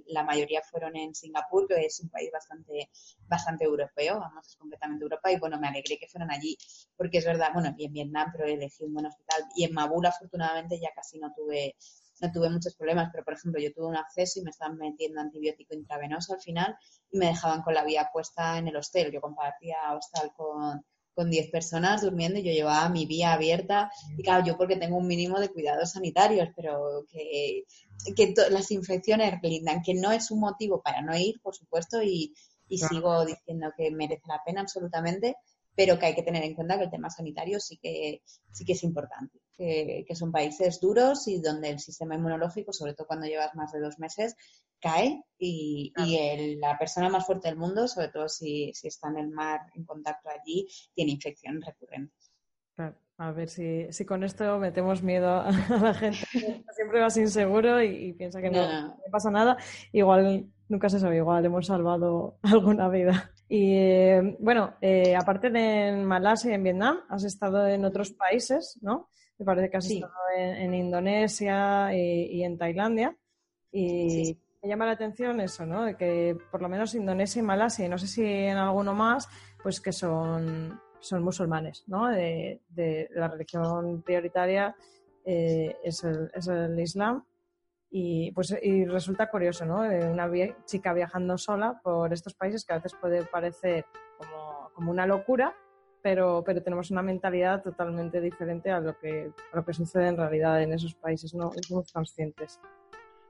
la 0.09 0.23
mayoría 0.23 0.61
fueron 0.61 0.97
en 0.97 1.15
Singapur, 1.15 1.67
que 1.67 1.87
es 1.87 2.01
un 2.01 2.11
país 2.11 2.31
bastante, 2.31 2.91
bastante 3.27 3.65
europeo, 3.65 4.21
vamos, 4.21 4.49
es 4.49 4.57
completamente 4.57 5.03
Europa, 5.03 5.33
y 5.33 5.39
bueno, 5.39 5.59
me 5.59 5.69
alegré 5.69 5.97
que 5.97 6.09
fueran 6.09 6.31
allí, 6.31 6.59
porque 6.95 7.19
es 7.19 7.25
verdad, 7.25 7.49
bueno, 7.55 7.75
y 7.79 7.87
en 7.87 7.93
Vietnam, 7.95 8.29
pero 8.33 8.45
elegí 8.45 8.85
un 8.85 8.93
buen 8.93 9.07
hospital, 9.07 9.45
y 9.57 9.65
en 9.65 9.73
Mabul 9.73 10.05
afortunadamente 10.05 10.79
ya 10.79 10.91
casi 10.95 11.19
no 11.19 11.33
tuve 11.35 11.75
no 12.21 12.33
tuve 12.33 12.51
muchos 12.51 12.75
problemas, 12.75 13.11
pero 13.13 13.25
por 13.25 13.35
ejemplo 13.35 13.61
yo 13.61 13.73
tuve 13.73 13.87
un 13.87 13.97
acceso 13.97 14.41
y 14.41 14.43
me 14.43 14.51
estaban 14.51 14.77
metiendo 14.77 15.21
antibiótico 15.21 15.75
intravenoso 15.75 16.35
al 16.35 16.41
final 16.41 16.77
y 17.11 17.19
me 17.19 17.27
dejaban 17.27 17.63
con 17.63 17.75
la 17.75 17.85
vía 17.85 18.11
puesta 18.13 18.59
en 18.59 18.69
el 18.69 18.77
hostel. 18.77 19.13
Yo 19.13 19.21
compartía 19.21 19.77
hostal 19.95 20.33
con, 20.37 20.85
con 21.15 21.31
10 21.31 21.51
personas 21.51 22.03
durmiendo 22.03 22.39
y 22.39 22.43
yo 22.43 22.53
llevaba 22.53 22.89
mi 22.89 23.07
vía 23.07 23.33
abierta. 23.33 23.91
Y 24.17 24.23
claro, 24.23 24.45
yo 24.45 24.57
porque 24.57 24.77
tengo 24.77 24.97
un 24.97 25.07
mínimo 25.07 25.41
de 25.41 25.49
cuidados 25.49 25.93
sanitarios, 25.93 26.51
pero 26.55 27.07
que, 27.11 27.65
que 28.15 28.35
las 28.51 28.71
infecciones 28.71 29.41
blindan, 29.41 29.83
que 29.83 29.95
no 29.95 30.13
es 30.13 30.31
un 30.31 30.41
motivo 30.41 30.83
para 30.83 31.01
no 31.03 31.17
ir, 31.17 31.41
por 31.41 31.55
supuesto, 31.55 32.03
y, 32.03 32.35
y 32.69 32.79
sigo 32.79 33.25
diciendo 33.25 33.73
que 33.77 33.91
merece 33.91 34.25
la 34.29 34.43
pena 34.45 34.61
absolutamente, 34.61 35.37
pero 35.75 35.99
que 35.99 36.07
hay 36.07 36.15
que 36.15 36.23
tener 36.23 36.43
en 36.43 36.55
cuenta 36.55 36.79
que 36.79 36.85
el 36.85 36.91
tema 36.91 37.11
sanitario 37.11 37.61
sí 37.61 37.79
que, 37.79 38.23
sí 38.53 38.65
que 38.65 38.73
es 38.73 38.83
importante, 38.83 39.41
que, 39.57 40.15
son 40.15 40.33
países 40.33 40.81
duros 40.81 41.27
y 41.29 41.41
donde 41.41 41.71
el 41.71 41.79
sistema 41.79 42.15
inmunológico, 42.15 42.73
sobre 42.73 42.95
todo 42.95 43.07
cuando 43.07 43.27
llevas 43.27 43.55
más 43.55 43.73
de 43.73 43.81
dos 43.81 43.99
meses, 43.99 44.37
cae 44.81 45.23
y, 45.39 45.93
la 46.61 46.79
persona 46.79 47.09
más 47.09 47.27
fuerte 47.27 47.49
del 47.49 47.57
mundo, 47.57 47.89
sobre 47.89 48.09
todo 48.09 48.29
si, 48.29 48.73
está 48.83 49.09
en 49.09 49.19
el 49.19 49.29
mar 49.29 49.61
en 49.75 49.85
contacto 49.85 50.29
allí, 50.29 50.67
tiene 50.95 51.13
infecciones 51.13 51.65
recurrentes. 51.65 52.33
A 53.19 53.33
ver 53.33 53.49
si, 53.49 53.91
si, 53.93 54.05
con 54.05 54.25
esto 54.25 54.59
metemos 54.59 55.03
miedo 55.03 55.41
a 55.41 55.51
la 55.51 55.95
gente. 55.95 56.19
Siempre 56.77 57.01
vas 57.01 57.17
inseguro 57.17 57.83
y, 57.83 58.13
piensa 58.13 58.43
que 58.43 58.51
no, 58.51 58.89
no, 58.89 58.97
pasa 59.11 59.31
nada. 59.31 59.57
Igual, 59.91 60.51
nunca 60.69 60.91
se 60.91 61.01
sabe, 61.01 61.17
igual 61.17 61.45
hemos 61.47 61.67
salvado 61.67 62.39
alguna 62.43 62.91
vida. 62.91 63.33
Y 63.49 63.75
eh, 63.75 64.37
bueno, 64.39 64.75
eh, 64.83 65.17
aparte 65.17 65.51
de 65.51 65.89
en 65.89 66.05
Malasia 66.05 66.51
y 66.51 66.55
en 66.55 66.63
Vietnam, 66.63 66.99
has 67.09 67.25
estado 67.25 67.67
en 67.67 67.87
otros 67.87 68.13
países, 68.13 68.79
¿no? 68.83 69.09
Me 69.39 69.45
parece 69.45 69.71
que 69.71 69.77
has 69.77 69.91
estado 69.91 70.13
en, 70.37 70.75
Indonesia 70.75 71.95
y, 71.95 72.43
en 72.43 72.57
Tailandia. 72.57 73.17
Y 73.71 74.39
me 74.63 74.69
llama 74.69 74.87
la 74.87 74.93
atención 74.93 75.41
eso, 75.41 75.67
¿no? 75.67 75.85
De 75.85 75.97
que 75.97 76.37
por 76.51 76.63
lo 76.63 76.69
menos 76.69 76.95
Indonesia 76.95 77.41
y 77.41 77.43
Malasia, 77.43 77.87
y 77.87 77.89
no 77.89 77.99
sé 77.99 78.07
si 78.07 78.25
en 78.25 78.57
alguno 78.57 78.95
más, 78.95 79.29
pues 79.63 79.81
que 79.81 79.93
son, 79.93 80.81
son 81.01 81.23
musulmanes, 81.23 81.85
¿no? 81.87 82.09
De, 82.09 82.61
la 83.11 83.29
religión 83.29 84.03
prioritaria 84.03 84.75
eh, 85.25 85.77
es, 85.85 86.03
el, 86.05 86.31
es 86.35 86.49
el 86.49 86.79
Islam 86.81 87.25
y, 87.91 88.33
pues, 88.33 88.57
y 88.63 88.85
resulta 88.85 89.31
curioso, 89.31 89.65
¿no? 89.65 89.81
Una 89.81 90.31
chica 90.65 90.93
viajando 90.93 91.39
sola 91.39 91.81
por 91.83 92.13
estos 92.13 92.35
países 92.35 92.65
que 92.65 92.73
a 92.73 92.77
veces 92.77 92.95
puede 93.01 93.25
parecer 93.25 93.85
como, 94.19 94.71
como 94.75 94.91
una 94.91 95.07
locura, 95.07 95.55
pero, 96.07 96.45
pero, 96.47 96.63
tenemos 96.63 96.93
una 96.93 97.03
mentalidad 97.03 97.65
totalmente 97.65 98.21
diferente 98.21 98.71
a 98.71 98.79
lo 98.79 98.97
que, 98.97 99.33
a 99.53 99.57
lo 99.57 99.65
que 99.65 99.75
sucede 99.75 100.07
en 100.07 100.17
realidad 100.17 100.63
en 100.63 100.73
esos 100.73 100.95
países, 100.95 101.35
¿no? 101.35 101.51
Somos 101.67 101.91
conscientes. 101.91 102.61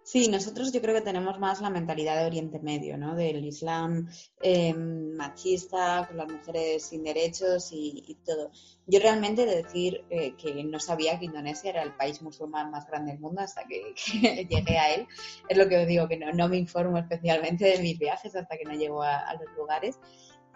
Sí, 0.03 0.29
nosotros 0.29 0.74
yo 0.74 0.83
creo 0.83 0.95
que 0.95 1.01
tenemos 1.01 1.39
más 1.39 1.62
la 1.62 1.70
mentalidad 1.70 2.20
de 2.20 2.27
Oriente 2.27 2.59
Medio, 2.59 2.99
¿no? 2.99 3.16
Del 3.16 3.43
Islam 3.47 4.11
em, 4.43 5.16
machista, 5.16 6.05
con 6.07 6.18
las 6.18 6.31
mujeres 6.31 6.85
sin 6.85 7.03
derechos 7.03 7.70
y, 7.72 8.18
todo. 8.27 8.51
Yo 8.87 9.01
realmente 9.01 9.47
de 9.47 9.62
decir 9.62 10.05
eh, 10.11 10.35
que 10.37 10.62
no 10.62 10.79
sabía 10.79 11.18
que 11.18 11.24
Indonesia 11.24 11.70
era 11.70 11.83
el 11.83 11.95
país 11.95 12.20
musulmán 12.20 12.70
más 12.70 12.87
grande 12.87 13.12
del 13.12 13.20
mundo 13.22 13.41
hasta 13.41 13.64
que, 13.64 13.95
llegué 14.51 14.77
a 14.77 14.95
él. 14.95 15.07
Es 15.49 15.57
lo 15.57 15.66
que 15.66 15.87
digo, 15.87 16.07
que 16.09 16.18
no, 16.18 16.31
no, 16.31 16.47
me 16.47 16.59
informo 16.59 16.99
especialmente 16.99 17.64
de 17.64 17.79
mis 17.79 17.99
viajes 17.99 18.37
hasta 18.37 18.59
que 18.59 18.66
no 18.66 18.74
llego 18.74 19.03
a 19.03 19.33
los 19.41 19.57
lugares 19.57 19.99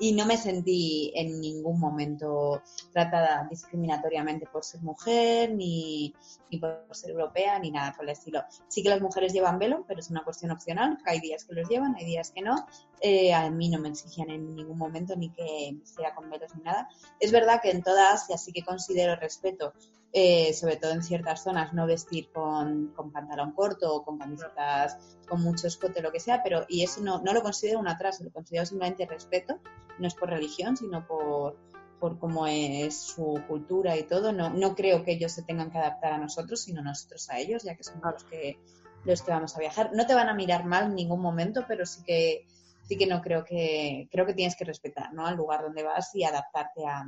y 0.01 0.13
no 0.13 0.25
me 0.25 0.39
sentí 0.39 1.13
en 1.15 1.41
ningún 1.41 1.79
momento 1.79 2.63
tratada 2.93 3.47
discriminatoriamente 3.49 4.47
por 4.47 4.65
ser 4.65 4.81
mujer, 4.81 5.55
ni, 5.55 6.15
por 6.59 6.87
ser 6.93 7.11
europea, 7.11 7.59
ni 7.59 7.71
nada 7.71 7.93
por 7.93 8.05
el 8.05 8.11
estilo. 8.11 8.43
Sí 8.67 8.83
que 8.83 8.89
las 8.89 9.03
mujeres 9.03 9.35
llevan 9.35 9.59
velo, 9.59 9.85
pero 9.87 10.01
es 10.01 10.09
una 10.11 10.25
cuestión 10.25 10.51
opcional, 10.51 10.99
hay 11.05 11.21
días 11.21 11.45
que 11.45 11.55
los 11.55 11.69
llevan, 11.69 11.95
hay 11.97 12.07
días 12.07 12.31
que 12.31 12.41
no. 12.41 12.67
Eh, 13.03 13.33
a 13.35 13.51
mí 13.51 13.69
no 13.69 13.79
me 13.79 13.91
exigían 13.91 14.31
en 14.31 14.55
ningún 14.55 14.79
momento 14.79 15.15
ni 15.17 15.29
que 15.31 15.77
sea 15.85 16.15
con 16.15 16.31
velos 16.31 16.55
ni 16.57 16.63
nada. 16.63 16.89
Es 17.21 17.31
verdad 17.31 17.61
que 17.63 17.71
en 17.71 17.83
toda 17.83 18.13
Asia 18.13 18.39
sí 18.39 18.53
que 18.53 18.65
considero 18.65 19.17
respeto 19.17 19.75
eh, 20.13 20.53
sobre 20.55 20.77
todo 20.77 20.91
en 20.91 21.03
ciertas 21.03 21.45
zonas, 21.45 21.73
no 21.73 21.87
vestir 21.87 22.31
con, 22.33 22.93
pantalón 23.13 23.53
corto 23.53 23.95
o 23.95 24.05
con 24.05 24.19
camisetas 24.19 24.99
con 25.29 25.41
mucho 25.43 25.69
escote, 25.69 26.03
lo 26.03 26.11
que 26.11 26.19
sea, 26.19 26.43
pero 26.43 26.65
y 26.69 26.83
eso 26.83 27.01
no, 27.01 27.23
no 27.23 27.33
lo 27.33 27.43
considero 27.43 27.79
un 27.79 27.87
atraso, 27.87 28.25
lo 28.25 28.31
considero 28.31 28.67
simplemente 28.67 29.07
respeto, 29.07 29.61
no 29.99 30.09
es 30.09 30.15
por 30.15 30.31
religión, 30.31 30.77
sino 30.77 31.07
por, 31.07 31.57
por 32.01 32.19
cómo 32.19 32.49
es 32.49 32.99
su 32.99 33.41
cultura 33.47 33.97
y 33.97 34.03
todo. 34.03 34.33
No, 34.33 34.51
no 34.51 34.75
creo 34.75 35.05
que 35.05 35.13
ellos 35.13 35.31
se 35.31 35.43
tengan 35.43 35.71
que 35.71 35.79
adaptar 35.79 36.15
a 36.15 36.19
nosotros, 36.19 36.61
sino 36.61 36.83
nosotros 36.83 37.31
a 37.31 37.39
ellos, 37.39 37.63
ya 37.63 37.77
que 37.77 37.85
somos 37.85 38.13
los 38.13 38.25
que, 38.25 38.59
los 39.05 39.23
que 39.23 39.31
vamos 39.31 39.55
a 39.55 39.61
viajar. 39.61 39.91
No 39.95 40.07
te 40.07 40.15
van 40.15 40.29
a 40.29 40.35
mirar 40.35 40.65
mal 40.65 40.87
en 40.87 40.97
ningún 40.97 41.21
momento, 41.21 41.65
pero 41.69 41.87
sí 41.87 42.03
que 42.03 42.47
sí 42.83 42.99
que 42.99 43.07
no 43.07 43.23
creo 43.23 43.45
que 43.45 44.09
creo 44.11 44.27
que 44.27 44.35
tienes 44.35 44.57
que 44.57 44.65
respetar 44.65 45.13
¿no? 45.13 45.25
al 45.25 45.37
lugar 45.37 45.63
donde 45.63 45.85
vas 45.85 46.13
y 46.17 46.25
adaptarte 46.25 46.85
a, 46.85 47.05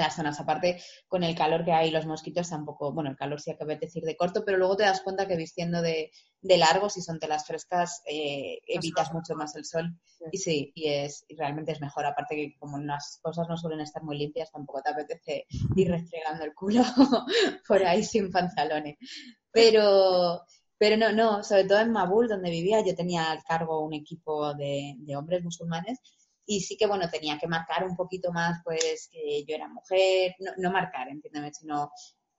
las 0.00 0.16
zonas. 0.16 0.40
Aparte, 0.40 0.82
con 1.08 1.22
el 1.22 1.34
calor 1.34 1.64
que 1.64 1.72
hay, 1.72 1.90
los 1.90 2.06
mosquitos 2.06 2.50
tampoco, 2.50 2.92
bueno, 2.92 3.10
el 3.10 3.16
calor 3.16 3.40
sí 3.40 3.50
hay 3.50 3.56
que 3.56 3.76
decir 3.76 4.02
de 4.04 4.16
corto, 4.16 4.44
pero 4.44 4.58
luego 4.58 4.76
te 4.76 4.84
das 4.84 5.00
cuenta 5.02 5.26
que 5.26 5.36
vistiendo 5.36 5.82
de, 5.82 6.10
de 6.40 6.56
largo, 6.58 6.90
si 6.90 7.00
son 7.00 7.18
telas 7.18 7.46
frescas, 7.46 8.02
eh, 8.06 8.58
evitas 8.66 9.12
mucho 9.12 9.34
más 9.34 9.54
el 9.56 9.64
sol. 9.64 9.98
Y 10.32 10.38
sí, 10.38 10.72
y, 10.74 10.88
es, 10.88 11.24
y 11.28 11.36
realmente 11.36 11.72
es 11.72 11.80
mejor. 11.80 12.06
Aparte 12.06 12.36
que 12.36 12.56
como 12.58 12.78
las 12.78 13.18
cosas 13.22 13.48
no 13.48 13.56
suelen 13.56 13.80
estar 13.80 14.02
muy 14.02 14.18
limpias, 14.18 14.50
tampoco 14.50 14.82
te 14.82 14.90
apetece 14.90 15.46
ir 15.76 15.90
restregando 15.90 16.44
el 16.44 16.54
culo 16.54 16.82
por 17.68 17.84
ahí 17.84 18.02
sin 18.02 18.30
pantalones. 18.30 18.96
Pero, 19.50 20.42
pero 20.78 20.96
no, 20.96 21.12
no, 21.12 21.42
sobre 21.44 21.64
todo 21.64 21.80
en 21.80 21.92
Mabul, 21.92 22.28
donde 22.28 22.50
vivía, 22.50 22.84
yo 22.84 22.94
tenía 22.94 23.30
al 23.30 23.42
cargo 23.44 23.84
un 23.84 23.94
equipo 23.94 24.54
de, 24.54 24.94
de 24.98 25.16
hombres 25.16 25.42
musulmanes 25.42 26.00
y 26.46 26.60
sí 26.60 26.76
que, 26.76 26.86
bueno, 26.86 27.08
tenía 27.10 27.38
que 27.38 27.46
marcar 27.46 27.84
un 27.84 27.96
poquito 27.96 28.32
más, 28.32 28.60
pues, 28.64 29.08
que 29.10 29.44
yo 29.44 29.54
era 29.54 29.68
mujer, 29.68 30.34
no, 30.40 30.52
no 30.58 30.70
marcar, 30.70 31.08
entiéndeme, 31.08 31.52
sino 31.52 31.90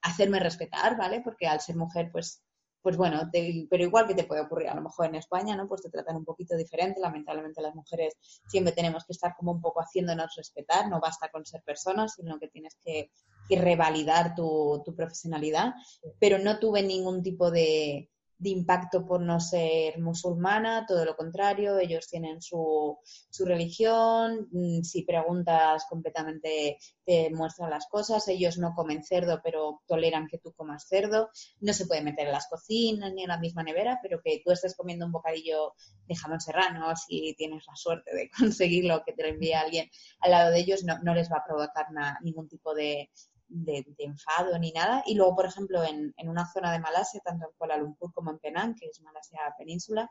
hacerme 0.02 0.40
respetar, 0.40 0.98
¿vale? 0.98 1.22
Porque 1.22 1.48
al 1.48 1.62
ser 1.62 1.76
mujer, 1.76 2.10
pues, 2.12 2.44
pues 2.86 2.98
bueno, 2.98 3.32
pero 3.32 3.84
igual 3.84 4.06
que 4.06 4.14
te 4.14 4.26
puede 4.26 4.42
ocurrir 4.42 4.70
a 4.70 4.76
lo 4.76 4.84
mejor 4.84 5.08
en 5.08 5.16
España, 5.16 5.56
¿no? 5.56 5.68
Pues 5.68 5.82
te 5.82 5.90
tratan 5.90 6.18
un 6.18 6.24
poquito 6.24 6.56
diferente. 6.56 7.00
Lamentablemente 7.00 7.60
las 7.60 7.74
mujeres 7.74 8.14
siempre 8.48 8.74
tenemos 8.74 9.04
que 9.06 9.14
estar 9.14 9.36
como 9.36 9.54
un 9.54 9.60
poco 9.60 9.82
haciéndonos 9.82 10.36
respetar. 10.38 10.88
No 10.88 11.00
basta 11.00 11.30
con 11.30 11.48
ser 11.48 11.64
personas, 11.64 12.14
sino 12.14 12.38
que 12.38 12.48
tienes 12.48 12.78
que, 12.86 13.10
que 13.50 13.60
revalidar 13.60 14.36
tu, 14.36 14.84
tu, 14.86 14.96
profesionalidad. 14.96 15.74
Pero 16.20 16.38
no 16.38 16.60
tuve 16.60 16.84
ningún 16.84 17.24
tipo 17.24 17.50
de, 17.50 18.12
de 18.38 18.50
impacto 18.50 19.06
por 19.06 19.22
no 19.22 19.40
ser 19.40 20.00
musulmana, 20.00 20.86
todo 20.86 21.06
lo 21.06 21.16
contrario, 21.16 21.80
ellos 21.80 22.08
tienen 22.08 22.42
su, 22.42 22.98
su 23.30 23.46
religión, 23.46 24.50
mm, 24.52 24.82
si 24.82 25.04
preguntas 25.04 25.86
completamente 25.90 26.78
te 27.06 27.30
muestran 27.32 27.70
las 27.70 27.88
cosas, 27.88 28.28
ellos 28.28 28.58
no 28.58 28.74
comen 28.74 29.04
cerdo 29.04 29.40
pero 29.44 29.82
toleran 29.88 30.28
que 30.28 30.38
tú 30.38 30.54
comas 30.54 30.88
cerdo, 30.88 31.30
no 31.62 31.74
se 31.74 31.86
puede 31.86 32.02
meter 32.02 32.28
en 32.28 32.34
las 32.34 32.48
cocinas 32.48 33.14
ni 33.14 33.24
en 33.24 33.30
la 33.30 33.40
misma 33.40 33.64
nevera, 33.64 34.00
pero 34.02 34.22
que 34.22 34.42
tú 34.44 34.52
estés 34.52 34.76
comiendo 34.76 35.06
un 35.06 35.12
bocadillo 35.12 35.74
de 36.08 36.16
jamón 36.16 36.42
serrano, 36.42 36.94
si 36.96 37.36
tienes 37.38 37.64
la 37.68 37.76
suerte 37.76 38.14
de 38.16 38.30
conseguirlo, 38.38 39.04
que 39.06 39.14
te 39.14 39.24
lo 39.24 39.30
envíe 39.30 39.54
alguien 39.54 39.90
al 40.20 40.32
lado 40.32 40.52
de 40.52 40.60
ellos, 40.60 40.84
no, 40.84 41.00
no 41.04 41.14
les 41.14 41.32
va 41.32 41.38
a 41.38 41.46
provocar 41.46 41.88
ningún 42.22 42.50
tipo 42.50 42.74
de, 42.74 43.10
de, 43.48 43.86
enfado 44.00 44.58
ni 44.60 44.72
nada. 44.72 45.04
Y 45.06 45.16
luego, 45.16 45.36
por 45.36 45.46
ejemplo, 45.46 45.84
en, 45.84 46.14
en, 46.18 46.30
una 46.30 46.46
zona 46.52 46.72
de 46.72 46.80
Malasia, 46.80 47.22
tanto 47.24 47.46
en 47.46 47.52
Kuala 47.58 47.78
Lumpur 47.78 48.12
como 48.14 48.32
en 48.32 48.40
Penang, 48.40 48.76
que 48.76 48.88
es 48.88 49.02
Malasia 49.02 49.40
península, 49.58 50.10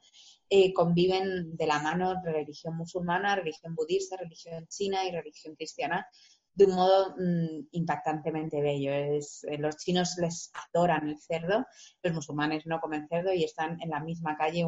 eh, 0.49 0.72
conviven 0.72 1.57
de 1.57 1.66
la 1.66 1.78
mano 1.78 2.14
religión 2.22 2.76
musulmana, 2.76 3.37
religión 3.37 3.74
budista, 3.74 4.16
religión 4.16 4.66
china 4.68 5.05
y 5.05 5.11
religión 5.11 5.55
cristiana. 5.55 6.07
De 6.55 6.66
un 6.66 6.74
modo 6.74 7.14
mm, 7.18 7.68
impactantemente 7.72 8.61
bello. 8.62 8.92
Es, 8.92 9.44
eh, 9.44 9.59
los 9.59 9.76
chinos 9.76 10.16
les 10.18 10.52
adoran 10.72 11.09
el 11.09 11.18
cerdo, 11.18 11.66
los 12.02 12.14
musulmanes 12.14 12.66
no 12.66 12.80
comen 12.80 13.09
cerdo 13.09 13.32
y 13.32 13.44
están 13.44 13.80
en 13.82 13.90
la 13.90 14.00
misma 14.00 14.36
calle 14.36 14.66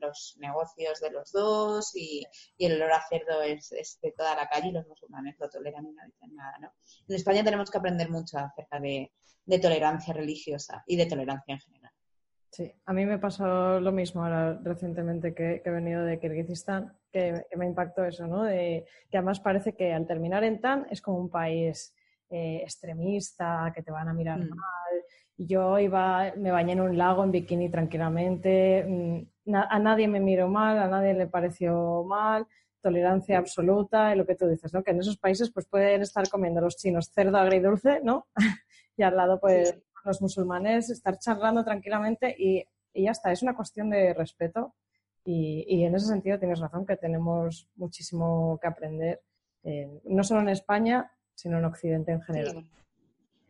los 0.00 0.36
negocios 0.38 1.00
de 1.00 1.10
los 1.10 1.32
dos 1.32 1.94
y, 1.94 2.24
el 2.58 2.74
olor 2.74 2.92
a 2.92 3.06
cerdo 3.08 3.42
es, 3.42 3.70
de 4.02 4.12
toda 4.12 4.34
la 4.34 4.48
calle 4.48 4.68
y 4.68 4.72
los 4.72 4.86
musulmanes 4.86 5.36
lo 5.38 5.48
toleran 5.48 5.86
y 5.86 5.92
no 5.92 6.02
dicen 6.06 6.34
nada. 6.34 6.58
¿no? 6.60 6.72
En 7.08 7.16
España 7.16 7.44
tenemos 7.44 7.70
que 7.70 7.78
aprender 7.78 8.10
mucho 8.10 8.38
acerca 8.38 8.80
de, 8.80 9.12
tolerancia 9.62 10.12
religiosa 10.12 10.82
y 10.86 10.96
de 10.96 11.06
tolerancia 11.06 11.54
en 11.54 11.60
general. 11.60 11.92
Sí, 12.56 12.72
a 12.86 12.94
mí 12.94 13.04
me 13.04 13.18
pasó 13.18 13.80
lo 13.80 13.92
mismo 13.92 14.24
ahora 14.24 14.58
recientemente 14.62 15.34
que, 15.34 15.60
he 15.62 15.70
venido 15.70 16.06
de 16.06 16.18
Kirguistán, 16.18 16.96
que, 17.12 17.44
me 17.54 17.66
impactó 17.66 18.02
eso, 18.02 18.26
¿no? 18.26 18.44
De, 18.44 18.86
que 19.10 19.18
además 19.18 19.40
parece 19.40 19.74
que 19.74 19.92
al 19.92 20.06
terminar 20.06 20.42
en 20.42 20.58
TAN 20.58 20.86
es 20.90 21.02
como 21.02 21.18
un 21.18 21.28
país 21.28 21.94
eh, 22.30 22.60
extremista, 22.62 23.70
que 23.74 23.82
te 23.82 23.90
van 23.90 24.08
a 24.08 24.14
mirar 24.14 24.38
mm. 24.38 24.48
mal. 24.48 25.04
Yo 25.36 25.78
iba, 25.78 26.32
me 26.38 26.50
bañé 26.50 26.72
en 26.72 26.80
un 26.80 26.96
lago 26.96 27.24
en 27.24 27.30
bikini 27.30 27.68
tranquilamente, 27.68 28.86
mm, 28.88 29.54
a 29.54 29.78
nadie 29.78 30.08
me 30.08 30.20
miró 30.20 30.48
mal, 30.48 30.78
a 30.78 30.88
nadie 30.88 31.12
le 31.12 31.26
pareció 31.26 32.04
mal, 32.04 32.46
tolerancia 32.80 33.36
absoluta, 33.36 34.14
y 34.14 34.16
lo 34.16 34.24
que 34.24 34.34
tú 34.34 34.48
dices, 34.48 34.72
¿no? 34.72 34.82
Que 34.82 34.92
en 34.92 35.00
esos 35.00 35.18
países 35.18 35.50
pues 35.52 35.66
pueden 35.66 36.00
estar 36.00 36.26
comiendo 36.30 36.62
los 36.62 36.78
chinos 36.78 37.10
cerdo 37.12 37.36
agridulce, 37.36 38.00
¿no? 38.02 38.28
y 38.96 39.02
al 39.02 39.14
lado 39.14 39.38
pues 39.38 39.78
los 40.06 40.22
musulmanes 40.22 40.88
estar 40.90 41.18
charlando 41.18 41.64
tranquilamente 41.64 42.34
y, 42.38 42.64
ya 42.94 43.10
está, 43.10 43.30
es 43.30 43.42
una 43.42 43.54
cuestión 43.54 43.90
de 43.90 44.14
respeto 44.14 44.74
y, 45.24 45.84
en 45.84 45.94
ese 45.94 46.06
sentido 46.06 46.38
tienes 46.38 46.60
razón 46.60 46.86
que 46.86 46.96
tenemos 46.96 47.68
muchísimo 47.76 48.58
que 48.60 48.68
aprender, 48.68 49.20
no 50.04 50.24
solo 50.24 50.40
en 50.40 50.48
España, 50.48 51.10
sino 51.34 51.58
en 51.58 51.64
Occidente 51.64 52.12
en 52.12 52.22
general. 52.22 52.64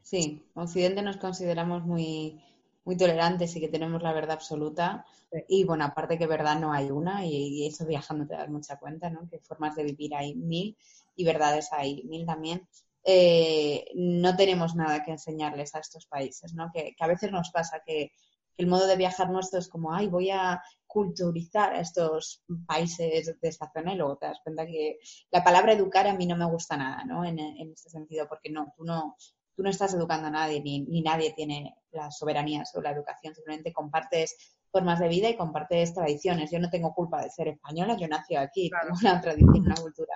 Sí, 0.03 0.45
en 0.55 0.63
Occidente 0.63 1.03
nos 1.03 1.19
consideramos 1.19 1.85
muy, 1.85 2.43
muy 2.85 2.97
tolerantes 2.97 3.55
y 3.57 3.61
que 3.61 3.69
tenemos 3.69 4.03
la 4.03 4.13
verdad 4.13 4.37
absoluta. 4.37 5.05
Y 5.49 5.65
bueno, 5.65 5.85
aparte 5.85 6.17
que 6.17 6.27
verdad 6.27 6.59
no 6.59 6.73
hay 6.73 6.91
una, 6.91 7.27
y, 7.27 7.67
eso 7.67 7.85
viajando 7.85 8.27
te 8.27 8.35
das 8.35 8.49
mucha 8.49 8.79
cuenta, 8.79 9.11
¿no? 9.11 9.29
Que 9.29 9.41
formas 9.41 9.75
de 9.75 9.83
vivir 9.85 10.15
hay 10.15 10.35
mil 10.35 10.77
y 11.17 11.25
verdades 11.25 11.73
hay 11.73 12.05
mil 12.05 12.25
también. 12.25 12.67
Eh, 13.09 13.93
no 13.95 14.35
tenemos 14.35 14.75
nada 14.75 15.05
que 15.05 15.13
enseñarles 15.13 15.77
a 15.77 15.79
estos 15.79 16.07
países, 16.07 16.55
¿no? 16.55 16.73
Que, 16.75 16.97
a 16.99 17.07
veces 17.07 17.31
nos 17.31 17.51
pasa 17.51 17.81
que, 17.87 18.11
el 18.57 18.67
modo 18.67 18.87
de 18.87 18.97
viajar 18.97 19.31
nuestro 19.31 19.59
es 19.59 19.69
como, 19.69 19.93
ay, 19.93 20.09
voy 20.09 20.31
a 20.31 20.63
culturizar 20.87 21.75
a 21.75 21.81
estos 21.81 22.43
países 22.67 23.39
de 23.39 23.49
esta 23.49 23.71
zona 23.71 23.93
y 23.93 23.97
luego 23.97 24.17
te 24.17 24.27
das 24.27 24.41
cuenta 24.43 24.67
que 24.67 24.99
la 25.31 25.45
palabra 25.45 25.75
educar 25.75 26.07
a 26.07 26.15
mí 26.15 26.27
no 26.27 26.37
me 26.37 26.47
gusta 26.47 26.77
nada, 26.77 27.05
¿no? 27.05 27.23
En, 27.25 27.39
este 27.39 27.91
sentido, 27.91 28.27
porque 28.27 28.51
no, 28.51 28.73
tú 28.75 28.85
no, 28.85 29.15
tú 29.55 29.63
no 29.63 29.69
estás 29.69 29.93
educando 29.93 30.29
a 30.29 30.31
nadie, 30.31 30.63
ni, 30.63 30.81
ni 30.81 31.03
nadie 31.03 31.35
tiene 31.35 31.77
la 31.91 32.11
soberanía 32.11 32.65
sobre 32.65 32.85
la 32.85 32.97
educación, 32.97 33.35
simplemente 33.35 33.75
compartes 33.75 34.57
formas 34.73 34.99
de 34.99 35.09
vida 35.09 35.29
y 35.29 35.37
compartes 35.37 35.93
tradiciones. 35.93 36.51
Yo 36.51 36.59
no 36.59 36.71
tengo 36.71 36.95
culpa 36.95 37.23
de 37.23 37.31
ser 37.31 37.49
española, 37.49 37.97
yo 37.97 38.09
nací 38.09 38.37
aquí, 38.37 38.71
tengo 38.71 38.97
una 38.99 39.21
tradición, 39.21 39.67
una 39.67 39.75
cultura 39.75 40.15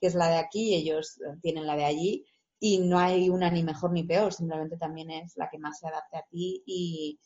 que 0.00 0.06
es 0.06 0.14
la 0.14 0.28
de 0.28 0.36
aquí, 0.38 0.74
ellos 0.74 1.20
eh, 1.20 1.36
tienen 1.42 1.66
la 1.66 1.76
de 1.76 1.84
allí 1.84 2.24
y 2.60 2.78
no 2.78 2.98
hay 2.98 3.28
una 3.28 3.50
ni 3.50 3.62
mejor 3.62 3.92
ni 3.92 4.02
peor, 4.02 4.32
simplemente 4.32 4.76
también 4.76 5.10
es 5.10 5.36
la 5.36 5.48
que 5.48 5.58
más 5.58 5.78
se 5.78 5.88
adapte 5.88 6.16
a 6.16 6.26
ti 6.30 6.62
y, 6.66 7.18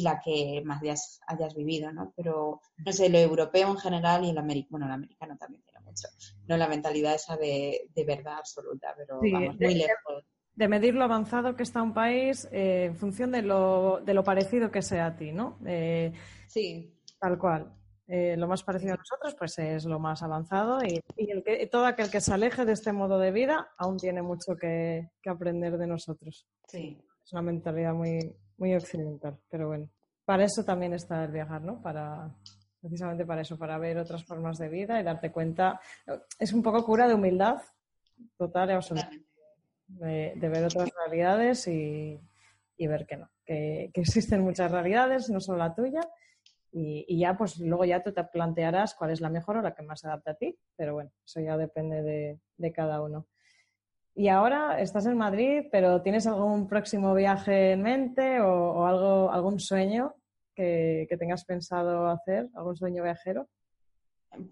la 0.00 0.20
que 0.22 0.62
más 0.64 0.82
hayas, 0.82 1.20
hayas 1.26 1.54
vivido, 1.54 1.90
¿no? 1.92 2.12
Pero, 2.14 2.60
no 2.76 2.92
sé, 2.92 3.08
lo 3.08 3.18
europeo 3.18 3.70
en 3.70 3.78
general 3.78 4.24
y 4.24 4.30
el 4.30 4.38
americano, 4.38 4.70
bueno, 4.70 4.86
el 4.86 4.92
americano 4.92 5.36
también 5.38 5.62
tiene 5.62 5.80
mucho, 5.80 6.08
¿no? 6.46 6.56
La 6.56 6.68
mentalidad 6.68 7.14
esa 7.14 7.36
de, 7.36 7.88
verdad 8.06 8.38
absoluta, 8.38 8.94
pero 8.96 9.18
vamos, 9.20 9.58
muy 9.58 9.74
lejos. 9.74 10.24
De 10.54 10.68
medir 10.68 10.94
lo 10.94 11.04
avanzado 11.04 11.56
que 11.56 11.62
está 11.62 11.82
un 11.82 11.94
país 11.94 12.48
eh, 12.52 12.86
en 12.86 12.96
función 12.96 13.32
de 13.32 13.42
lo, 13.42 14.00
de 14.04 14.12
lo 14.12 14.24
parecido 14.24 14.70
que 14.70 14.82
sea 14.82 15.06
a 15.06 15.16
ti, 15.16 15.32
¿no? 15.32 15.58
Eh, 15.64 16.12
sí. 16.48 16.94
Tal 17.18 17.38
cual. 17.38 17.77
Eh, 18.10 18.38
lo 18.38 18.48
más 18.48 18.62
parecido 18.62 18.94
a 18.94 18.96
nosotros 18.96 19.34
pues 19.38 19.58
es 19.58 19.84
lo 19.84 19.98
más 19.98 20.22
avanzado 20.22 20.78
y, 20.82 20.98
el 21.30 21.44
que, 21.44 21.66
todo 21.66 21.84
aquel 21.84 22.10
que 22.10 22.22
se 22.22 22.32
aleje 22.32 22.64
de 22.64 22.72
este 22.72 22.90
modo 22.90 23.18
de 23.18 23.30
vida 23.30 23.68
aún 23.76 23.98
tiene 23.98 24.22
mucho 24.22 24.56
que, 24.56 25.10
aprender 25.26 25.76
de 25.76 25.86
nosotros. 25.86 26.46
Sí. 26.66 26.98
Es 27.22 27.32
una 27.34 27.42
mentalidad 27.42 27.92
muy, 27.92 28.34
muy 28.56 28.74
occidental, 28.74 29.38
pero 29.50 29.68
bueno, 29.68 29.90
para 30.24 30.44
eso 30.44 30.64
también 30.64 30.94
está 30.94 31.24
el 31.24 31.32
viajar, 31.32 31.60
¿no? 31.60 31.82
Para, 31.82 32.34
precisamente 32.80 33.26
para 33.26 33.42
eso, 33.42 33.58
para 33.58 33.76
ver 33.76 33.98
otras 33.98 34.24
formas 34.24 34.56
de 34.56 34.70
vida 34.70 34.98
y 34.98 35.04
darte 35.04 35.30
cuenta. 35.30 35.78
Es 36.38 36.54
un 36.54 36.62
poco 36.62 36.82
cura 36.86 37.06
de 37.06 37.12
humildad 37.12 37.60
total 38.38 38.70
y 38.70 38.72
absoluta. 38.72 39.10
De, 39.86 40.32
ver 40.34 40.64
otras 40.64 40.90
realidades 40.96 41.68
y, 41.68 42.18
ver 42.78 43.06
que 43.06 43.18
no, 43.18 43.28
que, 43.44 43.90
que 43.92 44.00
existen 44.00 44.40
muchas 44.40 44.70
realidades, 44.70 45.28
no 45.28 45.40
solo 45.40 45.58
la 45.58 45.74
tuya, 45.74 46.00
y, 46.70 47.18
ya, 47.18 47.36
pues 47.36 47.58
luego 47.58 47.84
ya 47.84 48.02
tú 48.02 48.12
te 48.12 48.22
plantearás 48.24 48.94
cuál 48.94 49.10
es 49.10 49.20
la 49.20 49.30
mejor 49.30 49.56
o 49.56 49.62
la 49.62 49.74
que 49.74 49.82
más 49.82 50.00
se 50.00 50.06
adapta 50.06 50.32
a 50.32 50.34
ti, 50.34 50.58
pero 50.76 50.94
bueno, 50.94 51.10
eso 51.24 51.40
ya 51.40 51.56
depende 51.56 52.02
de, 52.02 52.72
cada 52.72 53.00
uno. 53.00 53.26
Y 54.14 54.28
ahora 54.28 54.80
estás 54.80 55.06
en 55.06 55.16
Madrid, 55.16 55.66
pero 55.70 56.02
¿tienes 56.02 56.26
algún 56.26 56.68
próximo 56.68 57.14
viaje 57.14 57.72
en 57.72 57.82
mente 57.82 58.40
o, 58.40 58.86
algo, 58.86 59.30
algún 59.30 59.60
sueño 59.60 60.14
que, 60.54 61.06
que, 61.08 61.16
tengas 61.16 61.44
pensado 61.44 62.08
hacer, 62.08 62.48
algún 62.54 62.76
sueño 62.76 63.04
viajero? 63.04 63.48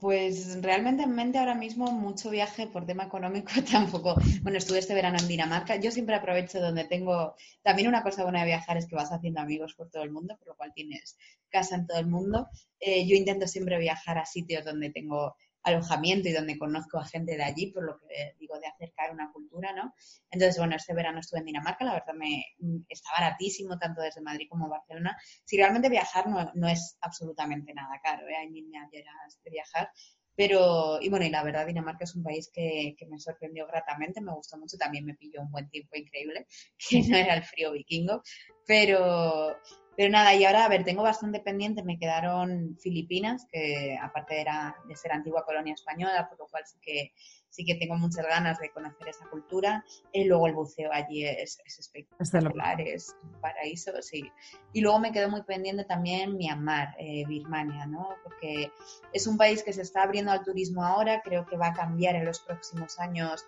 Pues 0.01 0.61
realmente 0.62 1.05
en 1.05 1.14
mente 1.14 1.39
ahora 1.39 1.55
mismo 1.55 1.91
mucho 1.93 2.30
viaje 2.30 2.66
por 2.66 2.87
tema 2.87 3.05
económico 3.05 3.51
tampoco. 3.70 4.16
Bueno, 4.43 4.59
estuve 4.59 4.78
este 4.78 4.95
verano 4.95 5.18
en 5.20 5.28
Dinamarca. 5.28 5.76
Yo 5.76 5.91
siempre 5.91 6.16
aprovecho 6.16 6.61
donde 6.61 6.84
tengo. 6.84 7.34
También 7.62 7.89
una 7.89 8.03
cosa 8.03 8.24
buena 8.24 8.41
de 8.41 8.47
viajar 8.47 8.76
es 8.76 8.87
que 8.87 8.97
vas 8.97 9.12
haciendo 9.12 9.41
amigos 9.41 9.74
por 9.74 9.91
todo 9.91 10.03
el 10.03 10.11
mundo, 10.11 10.37
por 10.39 10.49
lo 10.49 10.57
cual 10.57 10.72
tienes 10.74 11.16
casa 11.49 11.76
en 11.76 11.87
todo 11.87 11.99
el 11.99 12.07
mundo. 12.07 12.49
Eh, 12.80 13.07
yo 13.07 13.14
intento 13.16 13.47
siempre 13.47 13.78
viajar 13.78 14.18
a 14.18 14.26
sitios 14.26 14.64
donde 14.64 14.91
tengo 14.91 15.37
alojamiento 15.67 16.29
y 16.29 16.33
donde 16.33 16.59
conozco 16.59 16.99
a 16.99 17.05
gente 17.05 17.37
de 17.37 17.43
allí, 17.43 17.73
por 17.73 17.85
lo 17.85 17.99
que 17.99 18.35
digo 18.39 18.59
de 18.59 18.67
acercar 18.67 19.12
una 19.12 19.33
cultura, 19.33 19.73
¿no? 19.73 19.93
Entonces, 20.31 20.59
bueno, 20.59 20.77
este 20.77 20.95
verano 20.95 21.21
estuve 21.21 21.41
en 21.41 21.47
Dinamarca, 21.47 21.85
la 21.85 21.95
verdad 21.95 22.14
me 22.14 22.45
está 22.89 23.09
baratísimo, 23.19 23.79
tanto 23.79 24.01
desde 24.01 24.21
Madrid 24.21 24.47
como 24.49 24.69
Barcelona. 24.69 25.17
Si 25.45 25.57
realmente 25.57 25.89
viajar 25.89 26.27
no, 26.29 26.69
es 26.69 26.97
absolutamente 27.01 27.75
nada 27.75 28.01
caro, 28.03 28.29
¿eh? 28.29 28.37
hay 28.37 28.51
mil 28.51 28.69
maneras 28.69 29.41
de 29.45 29.51
viajar. 29.51 29.91
Pero, 30.37 31.01
y 31.01 31.09
bueno, 31.09 31.25
y 31.25 31.31
la 31.31 31.43
verdad, 31.43 31.67
Dinamarca 31.67 32.05
es 32.05 32.14
un 32.14 32.23
país 32.23 32.51
que, 32.53 32.95
que, 32.99 33.07
me 33.07 33.19
sorprendió 33.19 33.67
gratamente, 33.67 34.21
me 34.21 34.35
gustó 34.35 34.59
mucho, 34.59 34.77
también 34.77 35.07
me 35.07 35.14
pilló 35.14 35.41
un 35.41 35.51
buen 35.51 35.69
tiempo 35.71 35.97
increíble, 35.97 36.47
que 36.91 37.03
no 37.09 37.17
era 37.17 37.35
el 37.35 37.43
frío 37.43 37.73
vikingo, 37.73 38.23
pero, 38.67 39.57
pero 39.97 40.11
nada, 40.11 40.34
y 40.34 40.44
ahora, 40.44 40.66
a 40.66 40.68
ver, 40.68 40.84
tengo 40.84 41.03
bastante 41.03 41.40
pendiente, 41.40 41.82
me 41.82 41.99
quedaron 41.99 42.76
Filipinas, 42.78 43.47
que 43.51 43.99
aparte 44.01 44.40
era 44.40 44.76
de 44.86 44.94
ser 44.94 45.12
antigua 45.12 45.44
colonia 45.47 45.72
española, 45.72 46.28
por 46.28 46.38
lo 46.38 46.47
cual 46.49 46.64
sí 46.66 46.76
que, 46.82 47.12
sí 47.49 47.64
que 47.64 47.76
tengo 47.76 47.97
muchas 47.97 48.26
ganas 48.26 48.59
de 48.59 48.70
conocer 48.70 49.09
esa 49.09 49.26
cultura. 49.30 49.82
Y 50.12 50.24
luego 50.24 50.49
el 50.49 50.53
buceo 50.53 50.90
allí 50.92 51.24
es, 51.24 51.59
espectacular, 51.64 52.78
es 52.82 53.16
un 53.22 53.40
paraíso, 53.40 53.90
sí. 54.03 54.30
Y 54.74 54.82
luego 54.82 54.99
me 54.99 55.12
quedó 55.12 55.30
muy 55.30 55.42
pendiente 55.44 55.84
también 55.84 56.36
Myanmar, 56.36 56.94
eh, 56.99 57.24
Birmania, 57.26 57.86
¿no? 57.86 58.16
Porque 58.22 58.70
es 59.14 59.26
un 59.26 59.38
país 59.38 59.62
que 59.62 59.72
se 59.72 59.80
está 59.80 60.03
abriendo 60.03 60.30
al 60.30 60.44
turismo 60.44 60.84
ahora, 60.84 61.22
creo 61.22 61.47
que 61.47 61.57
va 61.57 61.68
a 61.68 61.72
cambiar 61.72 62.16
en 62.16 62.26
los 62.26 62.40
próximos 62.40 62.99
años 62.99 63.47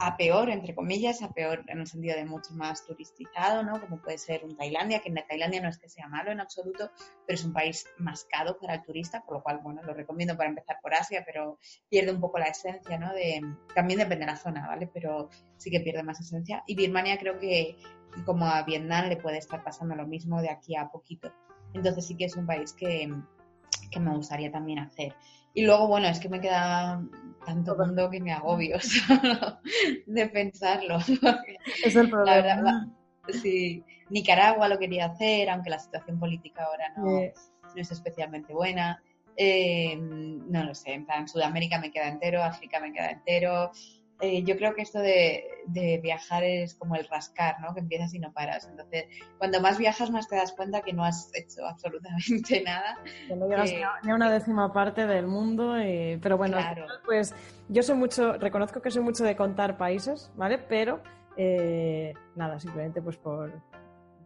a 0.00 0.16
peor, 0.16 0.48
entre 0.50 0.74
comillas, 0.74 1.22
a 1.22 1.32
peor 1.32 1.64
en 1.66 1.80
el 1.80 1.86
sentido 1.86 2.16
de 2.16 2.24
mucho 2.24 2.54
más 2.54 2.86
turistizado, 2.86 3.62
¿no? 3.62 3.80
Como 3.80 4.00
puede 4.00 4.18
ser 4.18 4.44
un 4.44 4.56
Tailandia, 4.56 5.00
que 5.00 5.08
en 5.08 5.16
Tailandia 5.26 5.60
no 5.60 5.68
es 5.68 5.78
que 5.78 5.88
sea 5.88 6.06
malo 6.08 6.30
en 6.30 6.40
absoluto, 6.40 6.90
pero 7.26 7.38
es 7.38 7.44
un 7.44 7.52
país 7.52 7.86
más 7.98 8.24
caro 8.30 8.58
para 8.60 8.74
el 8.74 8.82
turista, 8.82 9.24
por 9.24 9.38
lo 9.38 9.42
cual, 9.42 9.58
bueno, 9.62 9.82
lo 9.82 9.94
recomiendo 9.94 10.36
para 10.36 10.50
empezar 10.50 10.78
por 10.80 10.94
Asia, 10.94 11.24
pero 11.26 11.58
pierde 11.88 12.12
un 12.12 12.20
poco 12.20 12.38
la 12.38 12.46
esencia, 12.46 12.98
¿no? 12.98 13.10
También 13.74 13.98
depende 13.98 14.24
de 14.24 14.32
la 14.32 14.36
zona, 14.36 14.66
¿vale? 14.68 14.88
Pero 14.92 15.30
sí 15.56 15.70
que 15.70 15.80
pierde 15.80 16.02
más 16.02 16.20
esencia. 16.20 16.62
Y 16.66 16.76
Birmania 16.76 17.18
creo 17.18 17.38
que 17.38 17.76
como 18.24 18.46
a 18.46 18.62
Vietnam 18.62 19.08
le 19.08 19.16
puede 19.16 19.38
estar 19.38 19.62
pasando 19.64 19.94
lo 19.94 20.06
mismo 20.06 20.40
de 20.40 20.50
aquí 20.50 20.76
a 20.76 20.88
poquito. 20.88 21.32
Entonces 21.74 22.06
sí 22.06 22.16
que 22.16 22.24
es 22.24 22.36
un 22.36 22.46
país 22.46 22.72
que, 22.72 23.12
que 23.90 24.00
me 24.00 24.14
gustaría 24.14 24.50
también 24.50 24.78
hacer. 24.78 25.14
Y 25.54 25.62
luego, 25.64 25.88
bueno, 25.88 26.08
es 26.08 26.20
que 26.20 26.28
me 26.28 26.40
queda 26.40 27.02
tanto 27.44 27.76
mundo 27.76 28.10
que 28.10 28.20
me 28.20 28.32
agobio 28.32 28.78
de 30.06 30.26
pensarlo. 30.28 30.98
Es 31.84 31.96
el 31.96 32.10
problema. 32.10 32.88
sí, 33.42 33.82
Nicaragua 34.10 34.68
lo 34.68 34.78
quería 34.78 35.06
hacer, 35.06 35.50
aunque 35.50 35.70
la 35.70 35.78
situación 35.78 36.18
política 36.18 36.64
ahora 36.64 36.92
no, 36.96 37.20
es 37.20 37.90
especialmente 37.90 38.52
buena. 38.52 39.02
Eh, 39.36 39.96
no 39.96 40.64
lo 40.64 40.74
sé, 40.74 40.94
en 40.94 41.06
plan, 41.06 41.28
Sudamérica 41.28 41.78
me 41.78 41.92
queda 41.92 42.08
entero, 42.08 42.42
África 42.42 42.80
me 42.80 42.92
queda 42.92 43.10
entero, 43.10 43.70
eh, 44.20 44.42
yo 44.42 44.56
creo 44.56 44.74
que 44.74 44.82
esto 44.82 44.98
de, 44.98 45.44
viajar 46.02 46.42
es 46.42 46.74
como 46.74 46.96
el 46.96 47.06
rascar, 47.08 47.60
¿no? 47.60 47.72
Que 47.74 47.80
empiezas 47.80 48.12
y 48.14 48.18
no 48.18 48.32
paras. 48.32 48.66
Entonces, 48.68 49.06
cuando 49.38 49.60
más 49.60 49.78
viajas, 49.78 50.10
más 50.10 50.28
te 50.28 50.36
das 50.36 50.52
cuenta 50.52 50.80
que 50.80 50.92
no 50.92 51.04
has 51.04 51.30
hecho 51.34 51.64
absolutamente 51.66 52.62
nada. 52.66 52.98
Que 53.28 53.36
no 53.36 53.46
llegas 53.48 53.72
ni 54.02 54.10
a 54.10 54.14
una 54.14 54.30
décima 54.30 54.72
parte 54.72 55.06
del 55.06 55.26
mundo. 55.26 55.74
pero 56.20 56.36
bueno, 56.36 56.58
pues 57.04 57.34
yo 57.68 57.82
soy 57.82 57.96
mucho, 57.96 58.32
reconozco 58.32 58.82
que 58.82 58.90
soy 58.90 59.02
mucho 59.02 59.22
de 59.24 59.36
contar 59.36 59.76
países, 59.76 60.32
¿vale? 60.36 60.58
Pero 60.58 61.00
eh, 61.36 62.12
nada, 62.34 62.58
simplemente 62.58 63.00
pues 63.00 63.16
por, 63.16 63.52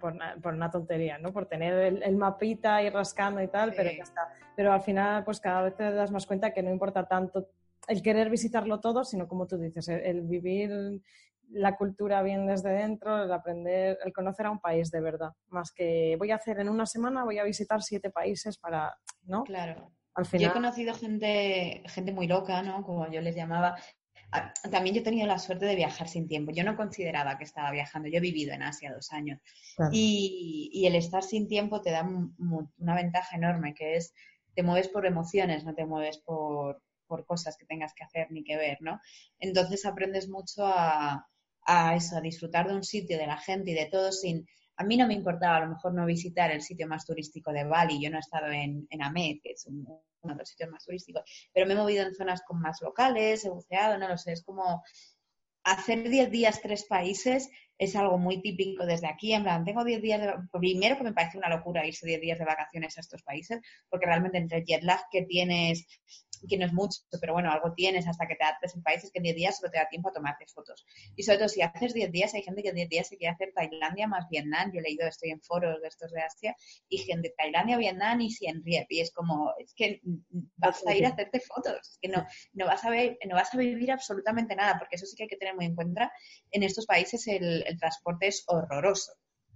por, 0.01 0.55
una 0.55 0.71
tontería, 0.71 1.19
¿no? 1.19 1.33
Por 1.33 1.45
tener 1.45 2.03
el, 2.03 2.17
mapita 2.17 2.83
y 2.83 2.89
rascando 2.89 3.43
y 3.43 3.49
tal, 3.49 3.75
pero 3.77 3.91
ya 3.91 4.03
está. 4.03 4.29
Pero 4.57 4.73
al 4.73 4.81
final, 4.81 5.23
pues 5.23 5.39
cada 5.39 5.61
vez 5.61 5.77
te 5.77 5.93
das 5.93 6.11
más 6.11 6.27
cuenta 6.27 6.53
que 6.53 6.63
no 6.63 6.71
importa 6.71 7.07
tanto 7.07 7.49
el 7.89 8.03
querer 8.03 8.31
visitarlo 8.31 8.81
todo, 8.81 9.05
sino 9.05 9.29
como 9.29 9.47
tú 9.47 9.59
dices, 9.59 9.89
el, 9.89 10.23
vivir 10.23 11.03
la 11.49 11.77
cultura 11.77 12.23
bien 12.23 12.47
desde 12.47 12.71
dentro, 12.71 13.25
el 13.25 13.33
aprender, 13.33 13.99
el 14.05 14.13
conocer 14.13 14.47
a 14.47 14.51
un 14.51 14.61
país 14.61 14.91
de 14.91 15.01
verdad, 15.01 15.33
más 15.49 15.73
que 15.73 16.17
voy 16.19 16.31
a 16.31 16.37
hacer 16.37 16.61
en 16.61 16.69
una 16.69 16.87
semana, 16.87 17.25
voy 17.25 17.39
a 17.39 17.45
visitar 17.45 17.83
siete 17.83 18.11
países 18.11 18.59
para, 18.59 18.95
¿no? 19.25 19.45
Claro. 19.45 19.93
Al 20.15 20.27
final... 20.27 20.45
Yo 20.45 20.51
he 20.51 20.53
conocido 20.53 20.95
gente, 20.95 21.83
gente 21.87 22.13
muy 22.13 22.27
loca, 22.27 22.63
¿no? 22.63 22.83
Como 22.83 23.11
yo 23.11 23.21
les 23.21 23.35
llamaba. 23.35 23.77
Ah, 24.31 24.53
también 24.71 24.95
yo 24.95 25.01
he 25.03 25.05
tenido 25.05 25.27
la 25.27 25.39
suerte 25.39 25.67
de 25.67 25.77
viajar 25.77 26.09
sin 26.09 26.27
tiempo. 26.27 26.53
Yo 26.53 26.65
no 26.65 26.77
consideraba 26.77 27.37
que 27.37 27.45
estaba 27.45 27.71
viajando. 27.71 28.09
Yo 28.09 28.19
he 28.19 28.21
vivido 28.21 28.53
en 28.53 28.63
Asia 28.63 28.93
dos 28.93 29.13
años. 29.13 29.41
Y, 29.91 30.71
y, 30.73 30.87
el 30.87 30.97
estar 30.97 31.23
sin 31.23 31.49
tiempo 31.49 31.83
te 31.83 31.91
da 31.91 32.03
una 32.03 32.95
ventaja 32.95 33.37
enorme, 33.37 33.75
que 33.75 33.97
es 33.97 34.15
te 34.55 34.63
mueves 34.63 34.89
por 34.89 35.07
emociones, 35.07 35.65
no 35.65 35.75
te 35.75 35.87
mueves 35.87 36.19
por, 36.19 36.83
por 37.13 37.27
cosas 37.27 37.59
que 37.59 37.67
tengas 37.67 37.93
que 37.93 38.05
hacer 38.05 38.29
ni 38.31 38.43
que 38.43 38.57
ver, 38.57 38.79
¿no? 38.81 38.99
Entonces 39.39 39.85
aprendes 39.85 40.31
mucho 40.31 40.63
a, 40.65 41.29
disfrutar 42.23 42.69
de 42.69 42.75
un 42.75 42.83
sitio, 42.83 43.19
de 43.19 43.27
la 43.27 43.37
gente 43.37 43.73
y 43.73 43.75
de 43.75 43.87
todo 43.87 44.11
sin... 44.13 44.47
A 44.77 44.85
mí 44.85 44.97
no 44.97 45.07
me 45.07 45.13
importaba 45.13 45.59
a 45.59 45.61
lo 45.61 45.69
mejor 45.69 45.93
no 45.93 46.07
visitar 46.07 46.51
el 46.51 46.63
sitio 46.63 46.89
más 46.89 47.05
turístico 47.05 47.53
de 47.53 47.65
Bali, 47.65 48.03
yo 48.03 48.09
no 48.09 48.17
he 48.17 48.21
estado 48.21 48.47
en, 48.47 48.87
en 48.89 49.41
que 49.43 49.51
es 49.51 49.67
uno 49.67 50.03
de 50.23 50.35
los 50.35 50.49
sitios 50.49 50.71
más 50.71 50.87
turísticos, 50.87 51.23
pero 51.53 51.67
me 51.67 51.75
he 51.75 51.77
movido 51.77 52.07
en 52.07 52.15
zonas 52.15 52.41
con 52.47 52.59
más 52.61 52.81
locales, 52.81 53.45
he 53.45 53.51
buceado, 53.51 53.99
no 53.99 54.09
lo 54.09 54.17
sé, 54.17 54.33
es 54.33 54.43
como 54.43 54.83
hacer 55.65 56.09
10 56.09 56.31
días 56.31 56.63
tres 56.63 56.85
países 56.85 57.51
es 57.83 57.97
algo 57.97 58.17
muy 58.17 58.41
típico 58.41 58.87
desde 58.87 59.09
aquí. 59.09 59.33
En 59.33 59.43
plan, 59.43 59.65
tengo 59.65 59.85
10 59.85 60.01
días 60.01 60.21
de... 60.21 60.35
Primero 60.53 60.97
que 60.97 61.03
me 61.03 61.13
parece 61.13 61.37
una 61.37 61.49
locura 61.49 61.85
irse 61.85 62.07
10 62.07 62.21
días 62.21 62.39
de 62.39 62.45
vacaciones 62.45 62.97
a 62.97 63.01
estos 63.01 63.23
países, 63.23 63.61
porque 63.89 64.07
realmente 64.07 64.39
entre 64.39 64.59
el 64.59 64.65
jet 64.65 64.83
lag 64.85 65.01
que 65.11 65.23
tienes, 65.23 65.87
que 66.49 66.57
no 66.57 66.67
es 66.67 66.73
mucho, 66.73 67.01
pero 67.21 67.33
bueno, 67.33 67.51
algo 67.51 67.73
tienes 67.75 68.07
hasta 68.07 68.27
que 68.27 68.37
te 68.37 68.45
adaptes 68.45 68.75
en 68.77 68.83
países 68.83 69.11
que 69.11 69.19
en 69.19 69.25
10 69.25 69.37
días 69.37 69.59
solo 69.59 69.71
te 69.71 69.79
da 69.79 69.89
tiempo 69.89 70.11
a 70.11 70.13
tomarte 70.13 70.47
fotos. 70.47 70.85
Y 71.17 71.25
sobre 71.25 71.39
todo 71.39 71.49
si 71.49 71.63
haces 71.63 71.93
10 71.95 72.13
días, 72.13 72.35
hay 72.35 72.43
gente 72.43 72.63
que 72.63 72.69
en 72.69 72.77
10 72.77 72.89
días 72.89 73.09
se 73.09 73.17
quiere 73.17 73.35
hacer 73.35 73.53
Tailandia 73.55 74.07
más 74.07 74.29
Vietnam. 74.31 74.71
Yo 74.73 74.79
he 74.79 74.83
leído, 74.83 75.07
estoy 75.07 75.31
en 75.31 75.41
foros 75.41 75.81
de 75.81 75.89
estos 75.89 76.13
de 76.13 76.23
Asia, 76.23 76.57
y 76.89 76.99
gente 76.99 77.29
de 77.29 77.35
Tailandia, 77.37 77.77
Vietnam 77.79 78.21
y 78.21 78.31
Siem 78.31 78.63
Reap. 78.65 78.87
Y 78.91 79.01
es 79.01 79.13
como, 79.13 79.53
es 79.59 79.75
que 79.75 80.01
vas 80.57 80.87
a 80.87 80.95
ir 80.95 81.07
a 81.07 81.11
hacerte 81.11 81.41
fotos, 81.41 81.79
es 81.81 81.99
que 82.01 82.09
no, 82.09 82.25
no, 82.53 82.67
vas 82.67 82.85
a 82.85 82.91
ver, 82.91 83.19
no 83.29 83.35
vas 83.35 83.53
a 83.53 83.59
vivir 83.59 83.91
absolutamente 83.91 84.55
nada, 84.55 84.79
porque 84.79 84.97
eso 84.97 85.07
sí 85.07 85.17
que 85.17 85.25
hay 85.25 85.29
que 85.29 85.37
tener 85.37 85.55
muy 85.57 85.67
en 85.67 85.75
cuenta. 85.75 86.13
En 86.53 86.63
estos 86.63 86.87
países 86.87 87.27
el, 87.27 87.65
el 87.73 87.79
transporte 87.79 88.29
es 88.29 88.45
horroroso. 88.47 89.13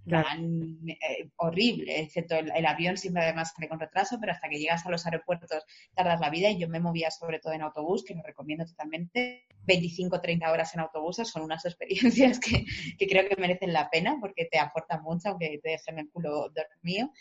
Eh, 0.09 1.29
horrible, 1.35 1.99
excepto 1.99 2.35
el, 2.35 2.65
avión 2.65 2.97
siempre 2.97 3.23
además 3.23 3.51
sale 3.53 3.67
con 3.67 3.79
retraso, 3.79 4.17
pero 4.19 4.31
hasta 4.31 4.47
que 4.47 4.57
llegas 4.57 4.85
a 4.85 4.89
los 4.89 5.05
aeropuertos 5.05 5.49
tardas 5.93 6.21
la 6.21 6.29
vida 6.29 6.49
y 6.49 6.57
yo 6.57 6.69
me 6.69 6.79
movía 6.79 7.11
sobre 7.11 7.39
todo 7.39 7.51
en 7.53 7.61
autobús, 7.61 8.05
que 8.05 8.15
lo 8.15 8.21
recomiendo 8.21 8.65
totalmente. 8.65 9.47
25-30 9.65 10.49
horas 10.49 10.73
en 10.73 10.79
autobuses 10.79 11.29
son 11.29 11.41
unas 11.43 11.65
experiencias 11.65 12.39
que, 12.39 12.65
creo 13.05 13.27
que 13.27 13.35
merecen 13.35 13.73
la 13.73 13.89
pena 13.89 14.17
porque 14.21 14.45
te 14.45 14.59
aportan 14.59 15.03
mucho, 15.03 15.29
aunque 15.29 15.59
te 15.61 15.71
dejen 15.71 15.99
el 15.99 16.09
culo 16.09 16.49
dormido. 16.49 17.11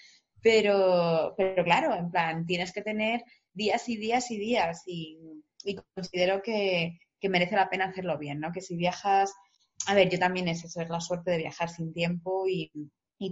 Pero, 0.41 1.35
pero 1.37 1.65
claro, 1.65 1.93
en 1.95 2.11
plan, 2.11 2.47
tienes 2.47 2.73
que 2.73 2.83
tener 2.83 3.25
días 3.53 3.89
y 3.89 3.97
días 3.97 4.31
y 4.31 4.39
días 4.39 4.83
y, 4.87 5.19
considero 5.97 6.41
que, 6.43 7.01
que 7.19 7.29
merece 7.29 7.57
la 7.57 7.69
pena 7.69 7.87
hacerlo 7.87 8.17
bien, 8.17 8.39
¿no? 8.39 8.53
Que 8.53 8.61
si 8.61 8.77
viajas 8.77 9.35
a 9.87 9.95
ver, 9.95 10.11
yo 10.11 10.19
también 10.19 10.49
es 10.49 10.65
eso, 10.65 10.81
es 10.81 10.89
la 10.89 11.01
suerte 11.01 11.31
de 11.31 11.39
viajar 11.39 11.69
sin 11.69 11.93
tiempo 11.93 12.45
y, 12.49 12.71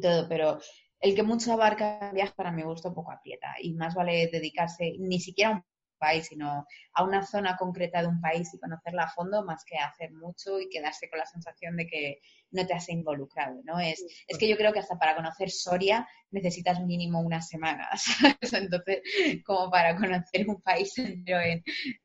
todo, 0.00 0.28
pero 0.28 0.58
el 1.00 1.14
que 1.14 1.22
mucho 1.22 1.52
abarca 1.52 2.10
viaje 2.12 2.32
para 2.36 2.52
mi 2.52 2.62
gusto 2.62 2.94
poco 2.94 3.12
aprieta 3.12 3.54
y 3.60 3.74
más 3.74 3.94
vale 3.94 4.28
dedicarse 4.32 4.94
ni 4.98 5.20
siquiera 5.20 5.50
a 5.50 5.54
un 5.54 5.64
país, 5.98 6.26
sino 6.26 6.66
a 6.92 7.04
una 7.04 7.24
zona 7.26 7.56
concreta 7.56 8.00
de 8.00 8.08
un 8.08 8.20
país 8.20 8.52
y 8.54 8.58
conocerla 8.58 9.04
a 9.04 9.10
fondo 9.10 9.44
más 9.44 9.64
que 9.64 9.76
hacer 9.76 10.12
mucho 10.12 10.60
y 10.60 10.68
quedarse 10.68 11.08
con 11.08 11.18
la 11.18 11.26
sensación 11.26 11.76
de 11.76 11.86
que 11.86 12.20
no 12.50 12.66
te 12.66 12.74
has 12.74 12.88
involucrado, 12.88 13.60
¿no? 13.64 13.78
Es, 13.80 14.04
es 14.26 14.38
que 14.38 14.48
yo 14.48 14.56
creo 14.56 14.72
que 14.72 14.78
hasta 14.78 14.98
para 14.98 15.16
conocer 15.16 15.50
Soria 15.50 16.08
necesitas 16.30 16.80
mínimo 16.80 17.20
una 17.20 17.42
semana, 17.42 17.88
Entonces, 18.52 19.02
como 19.44 19.70
para 19.70 19.96
conocer 19.96 20.48
un 20.48 20.60
país 20.62 20.96
entero 20.98 21.40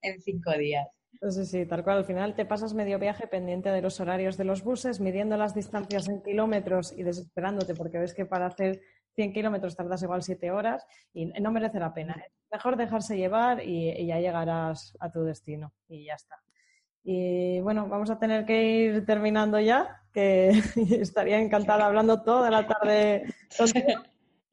en 0.01 0.21
cinco 0.21 0.51
días. 0.53 0.87
Sí, 1.29 1.45
sí, 1.45 1.65
tal 1.65 1.83
cual. 1.83 1.97
Al 1.97 2.05
final 2.05 2.35
te 2.35 2.45
pasas 2.45 2.73
medio 2.73 2.97
viaje 2.97 3.27
pendiente 3.27 3.69
de 3.69 3.81
los 3.81 3.99
horarios 3.99 4.37
de 4.37 4.45
los 4.45 4.63
buses, 4.63 4.99
midiendo 4.99 5.35
las 5.37 5.53
distancias 5.53 6.07
en 6.07 6.21
kilómetros 6.21 6.93
y 6.97 7.03
desesperándote 7.03 7.75
porque 7.75 7.97
ves 7.97 8.13
que 8.13 8.25
para 8.25 8.45
hacer 8.45 8.79
100 9.15 9.33
kilómetros 9.33 9.75
tardas 9.75 10.01
igual 10.01 10.23
7 10.23 10.51
horas 10.51 10.85
y 11.13 11.25
no 11.25 11.51
merece 11.51 11.79
la 11.79 11.93
pena. 11.93 12.15
Mejor 12.51 12.77
dejarse 12.77 13.17
llevar 13.17 13.61
y, 13.63 14.05
ya 14.05 14.19
llegarás 14.19 14.95
a 14.99 15.11
tu 15.11 15.23
destino 15.23 15.73
y 15.87 16.05
ya 16.05 16.13
está. 16.13 16.41
Y 17.03 17.59
bueno, 17.61 17.87
vamos 17.87 18.09
a 18.11 18.19
tener 18.19 18.45
que 18.45 18.63
ir 18.63 19.05
terminando 19.05 19.59
ya, 19.59 20.03
que 20.13 20.49
estaría 21.01 21.39
encantada 21.39 21.85
hablando 21.85 22.23
toda 22.23 22.49
la 22.49 22.65
tarde. 22.65 23.25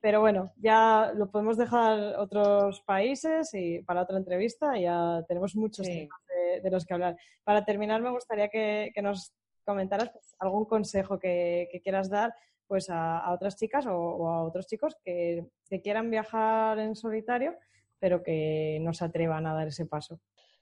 Pero 0.06 0.20
bueno, 0.20 0.52
ya 0.58 1.10
lo 1.16 1.32
podemos 1.32 1.56
dejar 1.56 1.98
otros 2.20 2.80
países 2.82 3.52
y 3.54 3.82
para 3.82 4.02
otra 4.02 4.16
entrevista. 4.16 4.78
Ya 4.78 5.24
tenemos 5.26 5.56
muchos 5.56 5.84
temas 5.84 6.20
de, 6.62 6.70
los 6.70 6.86
que 6.86 6.94
hablar. 6.94 7.16
Para 7.42 7.64
terminar, 7.64 8.00
me 8.00 8.12
gustaría 8.12 8.48
que, 8.48 8.92
nos 9.02 9.32
comentaras 9.64 10.10
pues, 10.10 10.36
algún 10.38 10.64
consejo 10.64 11.18
que, 11.18 11.68
quieras 11.82 12.08
dar 12.08 12.32
pues 12.68 12.88
a, 12.88 13.32
otras 13.32 13.56
chicas 13.56 13.84
o, 13.88 14.28
a 14.28 14.44
otros 14.44 14.68
chicos 14.68 14.96
que, 15.04 15.44
quieran 15.82 16.08
viajar 16.08 16.78
en 16.78 16.94
solitario, 16.94 17.56
pero 17.98 18.22
que 18.22 18.78
no 18.82 18.94
se 18.94 19.06
atrevan 19.06 19.44
a 19.48 19.54
dar 19.54 19.66
ese 19.66 19.86
paso. 19.86 20.20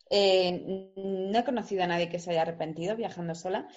Eh, 0.09 0.91
no 0.97 1.39
he 1.39 1.45
conocido 1.45 1.85
a 1.85 1.87
nadie 1.87 2.09
que 2.09 2.19
se 2.19 2.31
haya 2.31 2.43
arrepentido 2.43 2.97
viajando 2.97 3.35
sola. 3.35 3.69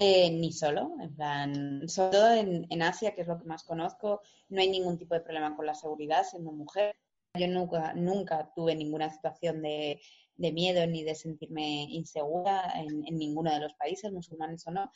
Eh, 0.00 0.30
ni 0.30 0.52
solo, 0.52 0.92
en 1.00 1.14
plan, 1.16 1.88
sobre 1.88 2.10
todo 2.10 2.32
en, 2.34 2.82
Asia, 2.82 3.14
que 3.14 3.22
es 3.22 3.26
lo 3.26 3.38
que 3.38 3.46
más 3.46 3.64
conozco, 3.64 4.22
no 4.48 4.60
hay 4.60 4.68
ningún 4.70 4.96
tipo 4.96 5.14
de 5.14 5.22
problema 5.22 5.56
con 5.56 5.66
la 5.66 5.74
seguridad 5.74 6.24
siendo 6.24 6.52
mujer. 6.52 6.94
Yo 7.34 7.48
nunca, 7.48 7.94
nunca 7.94 8.52
tuve 8.54 8.76
ninguna 8.76 9.10
situación 9.10 9.60
de, 9.60 10.00
miedo 10.36 10.86
ni 10.86 11.02
de 11.02 11.16
sentirme 11.16 11.82
insegura 11.90 12.72
en, 12.76 13.04
en, 13.06 13.18
ninguno 13.18 13.52
de 13.52 13.60
los 13.60 13.74
países, 13.74 14.12
musulmanes 14.12 14.64
o 14.68 14.70
no 14.70 14.90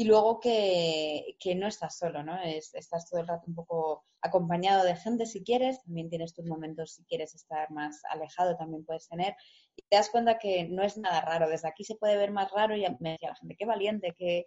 y 0.00 0.04
luego 0.04 0.40
que, 0.40 1.36
no 1.56 1.66
estás 1.66 1.98
solo, 1.98 2.22
¿no? 2.22 2.40
estás 2.42 3.08
todo 3.10 3.20
el 3.20 3.26
rato 3.26 3.44
un 3.48 3.54
poco 3.54 4.04
acompañado 4.22 4.84
de 4.84 4.96
gente 4.96 5.26
si 5.26 5.42
quieres, 5.42 5.82
también 5.82 6.08
tienes 6.08 6.32
tus 6.32 6.46
momentos 6.46 6.92
si 6.92 7.04
quieres 7.04 7.34
estar 7.34 7.70
más 7.70 8.00
alejado, 8.10 8.56
también 8.56 8.84
puedes 8.84 9.08
tener. 9.08 9.34
Te 9.88 9.96
das 9.96 10.10
cuenta 10.10 10.38
que 10.38 10.68
no 10.68 10.82
es 10.82 10.96
nada 10.96 11.20
raro, 11.20 11.48
desde 11.48 11.68
aquí 11.68 11.84
se 11.84 11.94
puede 11.96 12.16
ver 12.16 12.30
más 12.30 12.50
raro 12.52 12.76
y 12.76 12.84
me 13.00 13.12
decía 13.12 13.30
la 13.30 13.36
gente, 13.36 13.56
qué 13.58 13.64
valiente, 13.66 14.14
qué, 14.16 14.44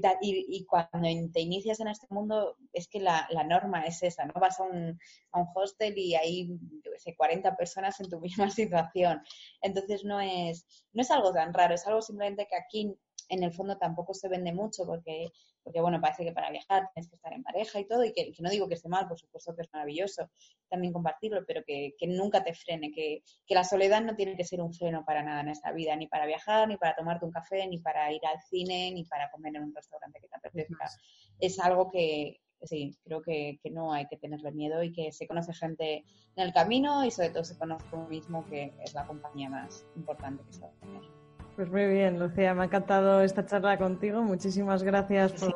tal. 0.00 0.16
Y, 0.20 0.64
cuando 0.66 1.08
te 1.32 1.40
inicias 1.40 1.80
en 1.80 1.88
este 1.88 2.06
mundo 2.10 2.56
es 2.72 2.88
que 2.88 3.00
la, 3.00 3.28
norma 3.46 3.84
es 3.84 4.02
esa, 4.02 4.26
¿no? 4.26 4.34
Vas 4.40 4.60
a 4.60 4.64
un, 4.64 4.98
a 5.32 5.40
un 5.40 5.48
hostel 5.54 5.96
y 5.96 6.14
hay, 6.14 6.48
yo 6.48 6.90
sé, 6.98 7.16
40 7.16 7.56
personas 7.56 7.98
en 8.00 8.10
tu 8.10 8.20
misma 8.48 8.50
situación. 8.50 9.22
Entonces 9.62 10.04
no 10.04 10.20
es, 10.20 10.66
no 10.92 11.02
es 11.02 11.10
algo 11.10 11.32
tan 11.32 11.52
raro, 11.54 11.74
es 11.74 11.86
algo 11.86 12.02
simplemente 12.02 12.46
que 12.46 12.56
aquí 12.56 12.96
en 13.28 13.42
el 13.42 13.52
fondo 13.52 13.76
tampoco 13.78 14.14
se 14.14 14.28
vende 14.28 14.52
mucho 14.52 14.84
porque, 14.86 15.30
porque, 15.66 15.80
bueno, 15.80 16.00
parece 16.00 16.22
que 16.24 16.30
para 16.30 16.48
viajar 16.48 16.88
tienes 16.94 17.10
que 17.10 17.16
estar 17.16 17.32
en 17.32 17.42
pareja 17.42 17.80
y 17.80 17.88
todo, 17.88 18.04
y 18.04 18.12
que, 18.12 18.32
no 18.38 18.50
digo 18.50 18.68
que 18.68 18.74
esté 18.74 18.88
mal, 18.88 19.08
por 19.08 19.18
supuesto 19.18 19.52
que 19.56 19.62
es 19.62 19.68
maravilloso 19.72 20.30
también 20.68 20.92
compartirlo, 20.92 21.44
pero 21.44 21.64
que, 21.66 21.92
nunca 22.06 22.44
te 22.44 22.54
frene, 22.54 22.92
que, 22.92 23.24
la 23.48 23.64
soledad 23.64 24.00
no 24.00 24.14
tiene 24.14 24.36
que 24.36 24.44
ser 24.44 24.60
un 24.60 24.72
freno 24.72 25.04
para 25.04 25.24
nada 25.24 25.40
en 25.40 25.48
esta 25.48 25.72
vida, 25.72 25.96
ni 25.96 26.06
para 26.06 26.24
viajar, 26.24 26.68
ni 26.68 26.76
para 26.76 26.94
tomarte 26.94 27.24
un 27.24 27.32
café, 27.32 27.66
ni 27.66 27.80
para 27.80 28.12
ir 28.12 28.24
al 28.24 28.40
cine, 28.42 28.92
ni 28.92 29.02
para 29.06 29.28
comer 29.32 29.56
en 29.56 29.64
un 29.64 29.74
restaurante 29.74 30.20
que 30.20 30.28
te 30.28 30.36
apetezca. 30.36 30.88
Es 31.40 31.58
algo 31.58 31.90
que, 31.90 32.40
sí, 32.62 32.96
creo 33.02 33.20
que, 33.20 33.58
no 33.72 33.92
hay 33.92 34.06
que 34.06 34.18
tenerle 34.18 34.52
miedo 34.52 34.84
y 34.84 34.92
que 34.92 35.10
se 35.10 35.26
conoce 35.26 35.52
gente 35.52 36.04
en 36.36 36.44
el 36.46 36.52
camino 36.52 37.04
y 37.04 37.10
sobre 37.10 37.30
todo 37.30 37.42
se 37.42 37.58
conoce 37.58 37.86
uno 37.90 38.06
mismo, 38.06 38.46
que 38.46 38.72
es 38.84 38.94
la 38.94 39.04
compañía 39.04 39.50
más 39.50 39.84
importante 39.96 40.44
que 40.44 40.52
se 40.52 40.60
va 40.60 40.68
a 40.68 40.80
tener. 40.80 41.26
Pues 41.56 41.70
muy 41.70 41.86
bien, 41.86 42.18
Lucía, 42.18 42.52
me 42.52 42.60
ha 42.60 42.64
encantado 42.66 43.22
esta 43.22 43.46
charla 43.46 43.78
contigo. 43.78 44.22
Muchísimas 44.22 44.82
gracias 44.82 45.32
por, 45.32 45.55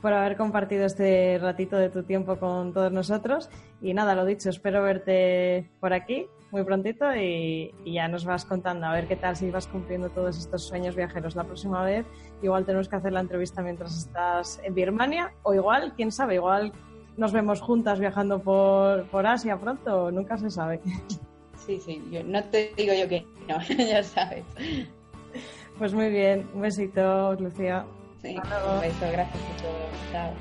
por 0.00 0.12
haber 0.12 0.36
compartido 0.36 0.86
este 0.86 1.38
ratito 1.38 1.76
de 1.76 1.90
tu 1.90 2.02
tiempo 2.02 2.36
con 2.38 2.72
todos 2.72 2.92
nosotros. 2.92 3.50
Y 3.82 3.94
nada, 3.94 4.14
lo 4.14 4.24
dicho, 4.24 4.50
espero 4.50 4.82
verte 4.82 5.68
por 5.80 5.92
aquí 5.92 6.26
muy 6.50 6.64
prontito 6.64 7.14
y, 7.14 7.72
ya 7.84 8.08
nos 8.08 8.24
vas 8.24 8.44
contando 8.44 8.86
a 8.86 8.92
ver 8.92 9.06
qué 9.06 9.16
tal 9.16 9.36
si 9.36 9.50
vas 9.50 9.66
cumpliendo 9.66 10.10
todos 10.10 10.38
estos 10.38 10.66
sueños 10.66 10.96
viajeros 10.96 11.36
la 11.36 11.44
próxima 11.44 11.82
vez. 11.82 12.06
Igual 12.42 12.64
tenemos 12.64 12.88
que 12.88 12.96
hacer 12.96 13.12
la 13.12 13.20
entrevista 13.20 13.62
mientras 13.62 13.96
estás 13.96 14.60
en 14.64 14.74
Birmania 14.74 15.32
o 15.42 15.54
igual, 15.54 15.94
quién 15.96 16.10
sabe, 16.12 16.36
igual 16.36 16.72
nos 17.16 17.32
vemos 17.32 17.60
juntas 17.60 18.00
viajando 18.00 18.40
por, 18.40 19.06
por 19.06 19.26
Asia 19.26 19.58
pronto, 19.58 20.10
nunca 20.10 20.38
se 20.38 20.50
sabe. 20.50 20.80
Sí, 21.66 21.78
sí, 21.78 22.02
yo, 22.10 22.24
no 22.24 22.42
te 22.44 22.72
digo 22.76 22.92
yo 22.94 23.06
que 23.08 23.26
no, 23.48 23.60
ya 23.78 24.02
sabes. 24.02 24.44
Pues 25.78 25.94
muy 25.94 26.10
bien, 26.10 26.48
un 26.54 26.62
besito, 26.62 27.34
Lucía. 27.34 27.84
Sí, 28.22 28.36
un 28.36 28.80
beso, 28.80 29.06
gracias 29.12 29.42
por 29.42 29.56
todo. 29.62 29.78
Chao. 30.12 30.32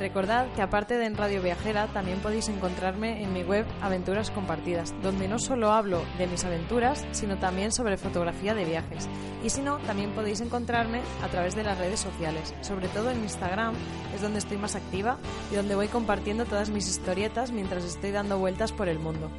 Recordad 0.00 0.46
que 0.54 0.62
aparte 0.62 0.96
de 0.96 1.04
en 1.04 1.14
Radio 1.14 1.42
Viajera 1.42 1.86
también 1.88 2.20
podéis 2.20 2.48
encontrarme 2.48 3.22
en 3.22 3.34
mi 3.34 3.42
web 3.42 3.66
Aventuras 3.82 4.30
Compartidas, 4.30 4.94
donde 5.02 5.28
no 5.28 5.38
solo 5.38 5.72
hablo 5.72 6.00
de 6.16 6.26
mis 6.26 6.42
aventuras, 6.42 7.06
sino 7.10 7.36
también 7.36 7.70
sobre 7.70 7.98
fotografía 7.98 8.54
de 8.54 8.64
viajes. 8.64 9.10
Y 9.44 9.50
si 9.50 9.60
no, 9.60 9.76
también 9.80 10.12
podéis 10.12 10.40
encontrarme 10.40 11.02
a 11.22 11.28
través 11.28 11.54
de 11.54 11.64
las 11.64 11.76
redes 11.76 12.00
sociales, 12.00 12.54
sobre 12.62 12.88
todo 12.88 13.10
en 13.10 13.22
Instagram, 13.22 13.74
es 14.14 14.22
donde 14.22 14.38
estoy 14.38 14.56
más 14.56 14.74
activa 14.74 15.18
y 15.52 15.56
donde 15.56 15.74
voy 15.74 15.88
compartiendo 15.88 16.46
todas 16.46 16.70
mis 16.70 16.88
historietas 16.88 17.52
mientras 17.52 17.84
estoy 17.84 18.10
dando 18.10 18.38
vueltas 18.38 18.72
por 18.72 18.88
el 18.88 18.98
mundo. 18.98 19.30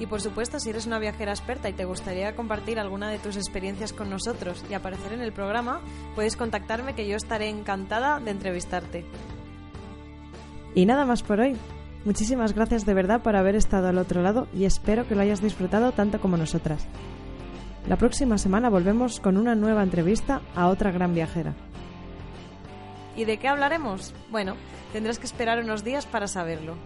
Y 0.00 0.06
por 0.06 0.22
supuesto, 0.22 0.58
si 0.58 0.70
eres 0.70 0.86
una 0.86 0.98
viajera 0.98 1.32
experta 1.32 1.68
y 1.68 1.74
te 1.74 1.84
gustaría 1.84 2.34
compartir 2.34 2.80
alguna 2.80 3.10
de 3.10 3.18
tus 3.18 3.36
experiencias 3.36 3.92
con 3.92 4.08
nosotros 4.08 4.64
y 4.70 4.74
aparecer 4.74 5.12
en 5.12 5.20
el 5.20 5.30
programa, 5.30 5.82
puedes 6.14 6.36
contactarme 6.36 6.94
que 6.94 7.06
yo 7.06 7.16
estaré 7.16 7.50
encantada 7.50 8.18
de 8.18 8.30
entrevistarte. 8.30 9.04
Y 10.74 10.86
nada 10.86 11.04
más 11.04 11.22
por 11.22 11.40
hoy. 11.40 11.54
Muchísimas 12.06 12.54
gracias 12.54 12.86
de 12.86 12.94
verdad 12.94 13.20
por 13.20 13.36
haber 13.36 13.54
estado 13.54 13.88
al 13.88 13.98
otro 13.98 14.22
lado 14.22 14.48
y 14.54 14.64
espero 14.64 15.06
que 15.06 15.14
lo 15.14 15.20
hayas 15.20 15.42
disfrutado 15.42 15.92
tanto 15.92 16.18
como 16.18 16.38
nosotras. 16.38 16.86
La 17.86 17.96
próxima 17.96 18.38
semana 18.38 18.70
volvemos 18.70 19.20
con 19.20 19.36
una 19.36 19.54
nueva 19.54 19.82
entrevista 19.82 20.40
a 20.54 20.68
otra 20.68 20.92
gran 20.92 21.12
viajera. 21.12 21.54
¿Y 23.16 23.26
de 23.26 23.36
qué 23.36 23.48
hablaremos? 23.48 24.14
Bueno, 24.30 24.54
tendrás 24.94 25.18
que 25.18 25.26
esperar 25.26 25.62
unos 25.62 25.84
días 25.84 26.06
para 26.06 26.26
saberlo. 26.26 26.76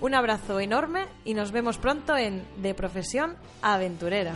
Un 0.00 0.14
abrazo 0.14 0.60
enorme 0.60 1.04
y 1.26 1.34
nos 1.34 1.52
vemos 1.52 1.76
pronto 1.76 2.16
en 2.16 2.42
De 2.62 2.74
Profesión 2.74 3.36
Aventurera. 3.60 4.32